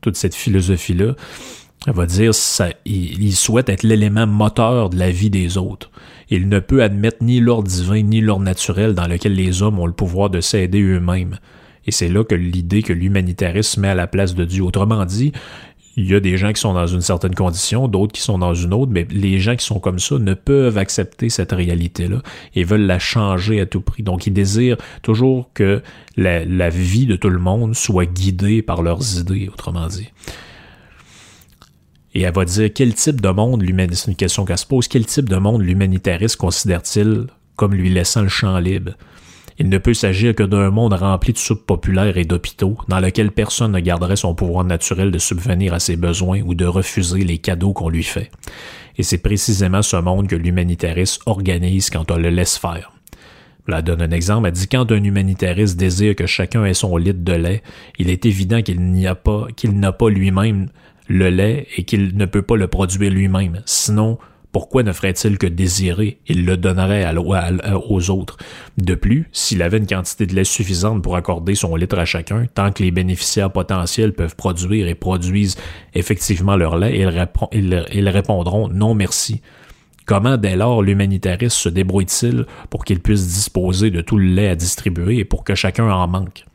toute 0.00 0.16
cette 0.16 0.34
philosophie-là. 0.34 1.14
Elle 1.86 1.92
va 1.92 2.06
dire 2.06 2.34
ça, 2.34 2.68
il, 2.84 3.34
souhaite 3.36 3.68
être 3.68 3.84
l'élément 3.84 4.26
moteur 4.26 4.90
de 4.90 4.98
la 4.98 5.10
vie 5.10 5.30
des 5.30 5.56
autres. 5.56 5.90
Il 6.30 6.48
ne 6.48 6.58
peut 6.58 6.82
admettre 6.82 7.18
ni 7.20 7.38
l'ordre 7.38 7.68
divin 7.68 8.02
ni 8.02 8.20
l'ordre 8.20 8.44
naturel 8.44 8.94
dans 8.94 9.06
lequel 9.06 9.34
les 9.34 9.62
hommes 9.62 9.78
ont 9.78 9.86
le 9.86 9.92
pouvoir 9.92 10.28
de 10.28 10.40
s'aider 10.40 10.80
eux-mêmes. 10.80 11.38
Et 11.86 11.92
c'est 11.92 12.08
là 12.08 12.24
que 12.24 12.34
l'idée 12.34 12.82
que 12.82 12.92
l'humanitarisme 12.92 13.82
met 13.82 13.88
à 13.88 13.94
la 13.94 14.08
place 14.08 14.34
de 14.34 14.44
Dieu. 14.44 14.64
Autrement 14.64 15.04
dit, 15.04 15.32
il 15.96 16.10
y 16.10 16.14
a 16.14 16.20
des 16.20 16.36
gens 16.36 16.52
qui 16.52 16.60
sont 16.60 16.74
dans 16.74 16.86
une 16.86 17.00
certaine 17.00 17.34
condition, 17.34 17.88
d'autres 17.88 18.12
qui 18.12 18.20
sont 18.20 18.38
dans 18.38 18.52
une 18.52 18.74
autre, 18.74 18.92
mais 18.92 19.06
les 19.10 19.38
gens 19.38 19.56
qui 19.56 19.64
sont 19.64 19.80
comme 19.80 19.98
ça 19.98 20.18
ne 20.18 20.34
peuvent 20.34 20.76
accepter 20.76 21.30
cette 21.30 21.52
réalité-là 21.52 22.20
et 22.54 22.64
veulent 22.64 22.86
la 22.86 22.98
changer 22.98 23.62
à 23.62 23.66
tout 23.66 23.80
prix. 23.80 24.02
Donc, 24.02 24.26
ils 24.26 24.32
désirent 24.32 24.76
toujours 25.02 25.50
que 25.54 25.82
la, 26.18 26.68
vie 26.68 27.06
de 27.06 27.16
tout 27.16 27.30
le 27.30 27.38
monde 27.38 27.74
soit 27.74 28.04
guidée 28.04 28.60
par 28.60 28.82
leurs 28.82 29.18
idées, 29.18 29.48
autrement 29.48 29.86
dit. 29.86 30.08
Et 32.14 32.22
elle 32.22 32.34
va 32.34 32.44
dire 32.44 32.70
quel 32.74 32.94
type 32.94 33.22
de 33.22 33.30
monde 33.30 33.62
l'humaniste, 33.62 34.04
c'est 34.04 34.10
une 34.10 34.16
question 34.16 34.44
qu'elle 34.44 34.58
se 34.58 34.66
pose, 34.66 34.88
quel 34.88 35.06
type 35.06 35.28
de 35.30 35.36
monde 35.36 35.62
l'humanitariste 35.62 36.36
considère-t-il 36.36 37.26
comme 37.56 37.74
lui 37.74 37.88
laissant 37.88 38.22
le 38.22 38.28
champ 38.28 38.58
libre? 38.58 38.92
Il 39.58 39.68
ne 39.68 39.78
peut 39.78 39.94
s'agir 39.94 40.34
que 40.34 40.42
d'un 40.42 40.70
monde 40.70 40.92
rempli 40.92 41.32
de 41.32 41.38
soupes 41.38 41.64
populaires 41.64 42.18
et 42.18 42.24
d'hôpitaux, 42.24 42.76
dans 42.88 43.00
lequel 43.00 43.30
personne 43.30 43.72
ne 43.72 43.80
garderait 43.80 44.16
son 44.16 44.34
pouvoir 44.34 44.64
naturel 44.64 45.10
de 45.10 45.18
subvenir 45.18 45.72
à 45.72 45.80
ses 45.80 45.96
besoins 45.96 46.42
ou 46.42 46.54
de 46.54 46.66
refuser 46.66 47.24
les 47.24 47.38
cadeaux 47.38 47.72
qu'on 47.72 47.88
lui 47.88 48.02
fait. 48.02 48.30
Et 48.98 49.02
c'est 49.02 49.18
précisément 49.18 49.82
ce 49.82 49.96
monde 49.96 50.28
que 50.28 50.36
l'humanitariste 50.36 51.22
organise 51.26 51.90
quand 51.90 52.10
on 52.10 52.16
le 52.16 52.30
laisse 52.30 52.58
faire. 52.58 52.92
Elle 53.68 53.82
donne 53.82 54.02
un 54.02 54.10
exemple. 54.10 54.48
Elle 54.48 54.54
dit 54.54 54.68
quand 54.68 54.92
un 54.92 55.02
humanitariste 55.02 55.76
désire 55.76 56.14
que 56.14 56.26
chacun 56.26 56.64
ait 56.64 56.74
son 56.74 56.96
litre 56.96 57.24
de 57.24 57.32
lait, 57.32 57.62
il 57.98 58.10
est 58.10 58.24
évident 58.26 58.62
qu'il 58.62 58.80
n'y 58.80 59.06
a 59.06 59.14
pas, 59.14 59.48
qu'il 59.56 59.78
n'a 59.78 59.92
pas 59.92 60.08
lui-même 60.08 60.68
le 61.08 61.30
lait 61.30 61.66
et 61.76 61.84
qu'il 61.84 62.16
ne 62.16 62.26
peut 62.26 62.42
pas 62.42 62.56
le 62.56 62.68
produire 62.68 63.10
lui-même. 63.10 63.62
Sinon, 63.64 64.18
pourquoi 64.56 64.82
ne 64.82 64.92
ferait-il 64.92 65.36
que 65.36 65.46
désirer? 65.46 66.18
Il 66.26 66.46
le 66.46 66.56
donnerait 66.56 67.04
aux 67.14 68.08
autres. 68.08 68.38
De 68.78 68.94
plus, 68.94 69.28
s'il 69.30 69.60
avait 69.60 69.76
une 69.76 69.86
quantité 69.86 70.24
de 70.24 70.34
lait 70.34 70.44
suffisante 70.44 71.02
pour 71.02 71.14
accorder 71.14 71.54
son 71.54 71.76
litre 71.76 71.98
à 71.98 72.06
chacun, 72.06 72.46
tant 72.54 72.72
que 72.72 72.82
les 72.82 72.90
bénéficiaires 72.90 73.52
potentiels 73.52 74.14
peuvent 74.14 74.34
produire 74.34 74.88
et 74.88 74.94
produisent 74.94 75.56
effectivement 75.92 76.56
leur 76.56 76.78
lait, 76.78 77.06
ils, 77.52 78.08
répondront 78.08 78.70
non 78.70 78.94
merci. 78.94 79.42
Comment 80.06 80.38
dès 80.38 80.56
lors 80.56 80.80
l'humanitariste 80.80 81.58
se 81.58 81.68
débrouille-t-il 81.68 82.46
pour 82.70 82.86
qu'il 82.86 83.00
puisse 83.00 83.26
disposer 83.26 83.90
de 83.90 84.00
tout 84.00 84.16
le 84.16 84.24
lait 84.24 84.48
à 84.48 84.54
distribuer 84.54 85.18
et 85.18 85.26
pour 85.26 85.44
que 85.44 85.54
chacun 85.54 85.90
en 85.90 86.08
manque? 86.08 86.46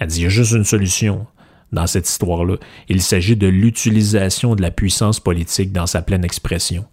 Il 0.00 0.20
y 0.20 0.26
a 0.26 0.28
juste 0.28 0.50
une 0.50 0.64
solution 0.64 1.28
dans 1.70 1.86
cette 1.86 2.08
histoire-là. 2.08 2.56
Il 2.88 3.02
s'agit 3.02 3.36
de 3.36 3.46
l'utilisation 3.46 4.56
de 4.56 4.62
la 4.62 4.72
puissance 4.72 5.20
politique 5.20 5.70
dans 5.70 5.86
sa 5.86 6.02
pleine 6.02 6.24
expression. 6.24 6.86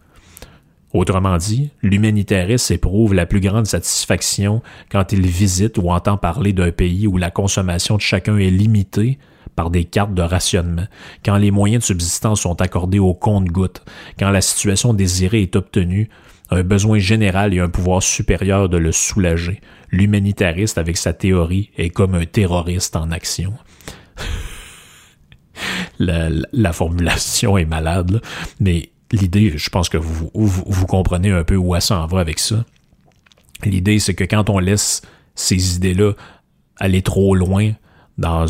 Autrement 0.93 1.37
dit, 1.37 1.71
l'humanitariste 1.81 2.69
éprouve 2.69 3.15
la 3.15 3.25
plus 3.25 3.39
grande 3.39 3.65
satisfaction 3.65 4.61
quand 4.91 5.11
il 5.11 5.25
visite 5.25 5.79
ou 5.79 5.89
entend 5.89 6.17
parler 6.17 6.53
d'un 6.53 6.71
pays 6.71 7.07
où 7.07 7.17
la 7.17 7.31
consommation 7.31 7.97
de 7.97 8.01
chacun 8.01 8.37
est 8.37 8.51
limitée 8.51 9.17
par 9.55 9.71
des 9.71 9.85
cartes 9.85 10.13
de 10.13 10.21
rationnement, 10.21 10.85
quand 11.25 11.37
les 11.37 11.51
moyens 11.51 11.81
de 11.81 11.85
subsistance 11.85 12.41
sont 12.41 12.61
accordés 12.61 12.99
au 12.99 13.13
compte-gouttes, 13.13 13.83
quand 14.17 14.29
la 14.29 14.41
situation 14.41 14.93
désirée 14.93 15.43
est 15.43 15.55
obtenue, 15.55 16.09
un 16.49 16.63
besoin 16.63 16.99
général 16.99 17.53
et 17.53 17.59
un 17.59 17.69
pouvoir 17.69 18.03
supérieur 18.03 18.69
de 18.69 18.77
le 18.77 18.91
soulager. 18.91 19.61
L'humanitariste, 19.91 20.77
avec 20.77 20.97
sa 20.97 21.13
théorie, 21.13 21.71
est 21.77 21.89
comme 21.89 22.15
un 22.15 22.25
terroriste 22.25 22.95
en 22.95 23.11
action. 23.11 23.53
la, 25.99 26.29
la, 26.51 26.73
formulation 26.73 27.57
est 27.57 27.65
malade, 27.65 28.21
mais 28.59 28.89
l'idée, 29.13 29.53
je 29.57 29.69
pense 29.69 29.87
que 29.87 29.97
vous, 29.97 30.87
comprenez 30.87 31.31
un 31.31 31.43
peu 31.43 31.55
où 31.55 31.75
elle 31.75 31.81
s'en 31.81 32.05
va 32.07 32.19
avec 32.19 32.39
ça. 32.39 32.65
L'idée, 33.63 33.99
c'est 33.99 34.15
que 34.15 34.25
quand 34.25 34.49
on 34.49 34.59
laisse 34.59 35.01
ces 35.35 35.77
idées-là 35.77 36.13
aller 36.77 37.01
trop 37.01 37.35
loin 37.35 37.71
dans 38.17 38.45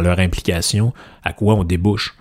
leur 0.00 0.18
implication, 0.20 0.94
à 1.22 1.32
quoi 1.32 1.54
on 1.54 1.64
débouche? 1.64 2.16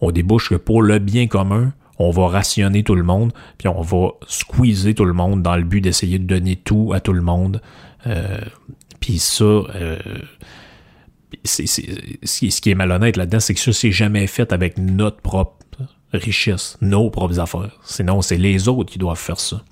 On 0.00 0.12
débouche 0.12 0.50
que 0.50 0.54
pour 0.54 0.82
le 0.82 0.98
bien 0.98 1.26
commun, 1.26 1.72
on 1.98 2.10
va 2.10 2.28
rationner 2.28 2.82
tout 2.82 2.94
le 2.94 3.02
monde, 3.02 3.32
puis 3.58 3.68
on 3.68 3.82
va 3.82 4.08
squeezer 4.26 4.94
tout 4.94 5.04
le 5.04 5.12
monde 5.12 5.42
dans 5.42 5.56
le 5.56 5.64
but 5.64 5.80
d'essayer 5.80 6.18
de 6.18 6.24
donner 6.24 6.56
tout 6.56 6.92
à 6.94 7.00
tout 7.00 7.12
le 7.12 7.20
monde. 7.20 7.60
Euh, 8.06 8.40
puis 9.00 9.18
ça, 9.18 9.44
euh, 9.44 9.98
c'est, 11.44 11.66
ce 11.66 12.60
qui 12.60 12.70
est 12.70 12.74
malhonnête 12.74 13.16
là-dedans, 13.16 13.40
c'est 13.40 13.54
que 13.54 13.60
ça, 13.60 13.72
c'est 13.72 13.92
jamais 13.92 14.26
fait 14.26 14.52
avec 14.52 14.78
notre 14.78 15.20
propre 15.20 15.60
richesse, 16.12 16.76
nos 16.80 17.10
propres 17.10 17.38
affaires. 17.40 17.78
Sinon, 17.82 18.22
c'est 18.22 18.36
les 18.36 18.68
autres 18.68 18.90
qui 18.90 18.98
doivent 18.98 19.18
faire 19.18 19.40
ça. 19.40 19.62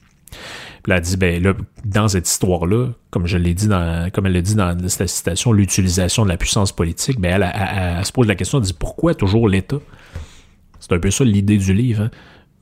Puis 0.83 0.93
elle 0.93 1.01
dit, 1.01 1.17
ben 1.17 1.43
là, 1.43 1.55
dans 1.85 2.09
cette 2.09 2.29
histoire-là, 2.29 2.89
comme 3.11 3.27
je 3.27 3.37
l'ai 3.37 3.55
dit 3.55 3.67
dans, 3.67 4.11
comme 4.13 4.27
elle 4.27 4.33
l'a 4.33 4.43
dit 4.43 4.55
dans 4.55 4.77
cette 4.89 5.09
citation, 5.09 5.53
l'utilisation 5.53 6.25
de 6.25 6.29
la 6.29 6.37
puissance 6.37 6.73
politique, 6.73 7.21
ben 7.21 7.43
elle, 7.43 8.05
se 8.05 8.13
pose 8.13 8.27
la 8.27 8.35
question, 8.35 8.59
elle 8.59 8.65
dit 8.65 8.77
pourquoi 8.79 9.15
toujours 9.15 9.49
l'État? 9.49 9.79
C'est 10.81 10.93
un 10.93 10.99
peu 10.99 11.11
ça 11.11 11.25
l'idée 11.25 11.57
du 11.59 11.73
livre, 11.75 12.05
hein? 12.05 12.11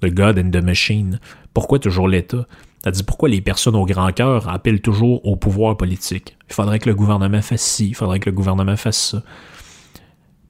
The 0.01 0.12
God 0.12 0.39
and 0.39 0.51
the 0.51 0.62
Machine. 0.62 1.20
Pourquoi 1.55 1.79
toujours 1.79 2.09
l'État? 2.09 2.47
Elle 2.85 2.93
dit 2.93 3.03
pourquoi 3.03 3.29
les 3.29 3.41
personnes 3.41 3.77
au 3.77 3.85
grand 3.85 4.12
cœur 4.12 4.49
appellent 4.49 4.81
toujours 4.81 5.24
au 5.27 5.37
pouvoir 5.37 5.77
politique? 5.77 6.37
Il 6.49 6.55
faudrait 6.55 6.79
que 6.79 6.89
le 6.89 6.95
gouvernement 6.95 7.43
fasse 7.43 7.62
ci, 7.62 7.89
il 7.89 7.95
faudrait 7.95 8.20
que 8.20 8.31
le 8.31 8.37
gouvernement 8.37 8.77
fasse 8.77 9.11
ça. 9.11 9.22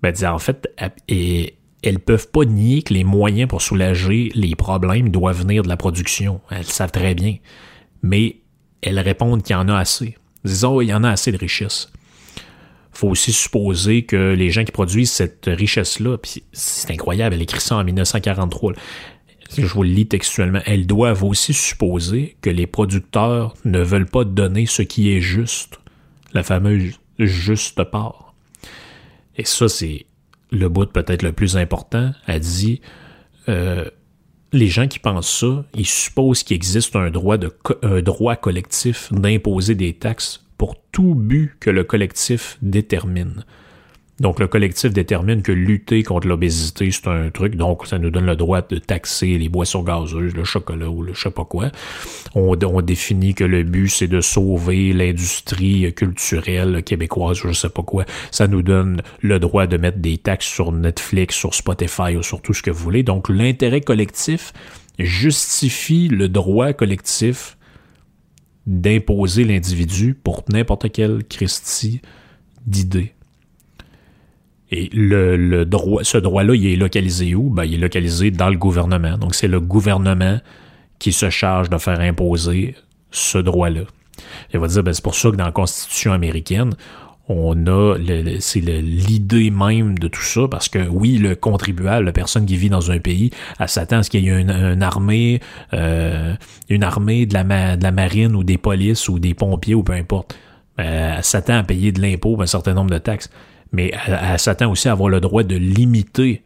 Ben, 0.03 0.11
elle 0.11 0.15
dit 0.15 0.27
en 0.27 0.39
fait, 0.39 0.69
et 1.09 1.55
elles 1.83 2.01
peuvent 2.01 2.29
pas 2.31 2.45
nier 2.45 2.83
que 2.83 2.95
les 2.95 3.05
moyens 3.05 3.49
pour 3.49 3.63
soulager 3.63 4.31
les 4.35 4.55
problèmes 4.55 5.11
doivent 5.11 5.41
venir 5.41 5.63
de 5.63 5.69
la 5.69 5.77
production. 5.77 6.41
Elles 6.51 6.65
savent 6.65 6.93
très 6.93 7.15
bien. 7.15 7.37
Mais 8.03 8.41
elles 8.83 8.99
répondent 9.01 9.43
qu'il 9.43 9.55
y 9.55 9.59
en 9.59 9.69
a 9.69 9.77
assez. 9.77 10.17
Disons, 10.45 10.81
il 10.81 10.89
y 10.89 10.95
en 10.95 11.05
a 11.05 11.11
assez 11.11 11.33
de 11.33 11.39
richesse. 11.39 11.91
faut 12.93 13.09
aussi 13.09 13.33
supposer 13.33 14.05
que 14.05 14.35
les 14.35 14.51
gens 14.51 14.65
qui 14.65 14.73
produisent 14.73 15.11
cette 15.11 15.47
richesse-là, 15.47 16.19
puis 16.19 16.45
c'est 16.53 16.91
incroyable, 16.91 17.35
elle 17.35 17.43
écrit 17.43 17.61
ça 17.61 17.77
en 17.77 17.85
1943, 17.85 18.73
je 19.59 19.67
vous 19.67 19.83
le 19.83 19.91
lis 19.91 20.07
textuellement, 20.07 20.61
elles 20.67 20.87
doivent 20.87 21.25
aussi 21.25 21.53
supposer 21.53 22.37
que 22.41 22.51
les 22.51 22.67
producteurs 22.67 23.55
ne 23.65 23.81
veulent 23.81 24.07
pas 24.07 24.25
donner 24.25 24.67
ce 24.67 24.83
qui 24.83 25.13
est 25.13 25.21
juste, 25.21 25.79
la 26.33 26.43
fameuse 26.43 26.99
juste 27.19 27.83
part. 27.85 28.35
Et 29.37 29.45
ça, 29.45 29.69
c'est 29.69 30.07
le 30.57 30.69
bout 30.69 30.87
peut-être 30.87 31.23
le 31.23 31.33
plus 31.33 31.57
important, 31.57 32.13
a 32.27 32.39
dit 32.39 32.81
euh, 33.49 33.85
les 34.53 34.69
gens 34.69 34.89
qui 34.89 34.99
pensent 34.99 35.41
ça, 35.41 35.65
ils 35.75 35.87
supposent 35.87 36.43
qu'il 36.43 36.57
existe 36.57 36.97
un 36.97 37.11
droit, 37.11 37.37
de 37.37 37.53
un 37.83 38.01
droit 38.01 38.37
collectif 38.37 39.13
d'imposer 39.13 39.75
des 39.75 39.93
taxes 39.93 40.45
pour 40.59 40.77
tout 40.93 41.15
but 41.15 41.57
que 41.61 41.71
le 41.71 41.85
collectif 41.85 42.59
détermine. 42.63 43.45
Donc, 44.19 44.41
le 44.41 44.47
collectif 44.47 44.93
détermine 44.93 45.43
que 45.43 45.53
lutter 45.53 46.03
contre 46.03 46.27
l'obésité, 46.27 46.91
c'est 46.91 47.07
un 47.07 47.29
truc. 47.31 47.55
Donc, 47.55 47.87
ça 47.87 47.99
nous 47.99 48.11
donne 48.11 48.25
le 48.25 48.37
droit 48.37 48.63
de 48.63 48.79
taxer 48.79 49.37
les 49.37 49.51
boissons 49.51 49.83
gazeuses, 49.83 50.35
le 50.35 50.45
chocolat 50.45 50.89
ou 50.89 51.03
le 51.03 51.13
je 51.13 51.21
sais 51.21 51.31
pas 51.31 51.45
quoi. 51.45 51.71
On, 52.35 52.57
définit 52.81 53.35
que 53.35 53.45
le 53.45 53.63
but, 53.63 53.89
c'est 53.89 54.09
de 54.09 54.23
sauver 54.23 54.93
l'industrie 54.95 55.93
culturelle 55.93 56.83
québécoise, 56.83 57.39
je 57.45 57.53
sais 57.53 57.69
pas 57.69 57.83
quoi. 57.83 58.05
Ça 58.31 58.49
nous 58.49 58.63
donne 58.63 59.03
le 59.21 59.39
droit 59.39 59.67
de 59.67 59.77
mettre 59.77 59.99
des 59.99 60.17
taxes 60.17 60.47
sur 60.47 60.73
Netflix, 60.73 61.37
sur 61.37 61.55
Spotify 61.55 62.17
ou 62.17 62.23
sur 62.23 62.41
tout 62.41 62.55
ce 62.55 62.63
que 62.63 62.71
vous 62.71 62.83
voulez. 62.83 63.03
Donc, 63.03 63.29
l'intérêt 63.29 63.83
collectif 63.83 64.55
justifie 64.99 66.09
le 66.09 66.29
droit 66.31 66.73
collectif 66.73 67.59
d'imposer 68.67 69.45
l'individu 69.45 70.15
pour 70.15 70.43
n'importe 70.49 70.91
quelle 70.91 71.23
Christie 71.25 72.01
d'idée. 72.67 73.16
Et 74.71 74.91
le, 74.93 75.65
droit, 75.65 76.03
ce 76.03 76.19
droit-là, 76.19 76.55
il 76.55 76.67
est 76.67 76.77
localisé 76.77 77.35
où? 77.35 77.51
Ben, 77.51 77.65
il 77.65 77.75
est 77.75 77.79
localisé 77.79 78.31
dans 78.31 78.51
le 78.51 78.57
gouvernement. 78.57 79.17
Donc, 79.17 79.35
c'est 79.35 79.49
le 79.49 79.61
gouvernement 79.61 80.41
qui 80.99 81.13
se 81.13 81.31
charge 81.31 81.71
de 81.71 81.79
faire 81.79 82.01
imposer 82.01 82.75
ce 83.11 83.39
droit-là. 83.39 83.83
Il 84.53 84.61
va 84.61 84.67
dire, 84.67 84.83
ben, 84.83 84.93
c'est 84.93 85.05
pour 85.05 85.15
ça 85.15 85.31
que 85.31 85.37
dans 85.37 85.45
la 85.45 85.53
Constitution 85.53 86.13
américaine, 86.13 86.73
on 87.29 87.67
a, 87.67 87.97
c'est 88.39 88.61
l'idée 88.61 89.51
même 89.51 89.99
de 89.99 90.07
tout 90.09 90.23
ça, 90.23 90.43
parce 90.49 90.69
que 90.69 90.87
oui, 90.89 91.19
le 91.19 91.35
contribuable, 91.35 92.05
la 92.05 92.13
personne 92.13 92.47
qui 92.47 92.57
vit 92.57 92.69
dans 92.69 92.91
un 92.91 92.99
pays, 92.99 93.31
elle 93.59 93.69
s'attend 93.69 93.99
à 93.99 94.03
ce 94.05 94.11
qu'il 94.11 94.25
y 94.25 94.29
ait 94.29 94.41
une, 94.41 94.83
armée, 94.83 95.41
euh, 95.75 96.35
une 96.69 96.85
armée 96.85 97.27
de 97.27 97.35
la, 97.35 97.77
de 97.77 97.83
la 97.83 97.91
marine 97.91 98.37
ou 98.37 98.45
des 98.45 98.59
polices 98.59 99.09
ou 99.09 99.19
des 99.19 99.35
pompiers 99.35 99.75
ou 99.75 99.83
peu 99.83 99.93
importe. 99.93 100.37
Euh, 100.79 101.21
s'attend 101.23 101.59
à 101.59 101.63
payer 101.65 101.91
de 101.91 102.01
l'impôt, 102.01 102.41
un 102.41 102.47
certain 102.47 102.75
nombre 102.75 102.91
de 102.91 102.99
taxes 102.99 103.31
mais 103.73 103.93
elle, 104.07 104.39
s'attend 104.39 104.71
aussi 104.71 104.89
à 104.89 104.93
avoir 104.93 105.09
le 105.09 105.21
droit 105.21 105.43
de 105.43 105.57
limiter 105.57 106.43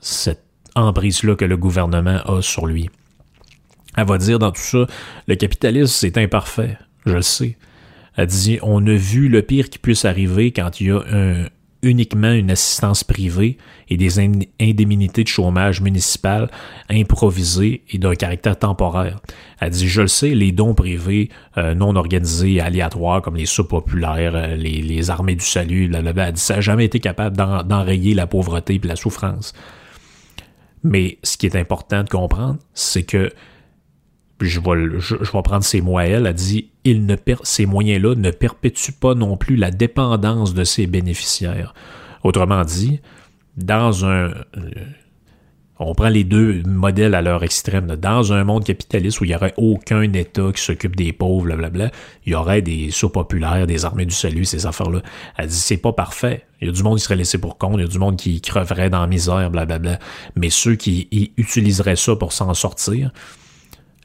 cette 0.00 0.44
emprise-là 0.74 1.36
que 1.36 1.44
le 1.44 1.56
gouvernement 1.56 2.20
a 2.24 2.42
sur 2.42 2.66
lui. 2.66 2.90
Elle 3.96 4.06
va 4.06 4.18
dire 4.18 4.38
dans 4.38 4.52
tout 4.52 4.60
ça, 4.60 4.86
le 5.26 5.34
capitalisme, 5.34 5.92
c'est 5.92 6.16
imparfait, 6.18 6.78
je 7.06 7.14
le 7.14 7.22
sais. 7.22 7.56
Elle 8.16 8.26
dit, 8.26 8.58
on 8.62 8.86
a 8.86 8.94
vu 8.94 9.28
le 9.28 9.42
pire 9.42 9.70
qui 9.70 9.78
puisse 9.78 10.04
arriver 10.04 10.52
quand 10.52 10.80
il 10.80 10.88
y 10.88 10.90
a 10.90 11.00
un, 11.12 11.46
uniquement 11.82 12.32
une 12.32 12.50
assistance 12.50 13.04
privée 13.04 13.56
et 13.88 13.96
des 13.96 14.18
indemnités 14.18 15.22
de 15.22 15.28
chômage 15.28 15.80
municipal 15.80 16.50
improvisées 16.88 17.84
et 17.90 17.98
d'un 17.98 18.14
caractère 18.14 18.58
temporaire. 18.58 19.20
Elle 19.60 19.70
dit, 19.70 19.88
je 19.88 20.02
le 20.02 20.08
sais, 20.08 20.34
les 20.34 20.52
dons 20.52 20.74
privés 20.74 21.30
euh, 21.56 21.74
non 21.74 21.96
organisés, 21.96 22.60
aléatoires, 22.60 23.22
comme 23.22 23.36
les 23.36 23.46
sous 23.46 23.64
populaires, 23.64 24.34
euh, 24.34 24.56
les, 24.56 25.10
armées 25.10 25.34
du 25.34 25.44
salut, 25.44 25.88
là, 25.88 26.00
elle 26.04 26.32
dit, 26.32 26.40
ça 26.40 26.56
n'a 26.56 26.60
jamais 26.60 26.84
été 26.84 27.00
capable 27.00 27.36
d'enrayer 27.36 28.14
la 28.14 28.26
pauvreté 28.26 28.74
et 28.82 28.86
la 28.86 28.96
souffrance. 28.96 29.54
Mais 30.82 31.18
ce 31.22 31.36
qui 31.36 31.46
est 31.46 31.56
important 31.56 32.02
de 32.04 32.08
comprendre, 32.08 32.58
c'est 32.74 33.02
que 33.02 33.30
je 34.40 34.60
vais, 34.60 35.00
je, 35.00 35.16
vais 35.16 35.42
prendre 35.42 35.64
ces 35.64 35.80
mots 35.80 35.98
à 35.98 36.04
elle, 36.04 36.26
elle 36.26 36.34
dit 36.34 36.70
il 36.84 37.06
ne 37.06 37.16
ces 37.42 37.66
moyens-là 37.66 38.14
ne 38.14 38.30
perpétuent 38.30 38.92
pas 38.98 39.14
non 39.14 39.36
plus 39.36 39.56
la 39.56 39.70
dépendance 39.70 40.54
de 40.54 40.64
ses 40.64 40.86
bénéficiaires. 40.86 41.74
Autrement 42.22 42.64
dit, 42.64 43.00
dans 43.56 44.04
un 44.04 44.30
euh, 44.56 44.70
on 45.82 45.94
prend 45.94 46.10
les 46.10 46.24
deux 46.24 46.62
modèles 46.66 47.14
à 47.14 47.22
leur 47.22 47.42
extrême. 47.42 47.96
Dans 47.96 48.34
un 48.34 48.44
monde 48.44 48.64
capitaliste 48.64 49.22
où 49.22 49.24
il 49.24 49.28
n'y 49.28 49.34
aurait 49.34 49.54
aucun 49.56 50.02
État 50.12 50.52
qui 50.54 50.62
s'occupe 50.62 50.94
des 50.94 51.14
pauvres, 51.14 51.46
blablabla, 51.46 51.90
il 52.26 52.32
y 52.32 52.34
aurait 52.34 52.60
des 52.60 52.90
sauts 52.90 53.08
populaires, 53.08 53.66
des 53.66 53.86
armées 53.86 54.04
du 54.04 54.14
salut, 54.14 54.44
ces 54.44 54.66
affaires-là. 54.66 55.00
Elle 55.38 55.46
dit 55.46 55.54
c'est 55.54 55.78
pas 55.78 55.94
parfait. 55.94 56.44
Il 56.60 56.66
y 56.66 56.70
a 56.70 56.72
du 56.74 56.82
monde 56.82 56.98
qui 56.98 57.04
serait 57.04 57.16
laissé 57.16 57.38
pour 57.38 57.56
compte, 57.56 57.76
il 57.76 57.80
y 57.80 57.84
a 57.84 57.88
du 57.88 57.98
monde 57.98 58.16
qui 58.16 58.42
creverait 58.42 58.90
dans 58.90 59.00
la 59.00 59.06
misère, 59.06 59.50
blablabla. 59.50 59.98
Mais 60.36 60.50
ceux 60.50 60.74
qui 60.74 61.32
utiliseraient 61.38 61.96
ça 61.96 62.14
pour 62.14 62.34
s'en 62.34 62.52
sortir, 62.52 63.10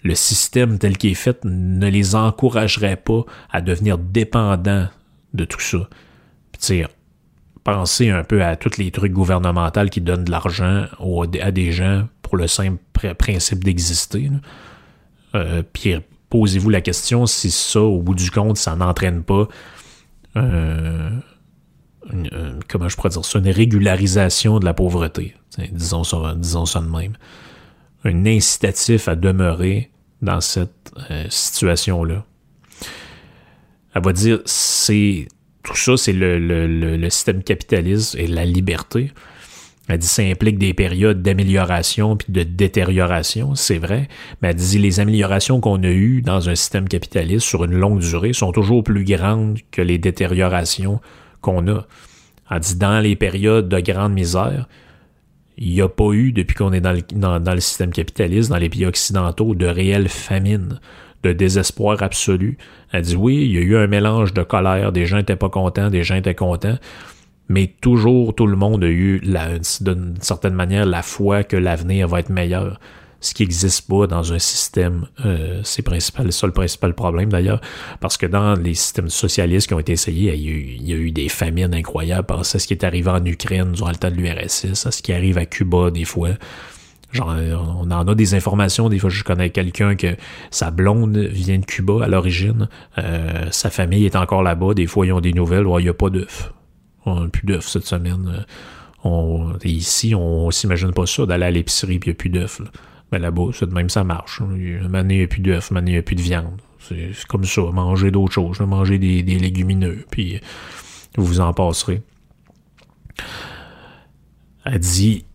le 0.06 0.14
système 0.14 0.78
tel 0.78 0.98
qu'il 0.98 1.12
est 1.12 1.16
fait 1.16 1.44
ne 1.44 1.90
les 1.90 2.14
encouragerait 2.14 2.96
pas 2.96 3.26
à 3.52 3.62
devenir 3.62 3.98
dépendants 3.98 4.88
de 5.34 5.46
tout 5.46 5.60
ça. 5.60 5.90
Pensez 7.64 8.12
un 8.12 8.24
peu 8.24 8.44
à 8.44 8.56
tous 8.56 8.78
les 8.78 8.92
trucs 8.92 9.12
gouvernementaux 9.12 9.88
qui 9.88 10.02
donnent 10.02 10.24
de 10.24 10.30
l'argent 10.30 10.86
à 11.42 11.52
des 11.52 11.72
gens 11.72 12.08
pour 12.22 12.38
le 12.38 12.48
simple 12.48 12.78
principe 13.18 13.64
d'exister. 13.64 14.30
Euh, 15.34 15.64
puis 15.74 15.96
posez-vous 16.30 16.70
la 16.70 16.82
question 16.82 17.26
si 17.26 17.50
ça, 17.50 17.82
au 17.82 18.04
bout 18.04 18.14
du 18.14 18.30
compte, 18.30 18.58
ça 18.58 18.76
n'entraîne 18.76 19.24
pas 19.24 19.48
euh, 20.38 21.10
une, 22.14 22.60
comment 22.70 22.88
je 22.90 22.96
pourrais 22.96 23.10
dire 23.10 23.26
ça, 23.26 23.40
une 23.40 23.50
régularisation 23.50 24.60
de 24.60 24.66
la 24.66 24.76
pauvreté. 24.76 25.34
Disons 25.72 26.04
disons 26.36 26.68
ça 26.68 26.80
de 26.80 26.90
même. 26.90 27.18
Un 28.04 28.28
incitatif 28.28 29.08
à 29.08 29.16
demeurer 29.16 29.90
dans 30.26 30.42
cette 30.42 30.92
euh, 31.10 31.26
situation-là. 31.30 32.26
Elle 33.94 34.04
va 34.04 34.12
dire, 34.12 34.40
c'est 34.46 35.28
tout 35.64 35.76
ça, 35.76 35.98
c'est 35.98 36.14
le, 36.14 37.10
système 37.10 37.44
capitaliste 37.44 38.16
et 38.16 38.28
la 38.28 38.46
liberté. 38.46 39.12
Elle 39.88 40.00
dit 40.00 40.08
ça 40.08 40.24
implique 40.24 40.58
des 40.58 40.74
périodes 40.74 41.22
d'amélioration 41.22 42.18
puis 42.18 42.34
de 42.34 42.44
détérioration, 42.44 43.54
c'est 43.54 43.78
vrai, 43.78 44.08
mais 44.42 44.50
elle 44.50 44.56
dit 44.56 44.80
les 44.80 45.00
améliorations 45.00 45.60
qu'on 45.60 45.82
a 45.84 45.90
eues 45.90 46.22
dans 46.24 46.50
un 46.50 46.56
système 46.56 46.88
capitaliste 46.88 47.46
sur 47.46 47.64
une 47.64 47.76
longue 47.76 48.00
durée 48.00 48.34
sont 48.34 48.52
toujours 48.52 48.84
plus 48.84 49.04
grandes 49.04 49.60
que 49.72 49.84
les 49.84 50.00
détériorations 50.00 51.02
qu'on 51.42 51.68
a. 51.68 51.86
Elle 52.50 52.60
dit 52.60 52.76
dans 52.78 53.00
les 53.00 53.16
périodes 53.16 53.70
de 53.70 53.80
grande 53.80 54.14
misère, 54.14 54.68
il 55.58 55.74
n'y 55.74 55.82
a 55.82 55.88
pas 55.88 56.12
eu, 56.12 56.32
depuis 56.32 56.56
qu'on 56.56 56.74
est 56.74 56.82
dans 56.82 56.94
le, 57.54 57.60
système 57.60 57.92
capitaliste, 57.92 58.50
dans 58.50 58.58
les 58.58 58.70
pays 58.70 58.86
occidentaux, 58.86 59.56
de 59.56 59.66
réelle 59.66 60.10
famine, 60.10 60.80
de 61.24 61.32
désespoir 61.32 62.04
absolu. 62.04 62.58
Elle 62.92 63.04
dit 63.04 63.16
oui, 63.16 63.46
il 63.46 63.54
y 63.54 63.58
a 63.58 63.62
eu 63.62 63.78
un 63.78 63.88
mélange 63.88 64.34
de 64.34 64.44
colère, 64.44 64.92
des 64.92 65.06
gens 65.06 65.18
n'étaient 65.18 65.36
pas 65.36 65.50
contents, 65.50 65.90
des 65.90 66.04
gens 66.04 66.16
étaient 66.16 66.36
contents, 66.36 66.78
mais 67.48 67.68
toujours 67.82 68.36
tout 68.36 68.48
le 68.48 68.58
monde 68.58 68.84
a 68.84 68.90
eu, 68.90 69.22
d'une 69.82 70.16
certaine 70.22 70.54
manière, 70.54 70.86
la 70.86 71.02
foi 71.02 71.44
que 71.44 71.58
l'avenir 71.58 72.08
va 72.08 72.20
être 72.20 72.30
meilleur. 72.30 72.80
Ce 73.26 73.34
qui 73.34 73.44
n'existe 73.44 73.88
pas 73.88 74.06
dans 74.06 74.34
un 74.34 74.40
système. 74.40 75.08
Euh, 75.26 75.62
c'est 75.64 75.82
principal, 75.82 76.32
ça 76.32 76.46
le 76.46 76.54
principal 76.54 76.94
problème 76.94 77.30
d'ailleurs, 77.30 77.60
parce 78.00 78.18
que 78.18 78.28
dans 78.28 78.54
les 78.54 78.76
systèmes 78.76 79.10
socialistes 79.10 79.68
qui 79.68 79.74
ont 79.74 79.80
été 79.80 79.94
essayés, 79.94 80.34
il 80.36 80.42
y 80.42 80.48
a 80.48 80.52
eu, 80.52 80.78
y 80.80 80.94
a 80.94 80.96
eu 80.96 81.12
des 81.12 81.28
famines 81.28 81.74
incroyables. 81.74 82.28
Pensez 82.28 82.58
à 82.58 82.60
ce 82.60 82.68
qui 82.68 82.74
est 82.74 82.84
arrivé 82.84 83.10
en 83.10 83.26
Ukraine 83.26 83.72
durant 83.72 83.90
le 83.90 83.96
temps 83.96 84.12
de 84.12 84.16
l'URSS, 84.16 84.86
à 84.86 84.92
ce 84.92 85.02
qui 85.02 85.12
arrive 85.12 85.40
à 85.40 85.46
Cuba 85.46 85.90
des 85.90 86.06
fois. 86.06 86.30
Genre, 87.12 87.34
on 87.82 87.90
en 87.90 88.08
a 88.08 88.16
des 88.16 88.36
informations. 88.36 88.90
Des 88.90 89.00
fois, 89.00 89.10
je 89.10 89.24
connais 89.24 89.50
quelqu'un 89.50 89.96
que 89.96 90.16
sa 90.52 90.70
blonde 90.70 91.18
vient 91.18 91.58
de 91.58 91.66
Cuba 91.66 92.04
à 92.04 92.08
l'origine. 92.08 92.68
Euh, 92.98 93.48
sa 93.52 93.70
famille 93.70 94.06
est 94.06 94.18
encore 94.18 94.44
là-bas. 94.44 94.74
Des 94.74 94.86
fois, 94.86 95.06
ils 95.06 95.14
ont 95.14 95.22
des 95.22 95.34
nouvelles. 95.34 95.66
il 95.80 95.84
n'y 95.84 95.90
a 95.90 95.94
pas 95.94 96.10
d'œufs. 96.10 96.52
On 97.06 97.22
n'a 97.22 97.28
plus 97.30 97.46
d'œufs 97.46 97.66
cette 97.66 97.86
semaine. 97.86 98.46
On, 99.04 99.54
ici, 99.64 100.14
on 100.14 100.52
s'imagine 100.52 100.92
pas 100.92 101.06
ça 101.06 101.26
d'aller 101.26 101.46
à 101.46 101.52
l'épicerie 101.52 102.00
puis 102.00 102.10
il 102.10 102.14
n'y 102.14 102.16
a 102.16 102.18
plus 102.18 102.30
d'œufs. 102.30 102.62
Mais 103.12 103.20
là-bas, 103.20 103.50
c'est 103.54 103.68
de 103.68 103.74
même 103.74 103.90
ça 103.90 104.04
marche. 104.04 104.40
Une 104.40 104.56
il 104.58 105.08
n'y 105.08 105.24
a 105.24 105.28
plus 105.28 105.42
d'œufs, 105.42 105.72
une 105.72 105.88
il 105.88 105.92
n'y 105.94 105.98
a 105.98 106.02
plus 106.02 106.16
de 106.16 106.22
viande. 106.22 106.62
C'est 106.80 107.12
comme 107.28 107.46
ça. 107.46 107.62
Manger 107.62 108.12
d'autres 108.12 108.34
choses. 108.34 108.60
Manger 108.60 108.98
des, 108.98 109.22
légumineux. 109.24 110.06
Puis 110.10 110.40
vous 111.18 111.40
en 111.40 111.54
passerez. 111.54 112.02
Elle 114.66 114.80
dit 114.80 115.26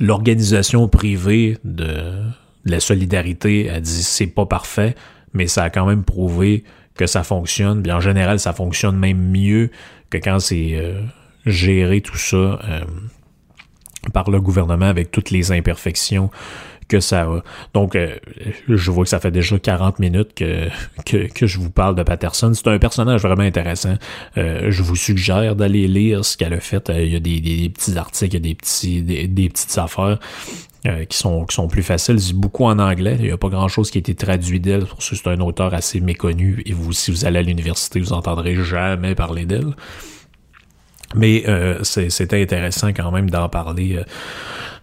l'organisation 0.00 0.88
privée 0.88 1.58
de, 1.64 2.24
la 2.64 2.80
solidarité 2.80 3.70
a 3.70 3.80
dit 3.80 4.02
c'est 4.02 4.26
pas 4.26 4.46
parfait, 4.46 4.94
mais 5.32 5.46
ça 5.46 5.64
a 5.64 5.70
quand 5.70 5.86
même 5.86 6.04
prouvé 6.04 6.64
que 6.94 7.06
ça 7.06 7.22
fonctionne. 7.22 7.88
En 7.90 8.00
général, 8.00 8.38
ça 8.38 8.52
fonctionne 8.52 8.96
même 8.96 9.30
mieux 9.30 9.70
que 10.10 10.18
quand 10.18 10.38
c'est 10.38 10.72
euh, 10.74 11.00
géré 11.46 12.00
tout 12.00 12.18
ça 12.18 12.36
euh, 12.36 12.84
par 14.12 14.30
le 14.30 14.40
gouvernement 14.40 14.86
avec 14.86 15.10
toutes 15.10 15.30
les 15.30 15.52
imperfections 15.52 16.30
que 16.92 17.00
ça 17.00 17.22
a. 17.22 17.42
Donc, 17.74 17.96
euh, 17.96 18.16
je 18.68 18.90
vois 18.90 19.04
que 19.04 19.10
ça 19.10 19.20
fait 19.20 19.30
déjà 19.30 19.58
40 19.58 19.98
minutes 19.98 20.34
que, 20.34 20.68
que, 21.06 21.46
je 21.46 21.58
vous 21.58 21.70
parle 21.70 21.94
de 21.94 22.02
Patterson. 22.02 22.52
C'est 22.54 22.68
un 22.68 22.78
personnage 22.78 23.22
vraiment 23.22 23.42
intéressant. 23.42 23.94
Euh, 24.36 24.70
je 24.70 24.82
vous 24.82 24.96
suggère 24.96 25.56
d'aller 25.56 25.88
lire 25.88 26.24
ce 26.24 26.36
qu'elle 26.36 26.52
a 26.52 26.60
fait. 26.60 26.90
Euh, 26.90 27.02
il 27.02 27.12
y 27.12 27.16
a 27.16 27.20
des, 27.20 27.70
petits 27.70 27.96
articles, 27.96 28.38
des, 28.40 28.54
petits, 28.54 29.02
des, 29.02 29.48
petites 29.48 29.78
affaires. 29.78 30.18
qui 31.08 31.16
sont 31.16 31.46
qui 31.46 31.54
sont 31.54 31.68
plus 31.68 31.82
faciles. 31.82 32.20
C'est 32.20 32.34
beaucoup 32.34 32.64
en 32.64 32.78
anglais. 32.78 33.16
Il 33.20 33.26
n'y 33.26 33.30
a 33.30 33.38
pas 33.38 33.48
grand 33.48 33.68
chose 33.68 33.90
qui 33.90 33.98
a 33.98 34.00
été 34.00 34.14
traduit 34.14 34.60
d'elle. 34.60 34.84
Pour 34.84 35.02
c'est 35.02 35.26
un 35.28 35.40
auteur 35.40 35.72
assez 35.74 36.00
méconnu. 36.00 36.62
Et 36.66 36.72
vous, 36.72 36.92
si 36.92 37.10
vous 37.10 37.24
allez 37.24 37.38
à 37.38 37.42
l'université, 37.42 38.00
vous 38.00 38.12
entendrez 38.12 38.56
jamais 38.56 39.14
parler 39.14 39.46
d'elle. 39.46 39.74
Mais 41.14 41.44
c'était 41.82 42.40
intéressant 42.40 42.88
quand 42.88 43.10
même 43.10 43.30
d'en 43.30 43.48
parler 43.48 44.02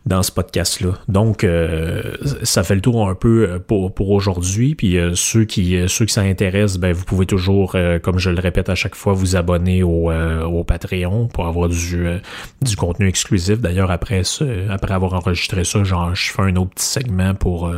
dans 0.06 0.24
ce 0.24 0.32
podcast-là. 0.32 0.94
Donc, 1.08 1.44
euh, 1.44 2.16
ça 2.44 2.64
fait 2.64 2.76
le 2.76 2.82
tour 2.82 3.08
un 3.08 3.16
peu 3.16 3.48
euh, 3.48 3.60
pour, 3.60 3.94
pour 3.94 4.10
aujourd'hui. 4.10 4.76
Puis 4.76 4.98
euh, 4.98 5.12
ceux 5.16 5.46
qui 5.46 5.78
ceux 5.88 6.06
qui 6.06 6.14
s'intéressent, 6.14 6.80
ben 6.80 6.94
vous 6.94 7.06
pouvez 7.06 7.26
toujours, 7.26 7.76
comme 8.02 8.18
je 8.18 8.30
le 8.30 8.40
répète 8.40 8.70
à 8.70 8.76
chaque 8.76 8.96
fois, 8.96 9.14
vous 9.14 9.36
abonner 9.36 9.84
au, 9.84 10.12
au 10.12 10.64
Patreon 10.64 11.28
pour 11.28 11.48
avoir 11.48 11.70
du, 11.70 12.08
du 12.62 12.76
contenu 12.76 13.08
exclusif. 13.08 13.60
D'ailleurs, 13.60 13.92
après 13.92 14.22
après 14.70 14.94
avoir 14.94 15.14
enregistré 15.14 15.64
ça, 15.64 15.84
genre, 15.84 16.16
je 16.16 16.32
fais 16.32 16.42
un 16.42 16.56
autre 16.56 16.72
petit 16.72 16.86
segment 16.86 17.36
pour 17.36 17.72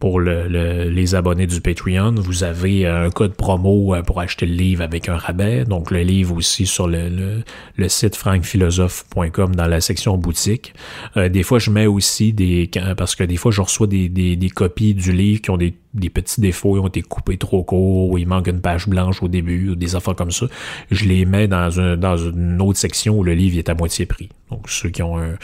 pour 0.00 0.18
le, 0.18 0.88
les 0.88 1.14
abonnés 1.14 1.46
du 1.46 1.60
Patreon, 1.60 2.14
vous 2.16 2.42
avez 2.42 2.86
un 2.86 3.10
code 3.10 3.34
promo 3.34 3.94
euh, 3.94 4.02
pour 4.02 4.18
acheter 4.18 4.46
le 4.46 4.54
livre 4.54 4.82
avec 4.82 5.10
un 5.10 5.16
rabais. 5.16 5.64
Donc 5.66 5.90
le 5.90 6.00
livre 6.00 6.34
aussi 6.34 6.66
sur 6.66 6.88
le, 6.88 7.42
le, 7.76 7.88
site 7.88 8.16
frankphilosophe.com 8.16 9.54
dans 9.54 9.66
la 9.66 9.82
section 9.82 10.16
boutique. 10.16 10.74
Euh, 11.18 11.28
des 11.28 11.42
fois, 11.42 11.58
je 11.58 11.70
mets 11.70 11.86
aussi 11.86 12.32
des 12.32 12.70
parce 12.96 13.14
que 13.14 13.24
des 13.24 13.36
fois, 13.36 13.52
je 13.52 13.60
reçois 13.60 13.86
des, 13.86 14.08
des, 14.08 14.36
des 14.36 14.48
copies 14.48 14.94
du 14.94 15.12
livre 15.12 15.42
qui 15.42 15.50
ont 15.50 15.58
des 15.58 15.74
des 15.94 16.10
petits 16.10 16.40
défauts, 16.40 16.76
ils 16.76 16.80
ont 16.80 16.86
été 16.86 17.02
coupés 17.02 17.36
trop 17.36 17.64
court, 17.64 18.10
ou 18.10 18.18
il 18.18 18.26
manque 18.26 18.46
une 18.46 18.60
page 18.60 18.88
blanche 18.88 19.22
au 19.22 19.28
début, 19.28 19.70
ou 19.70 19.74
des 19.74 19.96
affaires 19.96 20.14
comme 20.14 20.30
ça, 20.30 20.46
je 20.90 21.04
les 21.04 21.24
mets 21.24 21.48
dans, 21.48 21.80
un, 21.80 21.96
dans 21.96 22.16
une 22.16 22.60
autre 22.62 22.78
section 22.78 23.18
où 23.18 23.24
le 23.24 23.34
livre 23.34 23.58
est 23.58 23.68
à 23.68 23.74
moitié 23.74 24.06
prix. 24.06 24.28
Donc 24.50 24.68
ceux 24.68 24.90
qui 24.90 25.02
ont 25.02 25.18
un, 25.18 25.36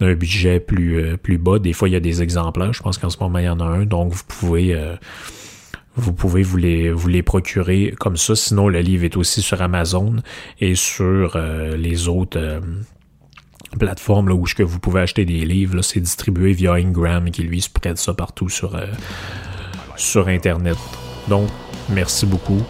un 0.00 0.14
budget 0.14 0.60
plus, 0.60 0.96
euh, 0.98 1.16
plus 1.16 1.38
bas, 1.38 1.58
des 1.58 1.72
fois 1.72 1.88
il 1.88 1.92
y 1.92 1.96
a 1.96 2.00
des 2.00 2.22
exemplaires, 2.22 2.72
je 2.72 2.82
pense 2.82 2.98
qu'en 2.98 3.10
ce 3.10 3.18
moment 3.18 3.38
il 3.38 3.44
y 3.44 3.48
en 3.48 3.60
a 3.60 3.64
un, 3.64 3.86
donc 4.04 4.12
vous 4.12 4.24
pouvez... 4.26 4.74
Euh, 4.74 4.96
vous 5.94 6.14
pouvez 6.14 6.42
vous 6.42 6.56
les, 6.56 6.90
vous 6.90 7.08
les 7.08 7.22
procurer 7.22 7.94
comme 8.00 8.16
ça. 8.16 8.34
Sinon, 8.34 8.68
le 8.68 8.80
livre 8.80 9.04
est 9.04 9.14
aussi 9.18 9.42
sur 9.42 9.60
Amazon 9.60 10.16
et 10.58 10.74
sur 10.74 11.36
euh, 11.36 11.76
les 11.76 12.08
autres 12.08 12.62
plateformes 13.78 14.30
là, 14.30 14.34
où 14.34 14.44
que 14.44 14.62
vous 14.62 14.78
pouvez 14.78 15.02
acheter 15.02 15.26
des 15.26 15.44
livres. 15.44 15.82
C'est 15.82 16.00
distribué 16.00 16.54
via 16.54 16.72
Ingram 16.72 17.30
qui 17.30 17.42
lui 17.42 17.60
spread 17.60 17.98
ça 17.98 18.14
partout 18.14 18.48
sur, 18.48 18.74
sur 19.96 20.28
Internet. 20.28 20.78
Donc, 21.28 21.50
merci 21.90 22.24
beaucoup. 22.24 22.62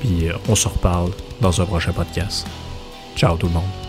Puis 0.00 0.28
euh, 0.28 0.34
on 0.48 0.54
se 0.54 0.68
reparle 0.68 1.10
dans 1.40 1.60
un 1.60 1.64
prochain 1.64 1.92
podcast. 1.92 2.46
Ciao 3.16 3.36
tout 3.36 3.46
le 3.46 3.54
monde. 3.54 3.83